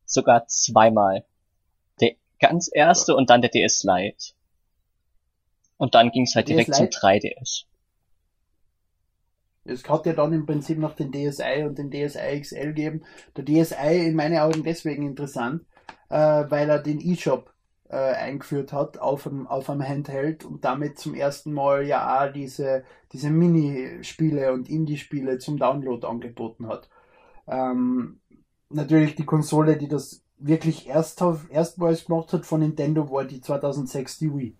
Sogar 0.04 0.46
zweimal 0.46 1.24
ganz 2.42 2.68
erste 2.70 3.14
und 3.14 3.30
dann 3.30 3.40
der 3.40 3.50
DS 3.50 3.84
Lite. 3.84 4.34
Und 5.78 5.94
dann 5.94 6.10
ging 6.10 6.24
es 6.24 6.34
halt 6.34 6.48
direkt 6.48 6.74
zum 6.74 6.86
3DS. 6.86 7.64
Es 9.64 9.88
hat 9.88 10.06
ja 10.06 10.12
dann 10.12 10.32
im 10.32 10.46
Prinzip 10.46 10.78
noch 10.78 10.94
den 10.94 11.12
DSi 11.12 11.64
und 11.64 11.78
den 11.78 11.90
DSi 11.90 12.40
XL 12.40 12.72
geben. 12.72 13.02
Der 13.36 13.44
DSi 13.44 14.06
in 14.08 14.16
meinen 14.16 14.38
Augen 14.38 14.64
deswegen 14.64 15.06
interessant, 15.06 15.64
äh, 16.08 16.44
weil 16.48 16.68
er 16.68 16.80
den 16.80 17.00
eShop 17.00 17.52
äh, 17.88 17.96
eingeführt 17.96 18.72
hat 18.72 18.98
auf 18.98 19.26
einem, 19.26 19.46
auf 19.46 19.70
einem 19.70 19.86
Handheld 19.86 20.44
und 20.44 20.64
damit 20.64 20.98
zum 20.98 21.14
ersten 21.14 21.52
Mal 21.52 21.86
ja 21.86 22.24
auch 22.26 22.32
diese, 22.32 22.84
diese 23.12 23.30
Minispiele 23.30 24.52
und 24.52 24.68
Indie-Spiele 24.68 25.38
zum 25.38 25.58
Download 25.58 26.04
angeboten 26.06 26.66
hat. 26.66 26.88
Ähm, 27.46 28.20
natürlich 28.70 29.14
die 29.14 29.26
Konsole, 29.26 29.76
die 29.76 29.88
das 29.88 30.22
wirklich 30.38 30.88
erst, 30.88 31.22
erstmals 31.50 32.06
gemacht 32.06 32.32
hat 32.32 32.46
von 32.46 32.60
Nintendo, 32.60 33.10
war 33.10 33.24
die 33.24 33.40
2006 33.40 34.18
die 34.18 34.34
Wii. 34.34 34.56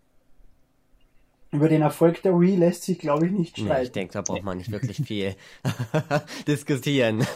Über 1.53 1.69
den 1.69 1.83
Erfolg 1.83 2.23
der 2.23 2.39
Wii 2.39 2.57
lässt 2.57 2.83
sich, 2.83 2.99
glaube 2.99 3.27
ich, 3.27 3.33
nicht 3.33 3.59
streiten. 3.59 3.75
Nee, 3.75 3.83
ich 3.83 3.93
denke, 3.93 4.15
da 4.15 4.23
braucht 4.23 4.43
man 4.43 4.57
nicht 4.59 4.73
wirklich 4.73 4.97
viel 5.07 5.37
diskutieren. 6.47 7.27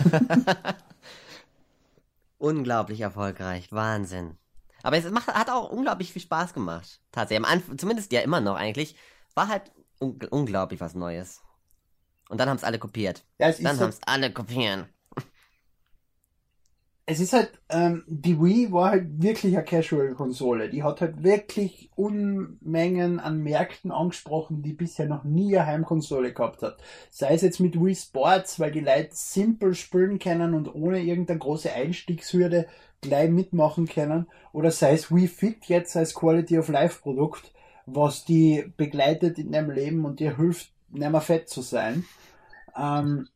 unglaublich 2.39 3.01
erfolgreich, 3.01 3.71
Wahnsinn. 3.73 4.37
Aber 4.83 4.97
es 4.97 5.09
macht, 5.11 5.29
hat 5.29 5.51
auch 5.51 5.71
unglaublich 5.71 6.13
viel 6.13 6.23
Spaß 6.23 6.55
gemacht. 6.55 7.01
Tatsächlich, 7.13 7.47
Anfang, 7.47 7.79
zumindest 7.79 8.11
ja 8.13 8.21
immer 8.21 8.41
noch 8.41 8.57
eigentlich, 8.57 8.97
war 9.35 9.49
halt 9.49 9.71
un 10.01 10.19
unglaublich 10.31 10.81
was 10.81 10.95
Neues. 10.95 11.43
Und 12.29 12.41
dann 12.41 12.49
haben 12.49 12.57
es 12.57 12.65
alle 12.65 12.79
kopiert. 12.79 13.25
Ja, 13.39 13.53
dann 13.53 13.79
haben 13.79 13.91
es 13.91 14.01
alle 14.07 14.33
kopieren 14.33 14.87
es 17.09 17.21
ist 17.21 17.33
halt, 17.33 17.53
ähm, 17.69 18.03
die 18.09 18.41
Wii 18.41 18.73
war 18.73 18.91
halt 18.91 19.23
wirklich 19.23 19.57
eine 19.57 19.65
Casual-Konsole. 19.65 20.69
Die 20.69 20.83
hat 20.83 21.01
halt 21.01 21.23
wirklich 21.23 21.89
Unmengen 21.95 23.21
an 23.21 23.45
Märkten 23.45 23.93
angesprochen, 23.93 24.63
die 24.63 24.73
bisher 24.73 25.07
noch 25.07 25.23
nie 25.23 25.57
eine 25.57 25.67
Heimkonsole 25.67 26.35
gehabt 26.35 26.63
hat. 26.63 26.79
Sei 27.11 27.33
es 27.33 27.43
jetzt 27.43 27.61
mit 27.61 27.81
Wii 27.81 27.95
Sports, 27.95 28.59
weil 28.59 28.73
die 28.73 28.81
Leute 28.81 29.11
simpel 29.13 29.75
spielen 29.75 30.19
können 30.19 30.53
und 30.53 30.75
ohne 30.75 31.01
irgendeine 31.01 31.39
große 31.39 31.73
Einstiegshürde 31.73 32.67
gleich 33.03 33.31
mitmachen 33.31 33.87
können, 33.87 34.27
oder 34.53 34.73
sei 34.73 34.95
es 34.95 35.15
Wii 35.15 35.29
Fit 35.29 35.67
jetzt 35.67 35.97
als 35.97 36.13
Quality 36.13 36.59
of 36.59 36.69
Life 36.69 37.03
Produkt, 37.03 37.53
was 37.87 38.25
die 38.25 38.73
begleitet 38.77 39.39
in 39.39 39.53
deinem 39.53 39.71
Leben 39.71 40.05
und 40.05 40.19
dir 40.19 40.37
hilft, 40.37 40.73
nicht 40.91 41.09
mehr 41.09 41.21
fett 41.21 41.49
zu 41.49 41.63
sein. 41.63 42.05
Ähm, 42.77 43.29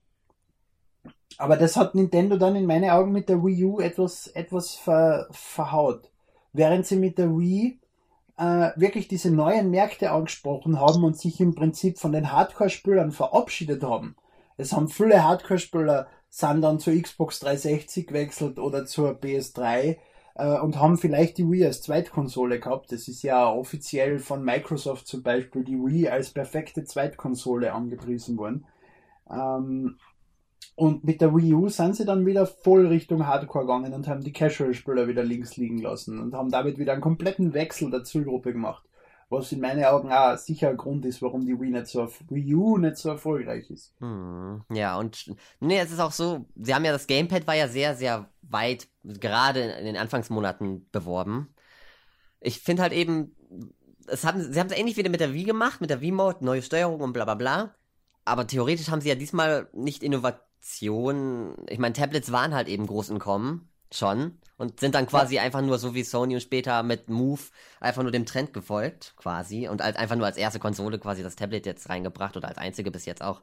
aber 1.39 1.57
das 1.57 1.77
hat 1.77 1.95
Nintendo 1.95 2.37
dann 2.37 2.57
in 2.57 2.67
meinen 2.67 2.91
Augen 2.91 3.13
mit 3.13 3.29
der 3.29 3.43
Wii 3.43 3.65
U 3.65 3.81
etwas, 3.81 4.27
etwas 4.29 4.75
ver, 4.75 5.29
verhaut. 5.31 6.11
Während 6.53 6.87
sie 6.87 6.97
mit 6.97 7.19
der 7.19 7.31
Wii 7.31 7.79
äh, 8.37 8.71
wirklich 8.77 9.09
diese 9.09 9.31
neuen 9.31 9.71
Märkte 9.71 10.11
angesprochen 10.11 10.81
haben 10.81 11.05
und 11.05 11.19
sich 11.19 11.41
im 11.41 11.55
Prinzip 11.55 11.99
von 11.99 12.13
den 12.13 12.33
Hardcore-Spülern 12.33 13.13
verabschiedet 13.13 13.83
haben. 13.83 14.17
Es 14.57 14.73
haben 14.73 14.89
viele 14.89 15.25
Hardcore-Spüler 15.25 16.09
sind 16.29 16.63
dann 16.63 16.79
zur 16.79 16.95
Xbox 16.95 17.41
360 17.41 18.07
gewechselt 18.07 18.59
oder 18.59 18.87
zur 18.87 19.11
PS3 19.11 19.97
äh, 20.37 20.59
und 20.61 20.79
haben 20.79 20.97
vielleicht 20.97 21.39
die 21.39 21.51
Wii 21.51 21.67
als 21.67 21.83
Zweitkonsole 21.83 22.61
gehabt. 22.61 22.93
Das 22.93 23.09
ist 23.09 23.23
ja 23.23 23.51
offiziell 23.53 24.19
von 24.19 24.45
Microsoft 24.45 25.07
zum 25.07 25.23
Beispiel 25.23 25.65
die 25.65 25.77
Wii 25.77 26.09
als 26.09 26.31
perfekte 26.31 26.85
Zweitkonsole 26.85 27.73
angepriesen 27.73 28.39
worden. 28.39 28.65
Ähm, 29.31 29.99
und 30.81 31.05
mit 31.05 31.21
der 31.21 31.37
Wii 31.37 31.53
U 31.53 31.69
sind 31.69 31.95
sie 31.95 32.07
dann 32.07 32.25
wieder 32.25 32.47
voll 32.47 32.87
Richtung 32.87 33.27
Hardcore 33.27 33.67
gegangen 33.67 33.93
und 33.93 34.09
haben 34.09 34.23
die 34.23 34.33
Casual-Spieler 34.33 35.09
wieder 35.09 35.23
links 35.23 35.59
liegen 35.59 35.77
lassen 35.77 36.19
und 36.19 36.33
haben 36.33 36.51
damit 36.51 36.79
wieder 36.79 36.95
einen 36.95 37.03
kompletten 37.03 37.53
Wechsel 37.53 37.91
der 37.91 38.03
Zielgruppe 38.03 38.55
gemacht. 38.55 38.83
Was 39.29 39.53
in 39.53 39.61
meinen 39.61 39.85
Augen 39.85 40.11
auch 40.11 40.39
sicher 40.39 40.71
ein 40.71 40.79
Grund 40.79 41.05
ist, 41.05 41.21
warum 41.21 41.45
die 41.45 41.61
Wii, 41.61 41.69
nicht 41.69 41.89
so, 41.89 42.09
Wii 42.31 42.55
U 42.55 42.79
nicht 42.79 42.97
so 42.97 43.11
erfolgreich 43.11 43.69
ist. 43.69 43.93
Hm, 44.01 44.63
ja, 44.73 44.99
und 44.99 45.35
nee, 45.61 45.79
es 45.79 45.93
ist 45.93 46.01
auch 46.01 46.13
so, 46.13 46.47
sie 46.57 46.75
haben 46.75 46.87
ja 46.87 46.93
das 46.93 47.07
Gamepad 47.07 47.47
war 47.47 47.55
ja 47.55 47.69
sehr, 47.69 47.95
sehr 47.95 48.31
weit, 48.41 48.89
gerade 49.05 49.61
in 49.61 49.85
den 49.85 49.99
Anfangsmonaten 49.99 50.89
beworben. 50.93 51.55
Ich 52.41 52.59
finde 52.61 52.81
halt 52.81 52.95
eben, 52.95 53.37
es 54.07 54.25
haben, 54.25 54.51
sie 54.51 54.59
haben 54.59 54.69
es 54.69 54.79
ähnlich 54.79 54.97
wieder 54.97 55.11
mit 55.11 55.21
der 55.21 55.35
Wii 55.35 55.45
gemacht, 55.45 55.83
mit 55.83 55.91
der 55.91 56.01
Wii-Mode, 56.01 56.43
neue 56.43 56.63
Steuerung 56.63 57.03
und 57.03 57.13
bla 57.13 57.27
bla 57.27 57.35
bla. 57.35 57.75
Aber 58.25 58.47
theoretisch 58.47 58.89
haben 58.89 59.03
sie 59.03 59.11
ja 59.11 59.15
diesmal 59.15 59.69
nicht 59.75 60.03
innovativ 60.03 60.41
Option, 60.61 61.55
ich 61.69 61.79
meine, 61.79 61.95
Tablets 61.95 62.33
waren 62.33 62.55
halt 62.55 62.69
eben 62.69 62.87
groß 62.87 63.09
in 63.09 63.19
Kommen, 63.19 63.69
schon, 63.93 64.39
und 64.59 64.79
sind 64.79 64.95
dann 64.95 65.07
quasi 65.07 65.37
ja. 65.37 65.43
einfach 65.43 65.63
nur 65.63 65.79
so 65.79 65.95
wie 65.95 66.05
Sony 66.05 66.35
und 66.35 66.43
später 66.43 66.83
mit 66.83 67.09
Move 67.09 67.41
einfach 67.81 68.03
nur 68.03 68.13
dem 68.13 68.27
Trend 68.27 68.53
gefolgt, 68.53 69.15
quasi, 69.17 69.69
und 69.69 69.81
als, 69.81 69.97
einfach 69.97 70.17
nur 70.17 70.27
als 70.27 70.37
erste 70.37 70.59
Konsole 70.59 70.99
quasi 70.99 71.23
das 71.23 71.37
Tablet 71.37 71.65
jetzt 71.65 71.89
reingebracht 71.89 72.37
oder 72.37 72.49
als 72.49 72.59
einzige 72.59 72.91
bis 72.91 73.07
jetzt 73.07 73.23
auch, 73.23 73.41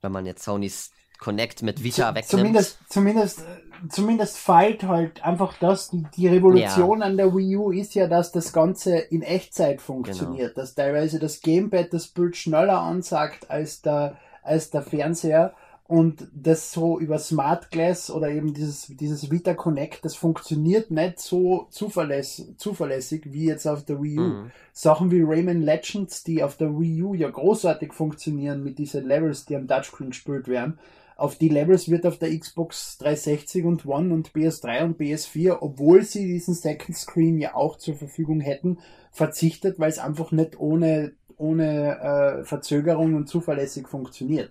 wenn 0.00 0.12
man 0.12 0.26
jetzt 0.26 0.44
Sonys 0.44 0.92
Connect 1.18 1.62
mit 1.62 1.82
Vita 1.82 2.14
wegnimmt. 2.14 2.28
Zumindest, 2.30 2.78
zumindest, 2.88 3.44
zumindest 3.88 4.38
feilt 4.38 4.84
halt 4.84 5.24
einfach 5.24 5.54
das, 5.58 5.90
die, 5.90 6.06
die 6.16 6.28
Revolution 6.28 7.00
ja. 7.00 7.06
an 7.06 7.16
der 7.16 7.34
Wii 7.34 7.56
U 7.56 7.70
ist 7.72 7.96
ja, 7.96 8.06
dass 8.06 8.30
das 8.30 8.52
Ganze 8.52 8.96
in 8.96 9.22
Echtzeit 9.22 9.80
funktioniert, 9.80 10.54
genau. 10.54 10.60
dass 10.62 10.76
teilweise 10.76 11.18
das 11.18 11.40
Gamepad 11.40 11.92
das 11.92 12.06
Bild 12.06 12.36
schneller 12.36 12.78
ansagt 12.78 13.50
als 13.50 13.82
der, 13.82 14.16
als 14.44 14.70
der 14.70 14.82
Fernseher 14.82 15.56
und 15.88 16.28
das 16.34 16.70
so 16.70 17.00
über 17.00 17.18
Smart 17.18 17.70
Glass 17.70 18.10
oder 18.10 18.28
eben 18.28 18.52
dieses, 18.52 18.88
dieses 18.88 19.30
Vita 19.30 19.54
Connect, 19.54 20.04
das 20.04 20.14
funktioniert 20.14 20.90
nicht 20.90 21.18
so 21.18 21.66
zuverlässig, 21.70 22.58
zuverlässig 22.58 23.32
wie 23.32 23.46
jetzt 23.46 23.66
auf 23.66 23.86
der 23.86 24.02
Wii 24.02 24.18
U. 24.18 24.22
Mhm. 24.22 24.50
Sachen 24.74 25.10
wie 25.10 25.22
Rayman 25.22 25.62
Legends, 25.62 26.22
die 26.24 26.42
auf 26.42 26.58
der 26.58 26.78
Wii 26.78 27.02
U 27.02 27.14
ja 27.14 27.30
großartig 27.30 27.94
funktionieren 27.94 28.62
mit 28.62 28.78
diesen 28.78 29.06
Levels, 29.06 29.46
die 29.46 29.56
am 29.56 29.66
Touchscreen 29.66 30.10
gespielt 30.10 30.46
werden. 30.46 30.78
Auf 31.16 31.36
die 31.36 31.48
Levels 31.48 31.88
wird 31.88 32.04
auf 32.04 32.18
der 32.18 32.38
Xbox 32.38 32.98
360 32.98 33.64
und 33.64 33.86
One 33.86 34.12
und 34.12 34.32
PS3 34.32 34.84
und 34.84 35.00
PS4, 35.00 35.56
obwohl 35.62 36.02
sie 36.02 36.26
diesen 36.26 36.52
Second 36.52 36.98
Screen 36.98 37.38
ja 37.38 37.54
auch 37.54 37.78
zur 37.78 37.94
Verfügung 37.94 38.40
hätten, 38.40 38.78
verzichtet, 39.10 39.80
weil 39.80 39.88
es 39.88 39.98
einfach 39.98 40.32
nicht 40.32 40.60
ohne, 40.60 41.12
ohne 41.38 41.98
äh, 41.98 42.44
Verzögerung 42.44 43.14
und 43.14 43.26
zuverlässig 43.26 43.88
funktioniert. 43.88 44.50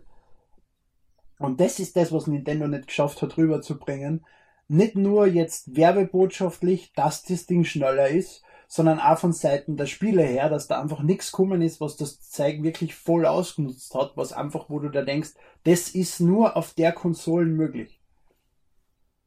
Und 1.39 1.61
das 1.61 1.79
ist 1.79 1.95
das, 1.95 2.11
was 2.11 2.27
Nintendo 2.27 2.67
nicht 2.67 2.87
geschafft 2.87 3.21
hat, 3.21 3.37
rüberzubringen. 3.37 4.25
Nicht 4.67 4.95
nur 4.95 5.27
jetzt 5.27 5.75
werbebotschaftlich, 5.75 6.93
dass 6.93 7.23
das 7.23 7.45
Ding 7.45 7.63
schneller 7.63 8.07
ist, 8.07 8.43
sondern 8.67 8.99
auch 8.99 9.17
von 9.17 9.31
Seiten 9.31 9.77
der 9.77 9.85
Spiele 9.85 10.23
her, 10.23 10.49
dass 10.49 10.67
da 10.67 10.81
einfach 10.81 11.01
nichts 11.01 11.31
gekommen 11.31 11.61
ist, 11.61 11.79
was 11.79 11.95
das 11.95 12.19
Zeigen 12.29 12.63
wirklich 12.63 12.95
voll 12.95 13.25
ausgenutzt 13.25 13.93
hat, 13.95 14.11
was 14.15 14.33
einfach, 14.33 14.69
wo 14.69 14.79
du 14.79 14.89
da 14.89 15.03
denkst, 15.03 15.35
das 15.63 15.89
ist 15.89 16.19
nur 16.19 16.57
auf 16.57 16.73
der 16.73 16.91
Konsole 16.91 17.45
möglich. 17.45 18.01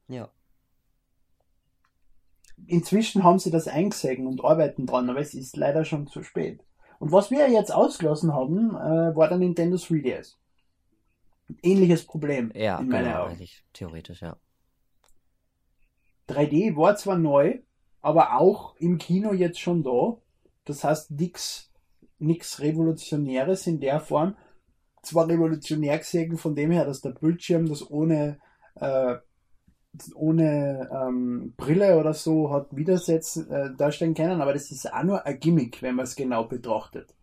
Ja. 0.08 0.28
Inzwischen 2.66 3.24
haben 3.24 3.38
sie 3.38 3.50
das 3.50 3.66
eingesehen 3.66 4.26
und 4.26 4.44
arbeiten 4.44 4.84
dran, 4.84 5.08
aber 5.08 5.20
es 5.20 5.32
ist 5.32 5.56
leider 5.56 5.86
schon 5.86 6.06
zu 6.06 6.22
spät. 6.22 6.62
Und 6.98 7.12
was 7.12 7.30
wir 7.30 7.48
jetzt 7.48 7.72
ausgelassen 7.72 8.34
haben, 8.34 8.74
äh, 8.74 9.16
war 9.16 9.28
der 9.28 9.38
Nintendo 9.38 9.76
3DS 9.76 10.34
ähnliches 11.62 12.06
Problem. 12.06 12.52
Ja, 12.54 12.78
in 12.78 12.88
meiner 12.88 13.08
genau, 13.08 13.24
eigentlich 13.26 13.64
theoretisch, 13.72 14.22
ja. 14.22 14.36
3D 16.28 16.76
war 16.76 16.96
zwar 16.96 17.18
neu, 17.18 17.58
aber 18.00 18.38
auch 18.38 18.76
im 18.76 18.98
Kino 18.98 19.32
jetzt 19.32 19.60
schon 19.60 19.82
da. 19.82 20.16
Das 20.64 20.84
heißt, 20.84 21.10
nichts 21.12 21.70
nix 22.20 22.60
Revolutionäres 22.60 23.66
in 23.66 23.80
der 23.80 24.00
Form. 24.00 24.36
Zwar 25.02 25.28
revolutionär 25.28 25.98
gesehen 25.98 26.36
von 26.36 26.54
dem 26.54 26.70
her, 26.70 26.84
dass 26.84 27.00
der 27.00 27.10
Bildschirm 27.10 27.66
das 27.66 27.90
ohne, 27.90 28.38
äh, 28.74 29.16
ohne 30.14 30.88
ähm, 30.92 31.54
Brille 31.56 31.98
oder 31.98 32.12
so 32.12 32.52
hat 32.52 32.76
widersetzen, 32.76 33.50
äh, 33.50 33.74
darstellen 33.74 34.14
können, 34.14 34.42
aber 34.42 34.52
das 34.52 34.70
ist 34.70 34.92
auch 34.92 35.02
nur 35.02 35.24
ein 35.24 35.40
Gimmick, 35.40 35.80
wenn 35.82 35.94
man 35.94 36.04
es 36.04 36.14
genau 36.14 36.44
betrachtet. 36.44 37.14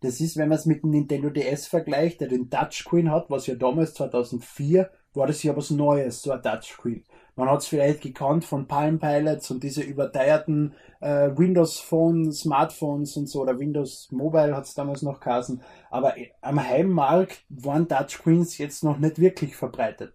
Das 0.00 0.20
ist, 0.20 0.36
wenn 0.36 0.48
man 0.48 0.58
es 0.58 0.66
mit 0.66 0.82
dem 0.82 0.90
Nintendo 0.90 1.30
DS 1.30 1.66
vergleicht, 1.66 2.20
der 2.20 2.28
den 2.28 2.50
Touchscreen 2.50 3.10
hat, 3.10 3.30
was 3.30 3.46
ja 3.46 3.56
damals 3.56 3.94
2004 3.94 4.90
war 5.14 5.26
das 5.26 5.42
ja 5.42 5.56
was 5.56 5.70
Neues, 5.70 6.22
so 6.22 6.32
ein 6.32 6.42
Touchscreen. 6.42 7.04
Man 7.36 7.50
hat 7.50 7.60
es 7.60 7.66
vielleicht 7.66 8.00
gekannt 8.00 8.44
von 8.44 8.66
Palm 8.66 8.98
Pilots 8.98 9.50
und 9.50 9.62
diese 9.62 9.82
überteierten 9.82 10.74
äh, 11.00 11.30
Windows 11.36 11.78
Phone, 11.78 12.32
Smartphones 12.32 13.16
und 13.16 13.28
so, 13.28 13.42
oder 13.42 13.58
Windows 13.58 14.08
Mobile 14.10 14.56
hat 14.56 14.64
es 14.64 14.74
damals 14.74 15.02
noch 15.02 15.20
geheißen. 15.20 15.62
Aber 15.90 16.14
am 16.40 16.62
Heimmarkt 16.62 17.44
waren 17.48 17.88
Touchscreens 17.88 18.58
jetzt 18.58 18.84
noch 18.84 18.98
nicht 18.98 19.18
wirklich 19.18 19.56
verbreitet. 19.56 20.14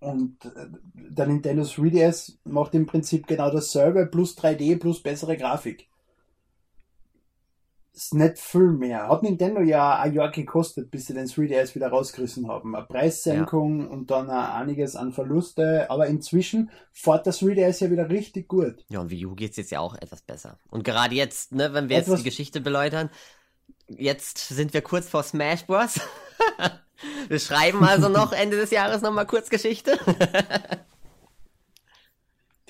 Und 0.00 0.42
äh, 0.46 0.66
der 0.94 1.26
Nintendo 1.26 1.62
3DS 1.62 2.38
macht 2.44 2.74
im 2.74 2.86
Prinzip 2.86 3.26
genau 3.26 3.50
dasselbe, 3.50 4.06
plus 4.06 4.36
3D, 4.36 4.78
plus 4.78 5.02
bessere 5.02 5.36
Grafik 5.36 5.89
ist 8.00 8.14
nicht 8.14 8.38
viel 8.38 8.72
mehr. 8.72 9.08
Hat 9.08 9.22
Nintendo 9.22 9.60
ja 9.60 9.98
ein 9.98 10.14
Jahr 10.14 10.30
gekostet, 10.30 10.90
bis 10.90 11.06
sie 11.06 11.14
den 11.14 11.26
3DS 11.26 11.74
wieder 11.74 11.88
rausgerissen 11.88 12.48
haben. 12.48 12.74
Eine 12.74 12.86
Preissenkung 12.86 13.82
ja. 13.82 13.86
und 13.88 14.10
dann 14.10 14.30
einiges 14.30 14.96
an 14.96 15.12
Verluste, 15.12 15.90
aber 15.90 16.06
inzwischen 16.06 16.70
fährt 16.92 17.26
das 17.26 17.42
3DS 17.42 17.84
ja 17.84 17.90
wieder 17.90 18.08
richtig 18.08 18.48
gut. 18.48 18.84
Ja, 18.88 19.00
und 19.00 19.10
Wii 19.10 19.26
U 19.26 19.34
geht's 19.34 19.56
jetzt 19.58 19.70
ja 19.70 19.80
auch 19.80 19.94
etwas 19.94 20.22
besser. 20.22 20.58
Und 20.70 20.84
gerade 20.84 21.14
jetzt, 21.14 21.52
ne, 21.52 21.74
wenn 21.74 21.88
wir 21.88 21.98
etwas 21.98 22.08
jetzt 22.08 22.20
die 22.20 22.30
Geschichte 22.30 22.60
beläutern, 22.60 23.10
jetzt 23.88 24.48
sind 24.48 24.72
wir 24.72 24.82
kurz 24.82 25.08
vor 25.08 25.22
Smash 25.22 25.66
Bros. 25.66 26.00
wir 27.28 27.38
schreiben 27.38 27.84
also 27.84 28.08
noch 28.08 28.32
Ende 28.32 28.56
des 28.56 28.70
Jahres 28.70 29.02
nochmal 29.02 29.26
kurz 29.26 29.50
Geschichte. 29.50 29.98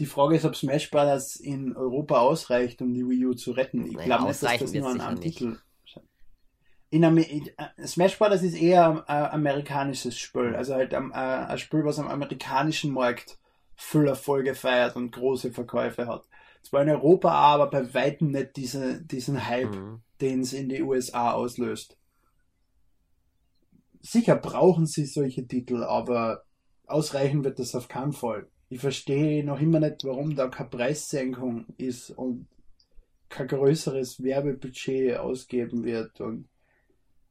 Die 0.01 0.07
Frage 0.07 0.35
ist, 0.35 0.47
ob 0.47 0.57
Smash 0.57 0.91
Bros. 0.91 1.37
in 1.37 1.77
Europa 1.77 2.21
ausreicht, 2.21 2.81
um 2.81 2.95
die 2.95 3.07
Wii 3.07 3.27
U 3.27 3.35
zu 3.35 3.53
retten. 3.53 3.85
Ich 3.85 3.99
glaube 3.99 4.25
nicht, 4.25 4.43
dass 4.43 4.59
das 4.59 4.73
nur 4.73 4.89
an 4.89 5.03
einem 5.03 5.21
Titel. 5.21 5.59
In 6.89 7.05
Amer 7.05 7.21
äh, 7.21 7.87
Smash 7.87 8.19
Bros. 8.19 8.41
ist 8.41 8.55
eher 8.55 9.07
ein 9.07 9.31
amerikanisches 9.31 10.19
Spiel. 10.19 10.57
Also 10.57 10.75
halt 10.75 10.95
ein, 10.95 11.13
ein 11.13 11.59
Spiel, 11.59 11.85
was 11.85 11.99
am 11.99 12.09
amerikanischen 12.09 12.93
Markt 12.95 13.39
viel 13.77 14.07
Erfolge 14.07 14.55
feiert 14.55 14.97
und 14.97 15.11
große 15.11 15.53
Verkäufe 15.53 16.07
hat. 16.07 16.27
Zwar 16.63 16.81
in 16.81 16.89
Europa, 16.89 17.31
aber 17.33 17.69
bei 17.69 17.93
weitem 17.93 18.31
nicht 18.31 18.57
diese, 18.57 19.03
diesen 19.03 19.47
Hype, 19.47 19.75
mhm. 19.75 20.01
den 20.23 20.41
es 20.41 20.55
in 20.55 20.71
die 20.71 20.81
USA 20.81 21.33
auslöst. 21.33 21.99
Sicher 24.01 24.37
brauchen 24.37 24.87
sie 24.87 25.05
solche 25.05 25.47
Titel, 25.47 25.85
aber 25.85 26.45
ausreichen 26.87 27.45
wird 27.45 27.59
das 27.59 27.75
auf 27.75 27.89
keinen 27.89 28.15
Fall 28.15 28.49
ich 28.71 28.81
verstehe 28.81 29.45
noch 29.45 29.61
immer 29.61 29.81
nicht, 29.81 30.05
warum 30.05 30.37
da 30.37 30.47
keine 30.49 30.71
Preissenkung 30.71 31.66
ist 31.77 32.11
und 32.11 32.47
kein 33.29 33.49
größeres 33.49 34.23
Werbebudget 34.23 35.18
ausgeben 35.18 35.85
wird. 35.85 36.21
Und, 36.21 36.49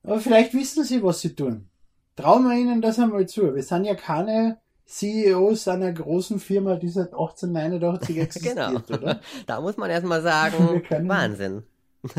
aber 0.04 0.20
vielleicht 0.20 0.54
wissen 0.54 0.84
sie, 0.84 1.02
was 1.02 1.22
sie 1.22 1.36
tun. 1.36 1.70
Trauen 2.18 2.44
wir 2.44 2.58
ihnen 2.58 2.82
das 2.82 3.00
einmal 3.00 3.26
zu. 3.28 3.56
Wir 3.56 3.64
sind 3.64 3.86
ja 3.86 3.96
keine 3.96 4.60
CEOs 4.86 5.70
einer 5.70 5.94
großen 5.94 6.40
Firma, 6.40 6.76
die 6.76 6.90
seit 6.90 7.14
1889 7.14 8.18
existiert, 8.20 8.56
genau. 8.56 9.00
oder? 9.00 9.22
Da 9.48 9.62
muss 9.62 9.78
man 9.78 9.90
erstmal 9.90 10.22
sagen, 10.22 10.84
Wahnsinn. 11.08 11.64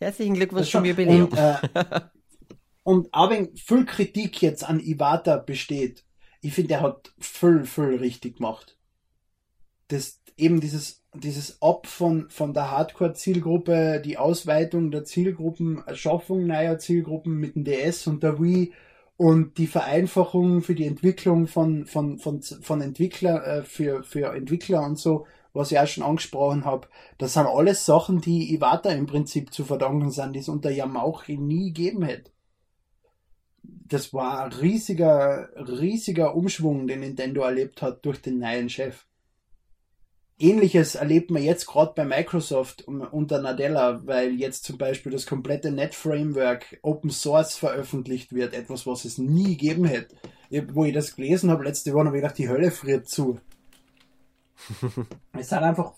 Herzlichen 0.00 0.34
Glückwunsch 0.34 0.70
zum 0.72 0.84
Jubiläum. 0.84 1.28
Und, 1.28 1.38
äh, 1.38 2.00
und 2.82 3.14
auch 3.14 3.30
wenn 3.30 3.56
viel 3.56 3.84
Kritik 3.84 4.42
jetzt 4.42 4.68
an 4.68 4.80
Iwata 4.80 5.36
besteht, 5.36 6.03
ich 6.44 6.52
finde, 6.52 6.74
er 6.74 6.82
hat 6.82 7.14
viel, 7.18 7.64
viel 7.64 7.96
richtig 7.96 8.36
gemacht. 8.36 8.76
Das, 9.88 10.20
eben 10.36 10.60
dieses, 10.60 11.02
dieses 11.14 11.62
Ab 11.62 11.86
von, 11.86 12.28
von 12.28 12.52
der 12.52 12.70
Hardcore-Zielgruppe, 12.70 14.02
die 14.04 14.18
Ausweitung 14.18 14.90
der 14.90 15.04
Zielgruppen, 15.04 15.82
Erschaffung 15.86 16.46
neuer 16.46 16.78
Zielgruppen 16.78 17.40
mit 17.40 17.54
dem 17.54 17.64
DS 17.64 18.06
und 18.06 18.22
der 18.22 18.38
Wii 18.38 18.74
und 19.16 19.56
die 19.56 19.66
Vereinfachung 19.66 20.60
für 20.60 20.74
die 20.74 20.86
Entwicklung 20.86 21.46
von, 21.46 21.86
von, 21.86 22.18
von, 22.18 22.42
von 22.42 22.80
Entwickler, 22.82 23.46
äh, 23.46 23.62
für, 23.62 24.02
für 24.02 24.34
Entwickler 24.34 24.84
und 24.84 24.98
so, 24.98 25.26
was 25.54 25.72
ich 25.72 25.78
auch 25.78 25.86
schon 25.86 26.04
angesprochen 26.04 26.66
habe, 26.66 26.88
das 27.16 27.34
sind 27.34 27.46
alles 27.46 27.86
Sachen, 27.86 28.20
die 28.20 28.52
Iwata 28.54 28.90
im 28.90 29.06
Prinzip 29.06 29.54
zu 29.54 29.64
verdanken 29.64 30.10
sind, 30.10 30.34
die 30.34 30.40
es 30.40 30.48
unter 30.50 30.70
Yamauchi 30.70 31.38
nie 31.38 31.72
gegeben 31.72 32.02
hätte 32.02 32.33
das 33.86 34.12
war 34.12 34.44
ein 34.44 34.52
riesiger, 34.52 35.48
riesiger 35.56 36.34
Umschwung, 36.34 36.86
den 36.86 37.00
Nintendo 37.00 37.42
erlebt 37.42 37.82
hat 37.82 38.04
durch 38.04 38.20
den 38.20 38.38
neuen 38.38 38.68
Chef. 38.68 39.06
Ähnliches 40.38 40.96
erlebt 40.96 41.30
man 41.30 41.42
jetzt 41.42 41.66
gerade 41.66 41.92
bei 41.94 42.04
Microsoft 42.04 42.82
unter 42.88 43.40
Nadella, 43.40 44.04
weil 44.04 44.34
jetzt 44.34 44.64
zum 44.64 44.78
Beispiel 44.78 45.12
das 45.12 45.26
komplette 45.26 45.70
Net-Framework 45.70 46.78
Open 46.82 47.10
Source 47.10 47.56
veröffentlicht 47.56 48.32
wird, 48.32 48.52
etwas, 48.52 48.84
was 48.86 49.04
es 49.04 49.16
nie 49.16 49.56
gegeben 49.56 49.84
hätte. 49.84 50.16
Wo 50.72 50.84
ich 50.84 50.92
das 50.92 51.14
gelesen 51.14 51.50
habe 51.50 51.64
letzte 51.64 51.92
Woche, 51.92 52.06
habe 52.06 52.16
ich 52.16 52.22
gedacht, 52.22 52.38
die 52.38 52.48
Hölle 52.48 52.72
friert 52.72 53.08
zu. 53.08 53.38
es 55.38 55.52
hat 55.52 55.62
einfach, 55.62 55.92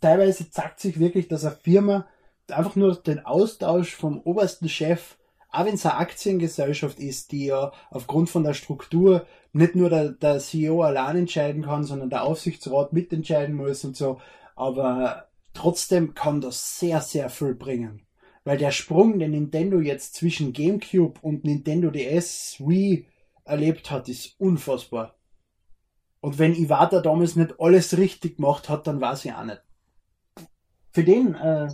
teilweise 0.00 0.50
zeigt 0.50 0.80
sich 0.80 0.98
wirklich, 0.98 1.28
dass 1.28 1.44
eine 1.44 1.56
Firma 1.56 2.06
einfach 2.48 2.76
nur 2.76 2.94
den 2.96 3.24
Austausch 3.24 3.94
vom 3.94 4.20
obersten 4.20 4.68
Chef 4.68 5.16
auch 5.54 5.64
wenn 5.64 5.74
es 5.74 5.86
eine 5.86 5.96
Aktiengesellschaft 5.96 6.98
ist, 6.98 7.32
die 7.32 7.46
ja 7.46 7.72
aufgrund 7.90 8.28
von 8.30 8.44
der 8.44 8.54
Struktur 8.54 9.26
nicht 9.52 9.74
nur 9.76 9.88
der, 9.88 10.10
der 10.10 10.38
CEO 10.38 10.82
allein 10.82 11.16
entscheiden 11.16 11.62
kann, 11.62 11.84
sondern 11.84 12.10
der 12.10 12.24
Aufsichtsrat 12.24 12.92
mitentscheiden 12.92 13.54
muss 13.54 13.84
und 13.84 13.96
so, 13.96 14.20
aber 14.56 15.28
trotzdem 15.52 16.14
kann 16.14 16.40
das 16.40 16.78
sehr, 16.78 17.00
sehr 17.00 17.30
viel 17.30 17.54
bringen. 17.54 18.04
Weil 18.44 18.58
der 18.58 18.72
Sprung, 18.72 19.18
den 19.18 19.30
Nintendo 19.30 19.80
jetzt 19.80 20.16
zwischen 20.16 20.52
GameCube 20.52 21.18
und 21.22 21.44
Nintendo 21.44 21.90
DS 21.90 22.56
Wii 22.58 23.06
erlebt 23.44 23.90
hat, 23.90 24.08
ist 24.08 24.38
unfassbar. 24.38 25.14
Und 26.20 26.38
wenn 26.38 26.54
Iwata 26.54 27.00
damals 27.00 27.36
nicht 27.36 27.54
alles 27.58 27.96
richtig 27.96 28.36
gemacht 28.36 28.68
hat, 28.68 28.86
dann 28.86 29.00
weiß 29.00 29.24
ich 29.24 29.32
auch 29.32 29.44
nicht. 29.44 29.62
Für 30.90 31.04
den, 31.04 31.34
äh, 31.34 31.68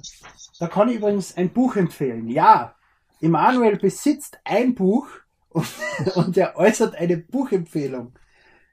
da 0.58 0.66
kann 0.66 0.88
ich 0.88 0.96
übrigens 0.96 1.36
ein 1.36 1.52
Buch 1.52 1.76
empfehlen. 1.76 2.28
Ja, 2.28 2.76
Emanuel 3.20 3.76
besitzt 3.76 4.38
ein 4.44 4.74
Buch 4.74 5.06
und, 5.48 5.66
und 6.14 6.36
er 6.36 6.56
äußert 6.56 6.94
eine 6.94 7.16
Buchempfehlung. 7.16 8.12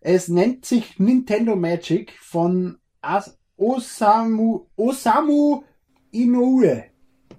Es 0.01 0.27
nennt 0.27 0.65
sich 0.65 0.99
Nintendo 0.99 1.55
Magic 1.55 2.13
von 2.21 2.77
As 3.01 3.37
Osamu, 3.57 4.67
Osamu 4.75 5.63
Inoue. 6.11 6.85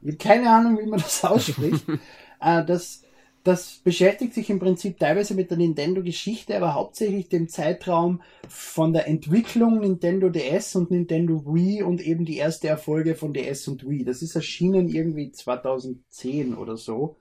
Ich 0.02 0.08
habe 0.08 0.16
keine 0.16 0.50
Ahnung, 0.50 0.78
wie 0.78 0.86
man 0.86 1.00
das 1.00 1.24
ausspricht. 1.24 1.84
äh, 2.40 2.64
das, 2.64 3.02
das 3.48 3.78
beschäftigt 3.78 4.34
sich 4.34 4.50
im 4.50 4.58
Prinzip 4.58 4.98
teilweise 4.98 5.34
mit 5.34 5.50
der 5.50 5.56
Nintendo-Geschichte, 5.56 6.54
aber 6.54 6.74
hauptsächlich 6.74 7.30
dem 7.30 7.48
Zeitraum 7.48 8.20
von 8.46 8.92
der 8.92 9.08
Entwicklung 9.08 9.80
Nintendo 9.80 10.28
DS 10.28 10.76
und 10.76 10.90
Nintendo 10.90 11.42
Wii 11.46 11.82
und 11.82 12.02
eben 12.02 12.26
die 12.26 12.36
erste 12.36 12.68
Erfolge 12.68 13.14
von 13.14 13.32
DS 13.32 13.66
und 13.68 13.88
Wii. 13.88 14.04
Das 14.04 14.20
ist 14.20 14.36
erschienen 14.36 14.88
irgendwie 14.88 15.32
2010 15.32 16.54
oder 16.54 16.76
so. 16.76 17.16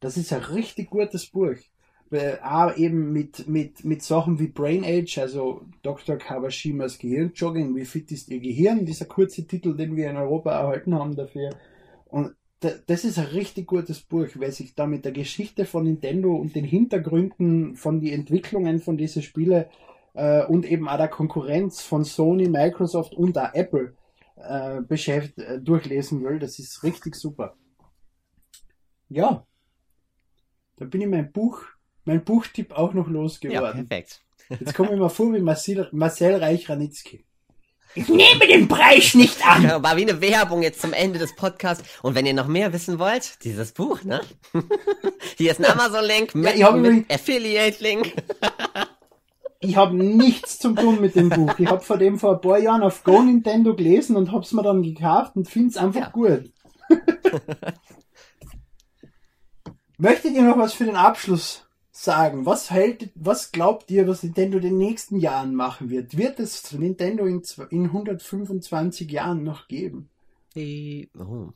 Das 0.00 0.16
ist 0.16 0.32
ein 0.32 0.42
richtig 0.42 0.90
gutes 0.90 1.26
Buch. 1.26 1.54
Äh, 2.10 2.38
auch 2.42 2.76
eben 2.76 3.12
mit, 3.12 3.46
mit, 3.46 3.84
mit 3.84 4.02
Sachen 4.02 4.40
wie 4.40 4.48
Brain 4.48 4.82
Age, 4.84 5.18
also 5.18 5.62
Dr. 5.82 6.16
Kawashimas 6.16 6.98
Gehirnjogging, 6.98 7.76
wie 7.76 7.84
fit 7.84 8.10
ist 8.10 8.30
Ihr 8.30 8.40
Gehirn, 8.40 8.84
dieser 8.84 9.04
kurze 9.04 9.46
Titel, 9.46 9.76
den 9.76 9.94
wir 9.94 10.10
in 10.10 10.16
Europa 10.16 10.50
erhalten 10.50 10.94
haben 10.94 11.14
dafür. 11.14 11.50
Und 12.06 12.34
das 12.60 13.04
ist 13.04 13.18
ein 13.18 13.26
richtig 13.26 13.66
gutes 13.66 14.00
Buch, 14.00 14.28
weil 14.34 14.52
sich 14.52 14.74
da 14.74 14.86
mit 14.86 15.04
der 15.04 15.12
Geschichte 15.12 15.64
von 15.64 15.84
Nintendo 15.84 16.34
und 16.34 16.56
den 16.56 16.64
Hintergründen 16.64 17.76
von 17.76 18.00
den 18.00 18.12
Entwicklungen 18.12 18.80
von 18.80 18.96
diesen 18.96 19.22
Spiele 19.22 19.70
äh, 20.14 20.44
und 20.44 20.66
eben 20.66 20.88
auch 20.88 20.96
der 20.96 21.08
Konkurrenz 21.08 21.82
von 21.82 22.04
Sony, 22.04 22.48
Microsoft 22.48 23.14
und 23.14 23.38
auch 23.38 23.54
Apple 23.54 23.94
äh, 24.36 24.80
beschäftigt, 24.80 25.38
äh, 25.38 25.60
durchlesen 25.60 26.24
will. 26.24 26.38
Das 26.38 26.58
ist 26.58 26.82
richtig 26.82 27.14
super. 27.14 27.56
Ja, 29.08 29.46
da 30.76 30.84
bin 30.84 31.00
ich 31.00 31.08
mein 31.08 31.32
Buch, 31.32 31.62
mein 32.04 32.24
Buchtipp 32.24 32.72
auch 32.72 32.92
noch 32.92 33.08
losgeworden. 33.08 33.64
Ja, 33.64 33.84
perfekt. 33.84 34.24
Jetzt 34.48 34.74
komme 34.74 34.92
ich 34.92 34.98
mir 34.98 35.10
vor 35.10 35.32
wie 35.34 35.40
Marcel, 35.40 35.88
Marcel 35.92 36.36
Reich-Ranitzky. 36.36 37.24
Ich 37.98 38.08
nehme 38.08 38.46
den 38.46 38.68
Preis 38.68 39.14
nicht 39.14 39.44
an. 39.44 39.64
War 39.82 39.96
wie 39.96 40.08
eine 40.08 40.20
Werbung 40.20 40.62
jetzt 40.62 40.80
zum 40.80 40.92
Ende 40.92 41.18
des 41.18 41.34
Podcasts. 41.34 41.82
Und 42.00 42.14
wenn 42.14 42.26
ihr 42.26 42.32
noch 42.32 42.46
mehr 42.46 42.72
wissen 42.72 43.00
wollt, 43.00 43.42
dieses 43.42 43.72
Buch, 43.72 44.04
ne? 44.04 44.20
Hier 45.36 45.50
ist 45.50 45.58
ein 45.58 45.66
Amazon-Link 45.66 46.32
mit, 46.36 46.54
ja, 46.54 46.70
mit 46.70 47.12
Affiliate-Link. 47.12 48.14
ich 49.58 49.76
habe 49.76 49.96
nichts 49.96 50.60
zum 50.60 50.76
tun 50.76 51.00
mit 51.00 51.16
dem 51.16 51.28
Buch. 51.28 51.58
Ich 51.58 51.66
habe 51.66 51.80
vor 51.80 51.98
dem 51.98 52.20
vor 52.20 52.34
ein 52.34 52.40
paar 52.40 52.58
Jahren 52.58 52.84
auf 52.84 53.02
Go 53.02 53.20
Nintendo 53.20 53.74
gelesen 53.74 54.14
und 54.14 54.30
hab's 54.30 54.52
mir 54.52 54.62
dann 54.62 54.84
gekauft 54.84 55.34
und 55.34 55.48
find's 55.48 55.76
einfach 55.76 56.00
ja. 56.00 56.08
gut. 56.10 56.52
Möchtet 59.98 60.34
ihr 60.34 60.42
noch 60.42 60.56
was 60.56 60.72
für 60.72 60.84
den 60.84 60.94
Abschluss 60.94 61.67
sagen? 62.04 62.46
Was 62.46 62.70
hält, 62.70 63.10
was 63.14 63.52
glaubt 63.52 63.90
ihr, 63.90 64.06
was 64.06 64.22
Nintendo 64.22 64.58
in 64.58 64.64
den 64.64 64.78
nächsten 64.78 65.18
Jahren 65.18 65.54
machen 65.54 65.90
wird? 65.90 66.16
Wird 66.16 66.38
es 66.40 66.72
Nintendo 66.72 67.26
in, 67.26 67.42
in 67.70 67.84
125 67.86 69.10
Jahren 69.10 69.42
noch 69.42 69.68
geben? 69.68 70.08
Die, 70.54 71.10
oh. 71.18 71.48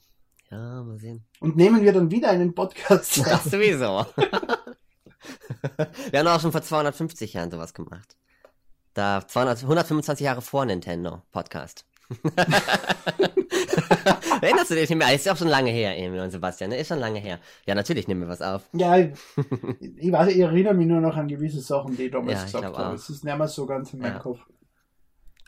Ja, 0.50 0.82
mal 0.82 0.98
sehen. 0.98 1.24
Und 1.40 1.56
nehmen 1.56 1.82
wir 1.82 1.92
dann 1.92 2.10
wieder 2.10 2.28
einen 2.28 2.54
Podcast? 2.54 3.18
Das 3.24 3.44
sowieso. 3.44 4.04
wir 6.10 6.18
haben 6.18 6.26
auch 6.26 6.40
schon 6.40 6.52
vor 6.52 6.62
250 6.62 7.32
Jahren 7.32 7.50
sowas 7.50 7.72
gemacht. 7.72 8.16
Da 8.94 9.26
200, 9.26 9.62
125 9.62 10.24
Jahre 10.24 10.42
vor 10.42 10.66
Nintendo 10.66 11.22
Podcast. 11.32 11.86
Erinnerst 14.42 14.70
du 14.70 14.74
dich 14.74 14.90
nicht 14.90 14.98
mehr? 14.98 15.14
Ist 15.14 15.26
ja 15.26 15.32
auch 15.32 15.36
schon 15.36 15.48
lange 15.48 15.70
her, 15.70 15.96
Emil 15.96 16.20
und 16.20 16.30
Sebastian. 16.30 16.70
Ne? 16.70 16.78
Ist 16.78 16.88
schon 16.88 16.98
lange 16.98 17.20
her. 17.20 17.38
Ja, 17.66 17.74
natürlich 17.74 18.08
nehmen 18.08 18.22
wir 18.22 18.28
was 18.28 18.42
auf. 18.42 18.68
Ja, 18.72 18.98
ich, 18.98 19.12
ich 19.80 20.10
weiß, 20.10 20.32
ich 20.32 20.40
erinnere 20.40 20.74
mich 20.74 20.88
nur 20.88 21.00
noch 21.00 21.16
an 21.16 21.28
gewisse 21.28 21.60
Sachen, 21.60 21.96
die 21.96 22.06
ich 22.06 22.12
damals 22.12 22.38
ja, 22.38 22.44
gesagt 22.44 22.76
habe. 22.76 22.94
Es 22.94 23.08
ist 23.08 23.24
nicht 23.24 23.38
mehr 23.38 23.48
so 23.48 23.66
ganz 23.66 23.92
in 23.92 24.00
meinem 24.00 24.14
ja. 24.14 24.18
Kopf. 24.18 24.40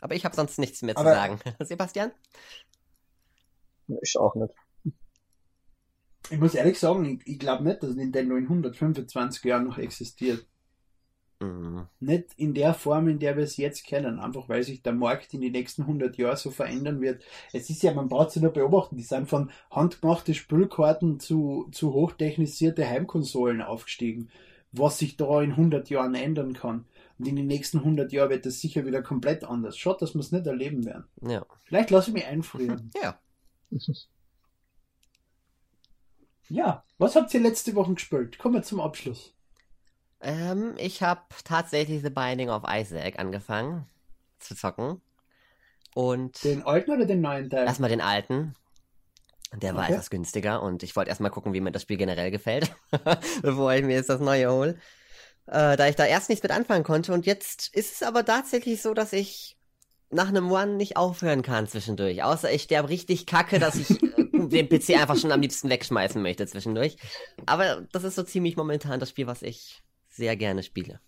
Aber 0.01 0.15
ich 0.15 0.23
habe 0.23 0.35
sonst 0.35 0.59
nichts 0.59 0.81
mehr 0.81 0.97
Aber, 0.97 1.09
zu 1.09 1.15
sagen. 1.15 1.39
Sebastian? 1.59 2.11
Ich 4.01 4.17
auch 4.17 4.35
nicht. 4.35 4.53
Ich 6.29 6.39
muss 6.39 6.55
ehrlich 6.55 6.79
sagen, 6.79 7.05
ich, 7.05 7.27
ich 7.27 7.39
glaube 7.39 7.63
nicht, 7.63 7.83
dass 7.83 7.95
Nintendo 7.95 8.35
in 8.35 8.45
125 8.45 9.43
Jahren 9.43 9.65
noch 9.65 9.77
existiert. 9.77 10.45
Mhm. 11.45 11.87
Nicht 11.99 12.33
in 12.37 12.53
der 12.53 12.73
Form, 12.73 13.07
in 13.07 13.19
der 13.19 13.37
wir 13.37 13.43
es 13.43 13.57
jetzt 13.57 13.85
kennen, 13.85 14.19
einfach 14.19 14.49
weil 14.49 14.63
sich 14.63 14.81
der 14.81 14.93
Markt 14.93 15.33
in 15.33 15.41
den 15.41 15.51
nächsten 15.51 15.83
100 15.83 16.17
Jahren 16.17 16.37
so 16.37 16.51
verändern 16.51 17.01
wird. 17.01 17.23
Es 17.53 17.69
ist 17.69 17.83
ja, 17.83 17.93
man 17.93 18.09
braucht 18.09 18.31
sich 18.31 18.41
nur 18.41 18.51
beobachten, 18.51 18.97
die 18.97 19.03
sind 19.03 19.29
von 19.29 19.51
handgemachte 19.71 20.33
Spülkarten 20.33 21.19
zu, 21.19 21.67
zu 21.71 21.93
hochtechnisierte 21.93 22.87
Heimkonsolen 22.87 23.61
aufgestiegen, 23.61 24.29
was 24.71 24.97
sich 24.97 25.17
da 25.17 25.41
in 25.41 25.51
100 25.51 25.89
Jahren 25.89 26.15
ändern 26.15 26.53
kann. 26.53 26.85
Und 27.17 27.27
in 27.27 27.35
den 27.35 27.47
nächsten 27.47 27.79
100 27.79 28.11
Jahren 28.11 28.29
wird 28.29 28.45
das 28.45 28.59
sicher 28.59 28.85
wieder 28.85 29.01
komplett 29.01 29.43
anders. 29.43 29.77
Schaut, 29.77 30.01
dass 30.01 30.13
wir 30.13 30.19
es 30.19 30.31
nicht 30.31 30.47
erleben 30.47 30.85
werden. 30.85 31.05
Ja. 31.21 31.45
Vielleicht 31.63 31.89
lasse 31.91 32.09
ich 32.09 32.13
mich 32.13 32.25
einfrieren. 32.25 32.91
ja. 33.01 33.19
Ja, 36.49 36.83
was 36.97 37.15
habt 37.15 37.33
ihr 37.33 37.39
letzte 37.39 37.73
Woche 37.75 37.93
gespielt? 37.93 38.37
Kommen 38.37 38.55
wir 38.55 38.63
zum 38.63 38.79
Abschluss. 38.79 39.33
Ähm, 40.25 40.73
ich 40.77 41.03
habe 41.03 41.21
tatsächlich 41.43 42.01
The 42.01 42.09
Binding 42.09 42.49
of 42.49 42.63
Isaac 42.67 43.19
angefangen 43.19 43.85
zu 44.39 44.55
zocken. 44.55 44.99
Und. 45.93 46.43
Den 46.43 46.63
alten 46.63 46.91
oder 46.91 47.05
den 47.05 47.21
neuen 47.21 47.49
Teil? 47.49 47.67
Erstmal 47.67 47.91
den 47.91 48.01
alten. 48.01 48.55
Der 49.53 49.75
war 49.75 49.83
okay. 49.83 49.93
etwas 49.93 50.09
günstiger 50.09 50.63
und 50.63 50.81
ich 50.81 50.95
wollte 50.95 51.09
erstmal 51.09 51.31
gucken, 51.31 51.53
wie 51.53 51.61
mir 51.61 51.71
das 51.71 51.83
Spiel 51.83 51.97
generell 51.97 52.31
gefällt, 52.31 52.75
bevor 53.41 53.73
ich 53.73 53.85
mir 53.85 53.93
jetzt 53.93 54.09
das 54.09 54.19
neue 54.19 54.51
hole. 54.51 54.71
Äh, 55.45 55.77
da 55.77 55.87
ich 55.87 55.95
da 55.95 56.05
erst 56.05 56.29
nichts 56.29 56.41
mit 56.43 56.51
anfangen 56.51 56.83
konnte 56.83 57.13
und 57.13 57.27
jetzt 57.27 57.73
ist 57.73 57.93
es 57.93 58.03
aber 58.03 58.25
tatsächlich 58.25 58.81
so, 58.81 58.95
dass 58.95 59.13
ich 59.13 59.55
nach 60.09 60.27
einem 60.27 60.51
One 60.51 60.73
nicht 60.73 60.97
aufhören 60.97 61.43
kann 61.43 61.67
zwischendurch. 61.67 62.23
Außer 62.23 62.51
ich 62.51 62.63
sterbe 62.63 62.89
richtig 62.89 63.27
kacke, 63.27 63.59
dass 63.59 63.75
ich 63.75 64.01
äh, 64.01 64.47
den 64.47 64.67
PC 64.67 64.99
einfach 64.99 65.17
schon 65.17 65.31
am 65.31 65.41
liebsten 65.41 65.69
wegschmeißen 65.69 66.21
möchte 66.21 66.47
zwischendurch. 66.47 66.97
Aber 67.45 67.85
das 67.91 68.03
ist 68.03 68.15
so 68.15 68.23
ziemlich 68.23 68.57
momentan 68.57 68.99
das 68.99 69.09
Spiel, 69.09 69.27
was 69.27 69.43
ich 69.43 69.83
sehr 70.15 70.35
gerne 70.35 70.63
spiele. 70.63 70.99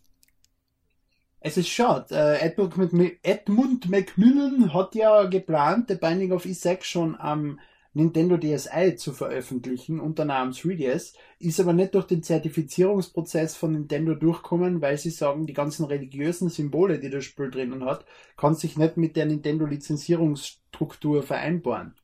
Es 1.40 1.56
ist 1.56 1.70
schade. 1.70 2.16
Äh, 2.16 2.46
Edmund, 2.46 2.94
Edmund 3.24 3.90
Macmillan 3.90 4.74
hat 4.74 4.96
ja 4.96 5.24
geplant, 5.26 5.88
The 5.88 5.96
Binding 5.96 6.32
of 6.32 6.46
Isaac 6.46 6.84
schon 6.84 7.16
am 7.16 7.60
Nintendo 7.94 8.38
DSi 8.38 8.96
zu 8.96 9.12
veröffentlichen 9.14 10.00
unter 10.00 10.26
Namen 10.26 10.52
3DS, 10.52 11.16
ist 11.40 11.60
aber 11.60 11.74
nicht 11.74 11.96
durch 11.96 12.06
den 12.06 12.22
Zertifizierungsprozess 12.22 13.56
von 13.56 13.72
Nintendo 13.72 14.14
durchkommen, 14.14 14.82
weil 14.82 14.98
sie 14.98 15.10
sagen, 15.10 15.48
die 15.48 15.54
ganzen 15.54 15.86
religiösen 15.86 16.50
Symbole, 16.50 17.00
die 17.00 17.10
das 17.10 17.26
Spiel 17.26 17.50
drinnen 17.50 17.86
hat, 17.86 18.06
kann 18.36 18.54
sich 18.54 18.78
nicht 18.78 18.98
mit 18.98 19.16
der 19.16 19.26
Nintendo 19.26 19.66
Lizenzierungsstruktur 19.66 21.24
vereinbaren. 21.24 21.96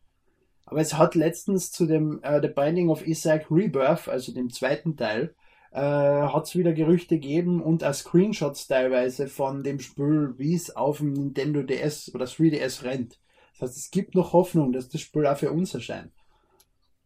Aber 0.66 0.80
es 0.80 0.96
hat 0.96 1.14
letztens 1.16 1.72
zu 1.72 1.86
dem 1.86 2.22
uh, 2.26 2.42
The 2.42 2.48
Binding 2.48 2.90
of 2.90 3.06
Isaac 3.06 3.52
Rebirth, 3.52 4.08
also 4.08 4.34
dem 4.34 4.50
zweiten 4.50 4.96
Teil, 4.96 5.36
äh, 5.74 5.80
hat 5.80 6.46
es 6.46 6.56
wieder 6.56 6.72
Gerüchte 6.72 7.16
gegeben 7.16 7.62
und 7.62 7.84
auch 7.84 7.94
Screenshots 7.94 8.68
teilweise 8.68 9.28
von 9.28 9.64
dem 9.64 9.80
Spiel, 9.80 10.36
wie 10.38 10.54
es 10.54 10.76
auf 10.76 11.00
dem 11.00 11.14
Nintendo 11.14 11.64
DS 11.64 12.14
oder 12.14 12.26
3DS 12.26 12.84
rennt. 12.84 13.20
Das 13.54 13.70
heißt, 13.70 13.78
es 13.78 13.92
gibt 13.92 14.14
noch 14.14 14.34
Hoffnung, 14.34 14.72
dass 14.72 14.90
das 14.90 15.02
Spiel 15.02 15.26
auch 15.26 15.38
für 15.38 15.52
uns 15.52 15.74
erscheint. 15.74 16.14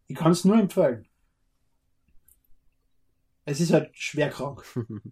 Ich 0.06 0.16
kann 0.16 0.32
es 0.32 0.44
nur 0.44 0.58
empfehlen. 0.58 1.08
Es 3.46 3.60
ist 3.60 3.72
halt 3.72 3.96
schwer 3.96 4.28
krank. 4.28 4.62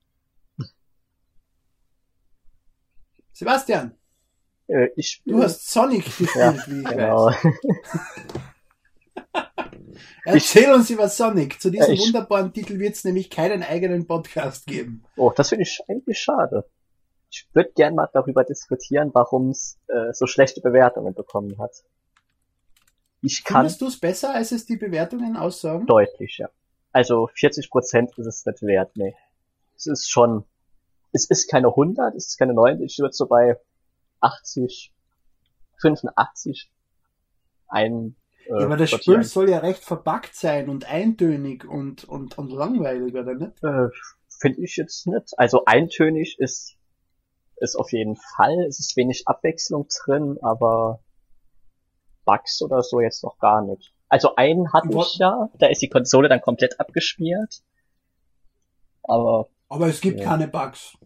Sebastian! 3.32 3.96
Äh, 4.66 4.88
ich, 4.96 5.22
du 5.24 5.42
hast 5.42 5.70
Sonic 5.70 6.04
gespielt, 6.04 6.30
ja, 6.34 6.54
wie 6.66 6.80
ich 6.80 6.88
genau. 6.88 7.26
weiß. 7.26 7.36
Erzähl 10.24 10.72
uns 10.72 10.90
über 10.90 11.08
Sonic. 11.08 11.60
Zu 11.60 11.70
diesem 11.70 11.94
ja, 11.94 12.00
wunderbaren 12.00 12.52
Titel 12.52 12.78
wird 12.78 12.94
es 12.94 13.04
nämlich 13.04 13.30
keinen 13.30 13.62
eigenen 13.62 14.06
Podcast 14.06 14.66
geben. 14.66 15.04
Oh, 15.16 15.32
das 15.34 15.50
finde 15.50 15.62
ich 15.62 15.80
eigentlich 15.88 16.18
schade. 16.18 16.64
Ich 17.30 17.48
würde 17.52 17.72
gern 17.74 17.94
mal 17.94 18.08
darüber 18.12 18.44
diskutieren, 18.44 19.10
warum 19.12 19.50
es 19.50 19.78
äh, 19.88 20.12
so 20.12 20.26
schlechte 20.26 20.60
Bewertungen 20.60 21.14
bekommen 21.14 21.58
hat. 21.58 21.72
Ich 23.20 23.44
kann. 23.44 23.62
Findest 23.62 23.80
du 23.80 23.86
es 23.86 23.98
besser, 23.98 24.34
als 24.34 24.52
es 24.52 24.66
die 24.66 24.76
Bewertungen 24.76 25.36
aussagen? 25.36 25.86
Deutlich, 25.86 26.38
ja. 26.38 26.48
Also 26.92 27.28
40 27.34 27.70
Prozent 27.70 28.16
ist 28.16 28.26
es 28.26 28.46
nicht 28.46 28.62
wert, 28.62 28.96
nee. 28.96 29.14
Es 29.76 29.86
ist 29.86 30.10
schon, 30.10 30.44
es 31.12 31.28
ist 31.28 31.50
keine 31.50 31.68
100, 31.68 32.14
es 32.14 32.28
ist 32.28 32.38
keine 32.38 32.54
90, 32.54 32.84
ich 32.86 32.98
würde 32.98 33.12
so 33.12 33.26
bei 33.26 33.58
80, 34.20 34.92
85 35.80 36.70
ein 37.68 38.16
äh, 38.48 38.60
ja, 38.60 38.66
aber 38.66 38.76
das 38.76 38.90
Spiel 38.90 39.22
soll 39.24 39.50
ja 39.50 39.58
recht 39.58 39.82
verpackt 39.84 40.34
sein 40.34 40.68
und 40.68 40.84
eintönig 40.90 41.64
und, 41.64 42.04
und, 42.04 42.36
und 42.38 42.50
langweilig, 42.52 43.14
oder 43.14 43.34
nicht? 43.34 43.62
Äh, 43.62 43.88
Finde 44.40 44.62
ich 44.62 44.76
jetzt 44.76 45.06
nicht. 45.06 45.32
Also 45.38 45.64
eintönig 45.64 46.38
ist, 46.38 46.76
ist 47.56 47.76
auf 47.76 47.90
jeden 47.92 48.16
Fall. 48.16 48.64
Es 48.68 48.78
ist 48.80 48.96
wenig 48.96 49.26
Abwechslung 49.26 49.86
drin, 50.04 50.38
aber 50.42 51.00
Bugs 52.24 52.60
oder 52.62 52.82
so 52.82 53.00
jetzt 53.00 53.22
noch 53.24 53.38
gar 53.38 53.64
nicht. 53.64 53.92
Also 54.08 54.36
einen 54.36 54.72
hatte 54.72 54.88
Wo- 54.92 55.02
ich 55.02 55.16
ja, 55.18 55.48
da 55.58 55.66
ist 55.68 55.80
die 55.82 55.88
Konsole 55.88 56.28
dann 56.28 56.40
komplett 56.40 56.78
abgeschmiert. 56.78 57.62
Aber 59.04 59.48
Aber 59.68 59.86
es 59.88 60.00
gibt 60.00 60.20
Ja. 60.20 60.26
keine 60.26 60.48
Bugs. 60.48 60.96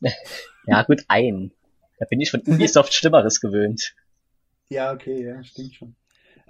ja 0.66 0.82
gut, 0.82 1.04
einen. 1.08 1.52
Da 1.98 2.06
bin 2.10 2.20
ich 2.20 2.30
von 2.30 2.40
Ubisoft 2.46 2.92
Schlimmeres 2.94 3.40
gewöhnt. 3.40 3.94
Ja, 4.68 4.92
okay, 4.92 5.24
ja, 5.24 5.42
stimmt 5.44 5.74
schon. 5.74 5.96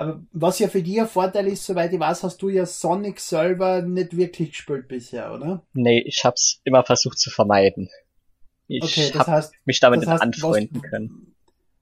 Aber 0.03 0.21
was 0.33 0.59
ja 0.59 0.67
für 0.67 0.83
dich 0.83 1.01
ein 1.01 1.07
Vorteil 1.07 1.47
ist, 1.47 1.65
soweit 1.65 1.93
ich 1.93 2.01
weiß, 2.01 2.25
hast 2.25 2.43
du 2.43 2.49
ja 2.49 2.67
Sonic 2.67 3.21
selber 3.21 3.83
nicht 3.83 4.17
wirklich 4.17 4.51
gespielt 4.51 4.89
bisher, 4.89 5.33
oder? 5.33 5.63
Nee, 5.75 6.01
ich 6.01 6.25
hab's 6.25 6.61
immer 6.65 6.83
versucht 6.83 7.21
zu 7.21 7.31
vermeiden. 7.31 7.89
Ich 8.67 8.83
Okay, 8.83 9.11
das 9.13 9.21
hab 9.21 9.27
heißt, 9.29 9.53
mich 9.65 9.79
damit 9.79 9.99
das 9.99 10.07
nicht 10.07 10.13
heißt, 10.15 10.23
anfreunden 10.23 10.83
was, 10.83 10.91
können. 10.91 11.35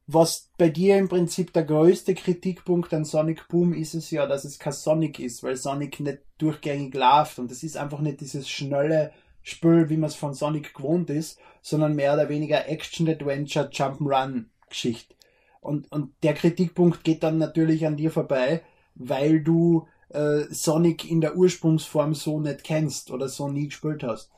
Was 0.07 0.51
bei 0.59 0.69
dir 0.69 0.99
im 0.99 1.09
Prinzip 1.09 1.55
der 1.55 1.65
größte 1.65 2.15
Kritikpunkt 2.15 2.93
an 2.93 3.07
Sonic 3.07 3.49
Boom 3.49 3.73
ist 3.73 3.95
es 3.95 4.11
ja, 4.11 4.27
dass 4.27 4.45
es 4.45 4.59
kein 4.59 4.75
Sonic 4.75 5.19
ist, 5.19 5.43
weil 5.43 5.57
Sonic 5.57 6.01
nicht 6.01 6.19
durchgängig 6.37 6.95
läuft 6.95 7.39
und 7.39 7.51
es 7.51 7.63
ist 7.63 7.79
einfach 7.79 8.01
nicht 8.01 8.21
dieses 8.21 8.51
schnelle 8.51 9.13
Spiel, 9.41 9.89
wie 9.89 9.97
man 9.97 10.09
es 10.09 10.15
von 10.15 10.35
Sonic 10.35 10.75
gewohnt 10.75 11.09
ist, 11.09 11.39
sondern 11.63 11.97
mehr 11.97 12.13
oder 12.13 12.29
weniger 12.29 12.69
Action-Adventure, 12.69 13.71
Jump'n'Run-Geschichte. 13.71 15.15
Und, 15.61 15.91
und 15.93 16.13
der 16.23 16.35
Kritikpunkt 16.35 17.05
geht 17.05 17.23
dann 17.23 17.39
natürlich 17.39 17.87
an 17.87 17.97
dir 17.97 18.11
vorbei, 18.11 18.63
weil 18.95 19.41
du 19.41 19.87
äh, 20.09 20.45
Sonic 20.51 21.11
in 21.11 21.21
der 21.21 21.37
Ursprungsform 21.37 22.15
so 22.15 22.41
nicht 22.41 22.65
kennst 22.65 23.11
oder 23.11 23.29
so 23.29 23.49
nie 23.49 23.67
gespielt 23.67 24.03
hast. 24.03 24.31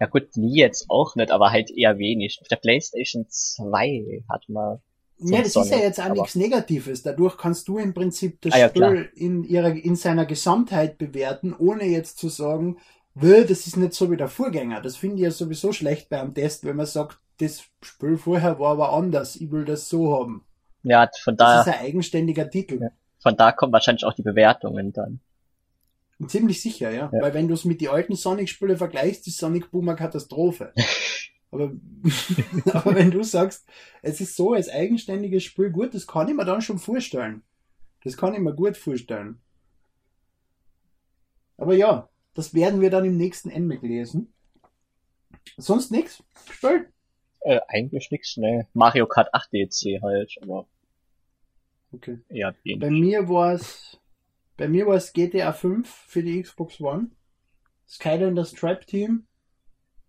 Ja 0.00 0.06
gut, 0.06 0.36
nie 0.36 0.56
jetzt 0.56 0.86
auch 0.88 1.16
nicht, 1.16 1.32
aber 1.32 1.50
halt 1.50 1.70
eher 1.70 1.98
wenig. 1.98 2.38
Auf 2.40 2.46
der 2.48 2.56
Playstation 2.56 3.26
2 3.28 4.22
hat 4.28 4.48
man 4.48 4.78
Ja, 5.18 5.38
das 5.38 5.48
ist 5.48 5.54
ja 5.56 5.64
Sonic, 5.64 5.82
jetzt 5.82 6.00
auch 6.00 6.04
aber- 6.04 6.14
nichts 6.14 6.34
Negatives. 6.36 7.02
Dadurch 7.02 7.36
kannst 7.36 7.66
du 7.66 7.78
im 7.78 7.92
Prinzip 7.94 8.40
das 8.42 8.54
Ah, 8.54 8.58
ja, 8.58 8.68
Spiel 8.68 9.10
in 9.16 9.42
ihrer, 9.42 9.72
in 9.72 9.96
seiner 9.96 10.24
Gesamtheit 10.26 10.98
bewerten, 10.98 11.52
ohne 11.58 11.84
jetzt 11.84 12.18
zu 12.18 12.28
sagen, 12.28 12.78
"Wö, 13.14 13.44
das 13.44 13.66
ist 13.66 13.76
nicht 13.76 13.94
so 13.94 14.10
wie 14.12 14.16
der 14.16 14.28
Vorgänger. 14.28 14.80
Das 14.80 14.96
finde 14.96 15.16
ich 15.16 15.22
ja 15.22 15.30
sowieso 15.32 15.72
schlecht 15.72 16.08
beim 16.08 16.32
Test, 16.32 16.64
wenn 16.64 16.76
man 16.76 16.86
sagt, 16.86 17.18
das 17.40 17.64
Spiel 17.82 18.16
vorher 18.16 18.60
war 18.60 18.70
aber 18.70 18.92
anders, 18.92 19.34
ich 19.36 19.50
will 19.50 19.64
das 19.64 19.88
so 19.88 20.16
haben. 20.16 20.44
Ja, 20.82 21.08
von 21.22 21.36
Das 21.36 21.64
da, 21.64 21.70
ist 21.72 21.78
ein 21.78 21.86
eigenständiger 21.86 22.48
Titel. 22.48 22.80
Ja. 22.80 22.90
von 23.18 23.36
da 23.36 23.52
kommen 23.52 23.72
wahrscheinlich 23.72 24.04
auch 24.04 24.14
die 24.14 24.22
Bewertungen 24.22 24.92
dann. 24.92 25.20
Ziemlich 26.26 26.60
sicher, 26.60 26.90
ja. 26.90 27.10
Ja. 27.12 27.20
Weil 27.20 27.34
wenn 27.34 27.46
du 27.46 27.54
es 27.54 27.64
mit 27.64 27.80
den 27.80 27.88
alten 27.88 28.16
Sonic-Spielen 28.16 28.76
vergleichst, 28.76 29.26
ist 29.28 29.38
Sonic 29.38 29.70
Boom 29.70 29.88
eine 29.88 29.96
Katastrophe. 29.96 30.72
aber, 31.50 31.72
aber 32.72 32.94
wenn 32.94 33.10
du 33.10 33.22
sagst, 33.22 33.68
es 34.02 34.20
ist 34.20 34.34
so 34.34 34.52
als 34.52 34.68
eigenständiges 34.68 35.44
Spiel 35.44 35.70
gut, 35.70 35.94
das 35.94 36.06
kann 36.06 36.28
ich 36.28 36.34
mir 36.34 36.44
dann 36.44 36.60
schon 36.60 36.78
vorstellen. 36.78 37.42
Das 38.02 38.16
kann 38.16 38.34
ich 38.34 38.40
mir 38.40 38.54
gut 38.54 38.76
vorstellen. 38.76 39.40
Aber 41.56 41.74
ja, 41.74 42.08
das 42.34 42.54
werden 42.54 42.80
wir 42.80 42.90
dann 42.90 43.04
im 43.04 43.16
nächsten 43.16 43.50
NMAC 43.50 43.82
lesen. 43.82 44.32
Sonst 45.56 45.90
nichts? 45.90 46.22
Gespielt? 46.46 46.88
Äh, 47.48 47.60
eigentlich 47.68 48.10
nix, 48.10 48.36
ne. 48.36 48.68
Mario 48.74 49.06
Kart 49.06 49.32
8 49.32 49.50
DLC 49.54 50.02
halt, 50.02 50.36
aber 50.42 50.66
Okay. 51.94 52.18
wenig. 52.62 52.80
Bei 52.80 52.90
mir 52.90 53.26
war 53.30 53.54
es, 53.54 53.98
bei 54.58 54.68
mir 54.68 54.86
war 54.86 54.96
es 54.96 55.14
GTA 55.14 55.54
5 55.54 55.88
für 55.88 56.22
die 56.22 56.42
Xbox 56.42 56.78
One. 56.78 57.10
Skylanders 57.88 58.52
Trap 58.52 58.86
Team, 58.86 59.26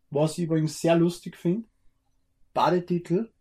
was 0.09 0.37
ich 0.37 0.43
übrigens 0.43 0.81
sehr 0.81 0.95
lustig 0.95 1.37
finde. 1.37 1.65
Badetitel. 2.53 3.31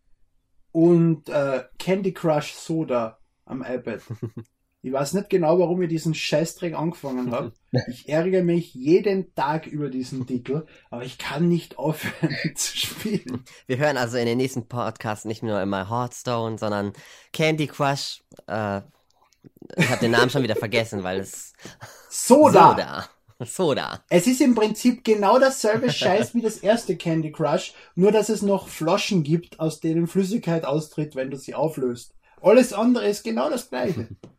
Und 0.71 1.27
äh, 1.27 1.65
Candy 1.77 2.13
Crush 2.13 2.53
Soda 2.53 3.19
am 3.43 3.63
iPad. 3.63 4.01
Ich 4.81 4.93
weiß 4.93 5.13
nicht 5.13 5.29
genau, 5.29 5.59
warum 5.59 5.81
ich 5.81 5.89
diesen 5.89 6.13
Scheißdreck 6.13 6.73
angefangen 6.73 7.31
habe. 7.33 7.51
Ich 7.89 8.07
ärgere 8.07 8.43
mich 8.43 8.73
jeden 8.73 9.35
Tag 9.35 9.67
über 9.67 9.89
diesen 9.89 10.25
Titel, 10.25 10.65
aber 10.89 11.03
ich 11.03 11.17
kann 11.17 11.49
nicht 11.49 11.77
aufhören 11.77 12.33
zu 12.55 12.77
spielen. 12.77 13.43
Wir 13.67 13.77
hören 13.77 13.97
also 13.97 14.17
in 14.17 14.25
den 14.25 14.37
nächsten 14.37 14.67
Podcasts 14.69 15.25
nicht 15.25 15.43
nur 15.43 15.61
immer 15.61 15.89
Hearthstone, 15.89 16.57
sondern 16.57 16.93
Candy 17.33 17.67
Crush. 17.67 18.23
Äh, 18.47 18.81
ich 19.75 19.89
habe 19.89 19.99
den 19.99 20.11
Namen 20.11 20.29
schon 20.29 20.43
wieder 20.43 20.55
vergessen, 20.55 21.03
weil 21.03 21.19
es 21.19 21.53
Soda! 22.09 22.69
Soda. 22.69 23.09
Soda. 23.45 24.03
Es 24.09 24.27
ist 24.27 24.41
im 24.41 24.55
Prinzip 24.55 25.03
genau 25.03 25.39
dasselbe 25.39 25.91
Scheiß 25.91 26.35
wie 26.35 26.41
das 26.41 26.57
erste 26.57 26.95
Candy 26.95 27.31
Crush, 27.31 27.73
nur 27.95 28.11
dass 28.11 28.29
es 28.29 28.41
noch 28.41 28.67
Flaschen 28.69 29.23
gibt, 29.23 29.59
aus 29.59 29.79
denen 29.81 30.07
Flüssigkeit 30.07 30.65
austritt, 30.65 31.15
wenn 31.15 31.31
du 31.31 31.37
sie 31.37 31.55
auflöst. 31.55 32.13
Alles 32.41 32.71
andere 32.71 33.07
ist 33.07 33.23
genau 33.23 33.49
das 33.49 33.69
gleiche. 33.69 34.07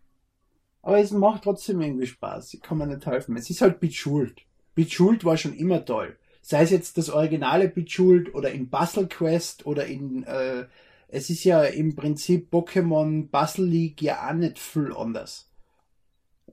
Aber 0.83 0.99
es 0.99 1.11
macht 1.11 1.45
trotzdem 1.45 1.81
irgendwie 1.81 2.07
Spaß. 2.07 2.55
Ich 2.55 2.63
kann 2.63 2.79
mir 2.79 2.87
nicht 2.87 3.07
helfen. 3.07 3.37
Es 3.37 3.51
ist 3.51 3.61
halt 3.61 3.81
Bejeweled. 3.81 4.43
Bejeweled 4.75 5.25
war 5.25 5.37
schon 5.37 5.55
immer 5.55 5.85
toll. 5.85 6.17
Sei 6.43 6.63
es 6.63 6.71
jetzt 6.71 6.97
das 6.97 7.11
originale 7.11 7.69
Bejeweled 7.69 8.35
oder 8.35 8.51
in 8.51 8.71
Puzzle 8.71 9.09
Quest 9.09 9.67
oder 9.67 9.87
in, 9.87 10.25
äh, 10.25 10.65
es 11.09 11.29
ist 11.29 11.45
ja 11.45 11.65
im 11.65 11.95
Prinzip 11.95 12.53
Pokémon 12.53 13.29
Puzzle 13.31 13.67
League 13.67 14.01
ja 14.01 14.29
auch 14.29 14.35
nicht 14.35 14.59
viel 14.59 14.95
anders. 14.97 15.51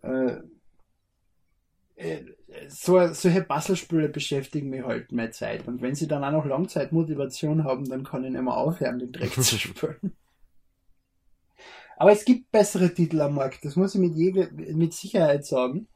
Äh, 0.01 0.38
äh, 1.95 2.23
so, 2.67 3.13
solche 3.13 3.41
Puzzlespiele 3.43 4.09
beschäftigen 4.09 4.69
mich 4.69 4.84
halt 4.84 5.11
mehr 5.11 5.32
Zeit. 5.32 5.67
Und 5.67 5.82
wenn 5.82 5.95
sie 5.95 6.07
dann 6.07 6.23
auch 6.23 6.32
noch 6.32 6.45
Langzeitmotivation 6.45 7.63
haben, 7.63 7.88
dann 7.89 8.03
kann 8.03 8.23
ich 8.23 8.32
nicht 8.32 8.41
mehr 8.41 8.55
aufhören, 8.55 8.99
den 8.99 9.11
Dreck 9.11 9.34
zu 9.34 9.57
spielen. 9.57 10.15
Aber 11.97 12.11
es 12.11 12.25
gibt 12.25 12.51
bessere 12.51 12.93
Titel 12.93 13.19
am 13.21 13.35
Markt, 13.35 13.65
das 13.65 13.75
muss 13.75 13.95
ich 13.95 14.01
mit, 14.01 14.15
jede, 14.15 14.51
mit 14.51 14.93
Sicherheit 14.93 15.45
sagen. 15.45 15.87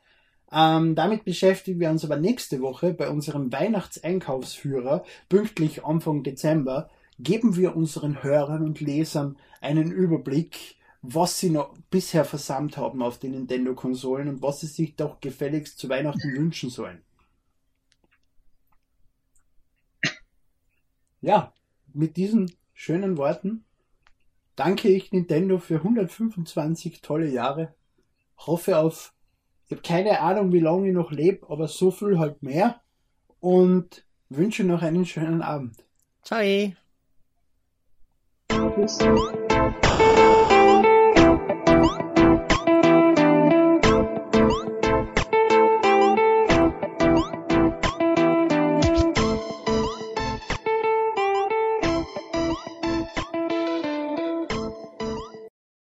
Ähm, 0.51 0.95
damit 0.95 1.23
beschäftigen 1.23 1.79
wir 1.79 1.91
uns 1.91 2.03
aber 2.03 2.17
nächste 2.17 2.59
Woche 2.59 2.93
bei 2.93 3.07
unserem 3.07 3.51
Weihnachtseinkaufsführer, 3.51 5.05
pünktlich 5.29 5.85
Anfang 5.85 6.23
Dezember, 6.23 6.89
geben 7.19 7.55
wir 7.55 7.75
unseren 7.75 8.23
Hörern 8.23 8.63
und 8.63 8.81
Lesern 8.81 9.37
einen 9.61 9.91
Überblick, 9.91 10.75
was 11.03 11.39
sie 11.39 11.51
noch 11.51 11.75
bisher 11.91 12.25
versammelt 12.25 12.77
haben 12.77 13.03
auf 13.03 13.19
den 13.19 13.31
Nintendo-Konsolen 13.31 14.27
und 14.27 14.41
was 14.41 14.61
sie 14.61 14.67
sich 14.67 14.95
doch 14.95 15.19
gefälligst 15.21 15.77
zu 15.77 15.87
Weihnachten 15.87 16.33
wünschen 16.35 16.71
sollen. 16.71 17.01
Ja, 21.21 21.53
mit 21.93 22.17
diesen 22.17 22.51
schönen 22.73 23.17
Worten 23.17 23.65
danke 24.55 24.89
ich 24.89 25.11
Nintendo 25.11 25.57
für 25.57 25.75
125 25.75 27.01
tolle 27.01 27.29
Jahre. 27.29 27.73
Hoffe 28.37 28.77
auf, 28.77 29.13
ich 29.65 29.71
habe 29.71 29.81
keine 29.81 30.19
Ahnung, 30.21 30.51
wie 30.51 30.59
lange 30.59 30.89
ich 30.89 30.93
noch 30.93 31.11
lebe, 31.11 31.49
aber 31.49 31.67
so 31.67 31.91
viel 31.91 32.19
halt 32.19 32.43
mehr 32.43 32.81
und 33.39 34.05
wünsche 34.29 34.63
noch 34.63 34.81
einen 34.81 35.05
schönen 35.05 35.41
Abend. 35.41 35.83
Ciao. 36.23 36.41
Tschüss. 38.49 38.99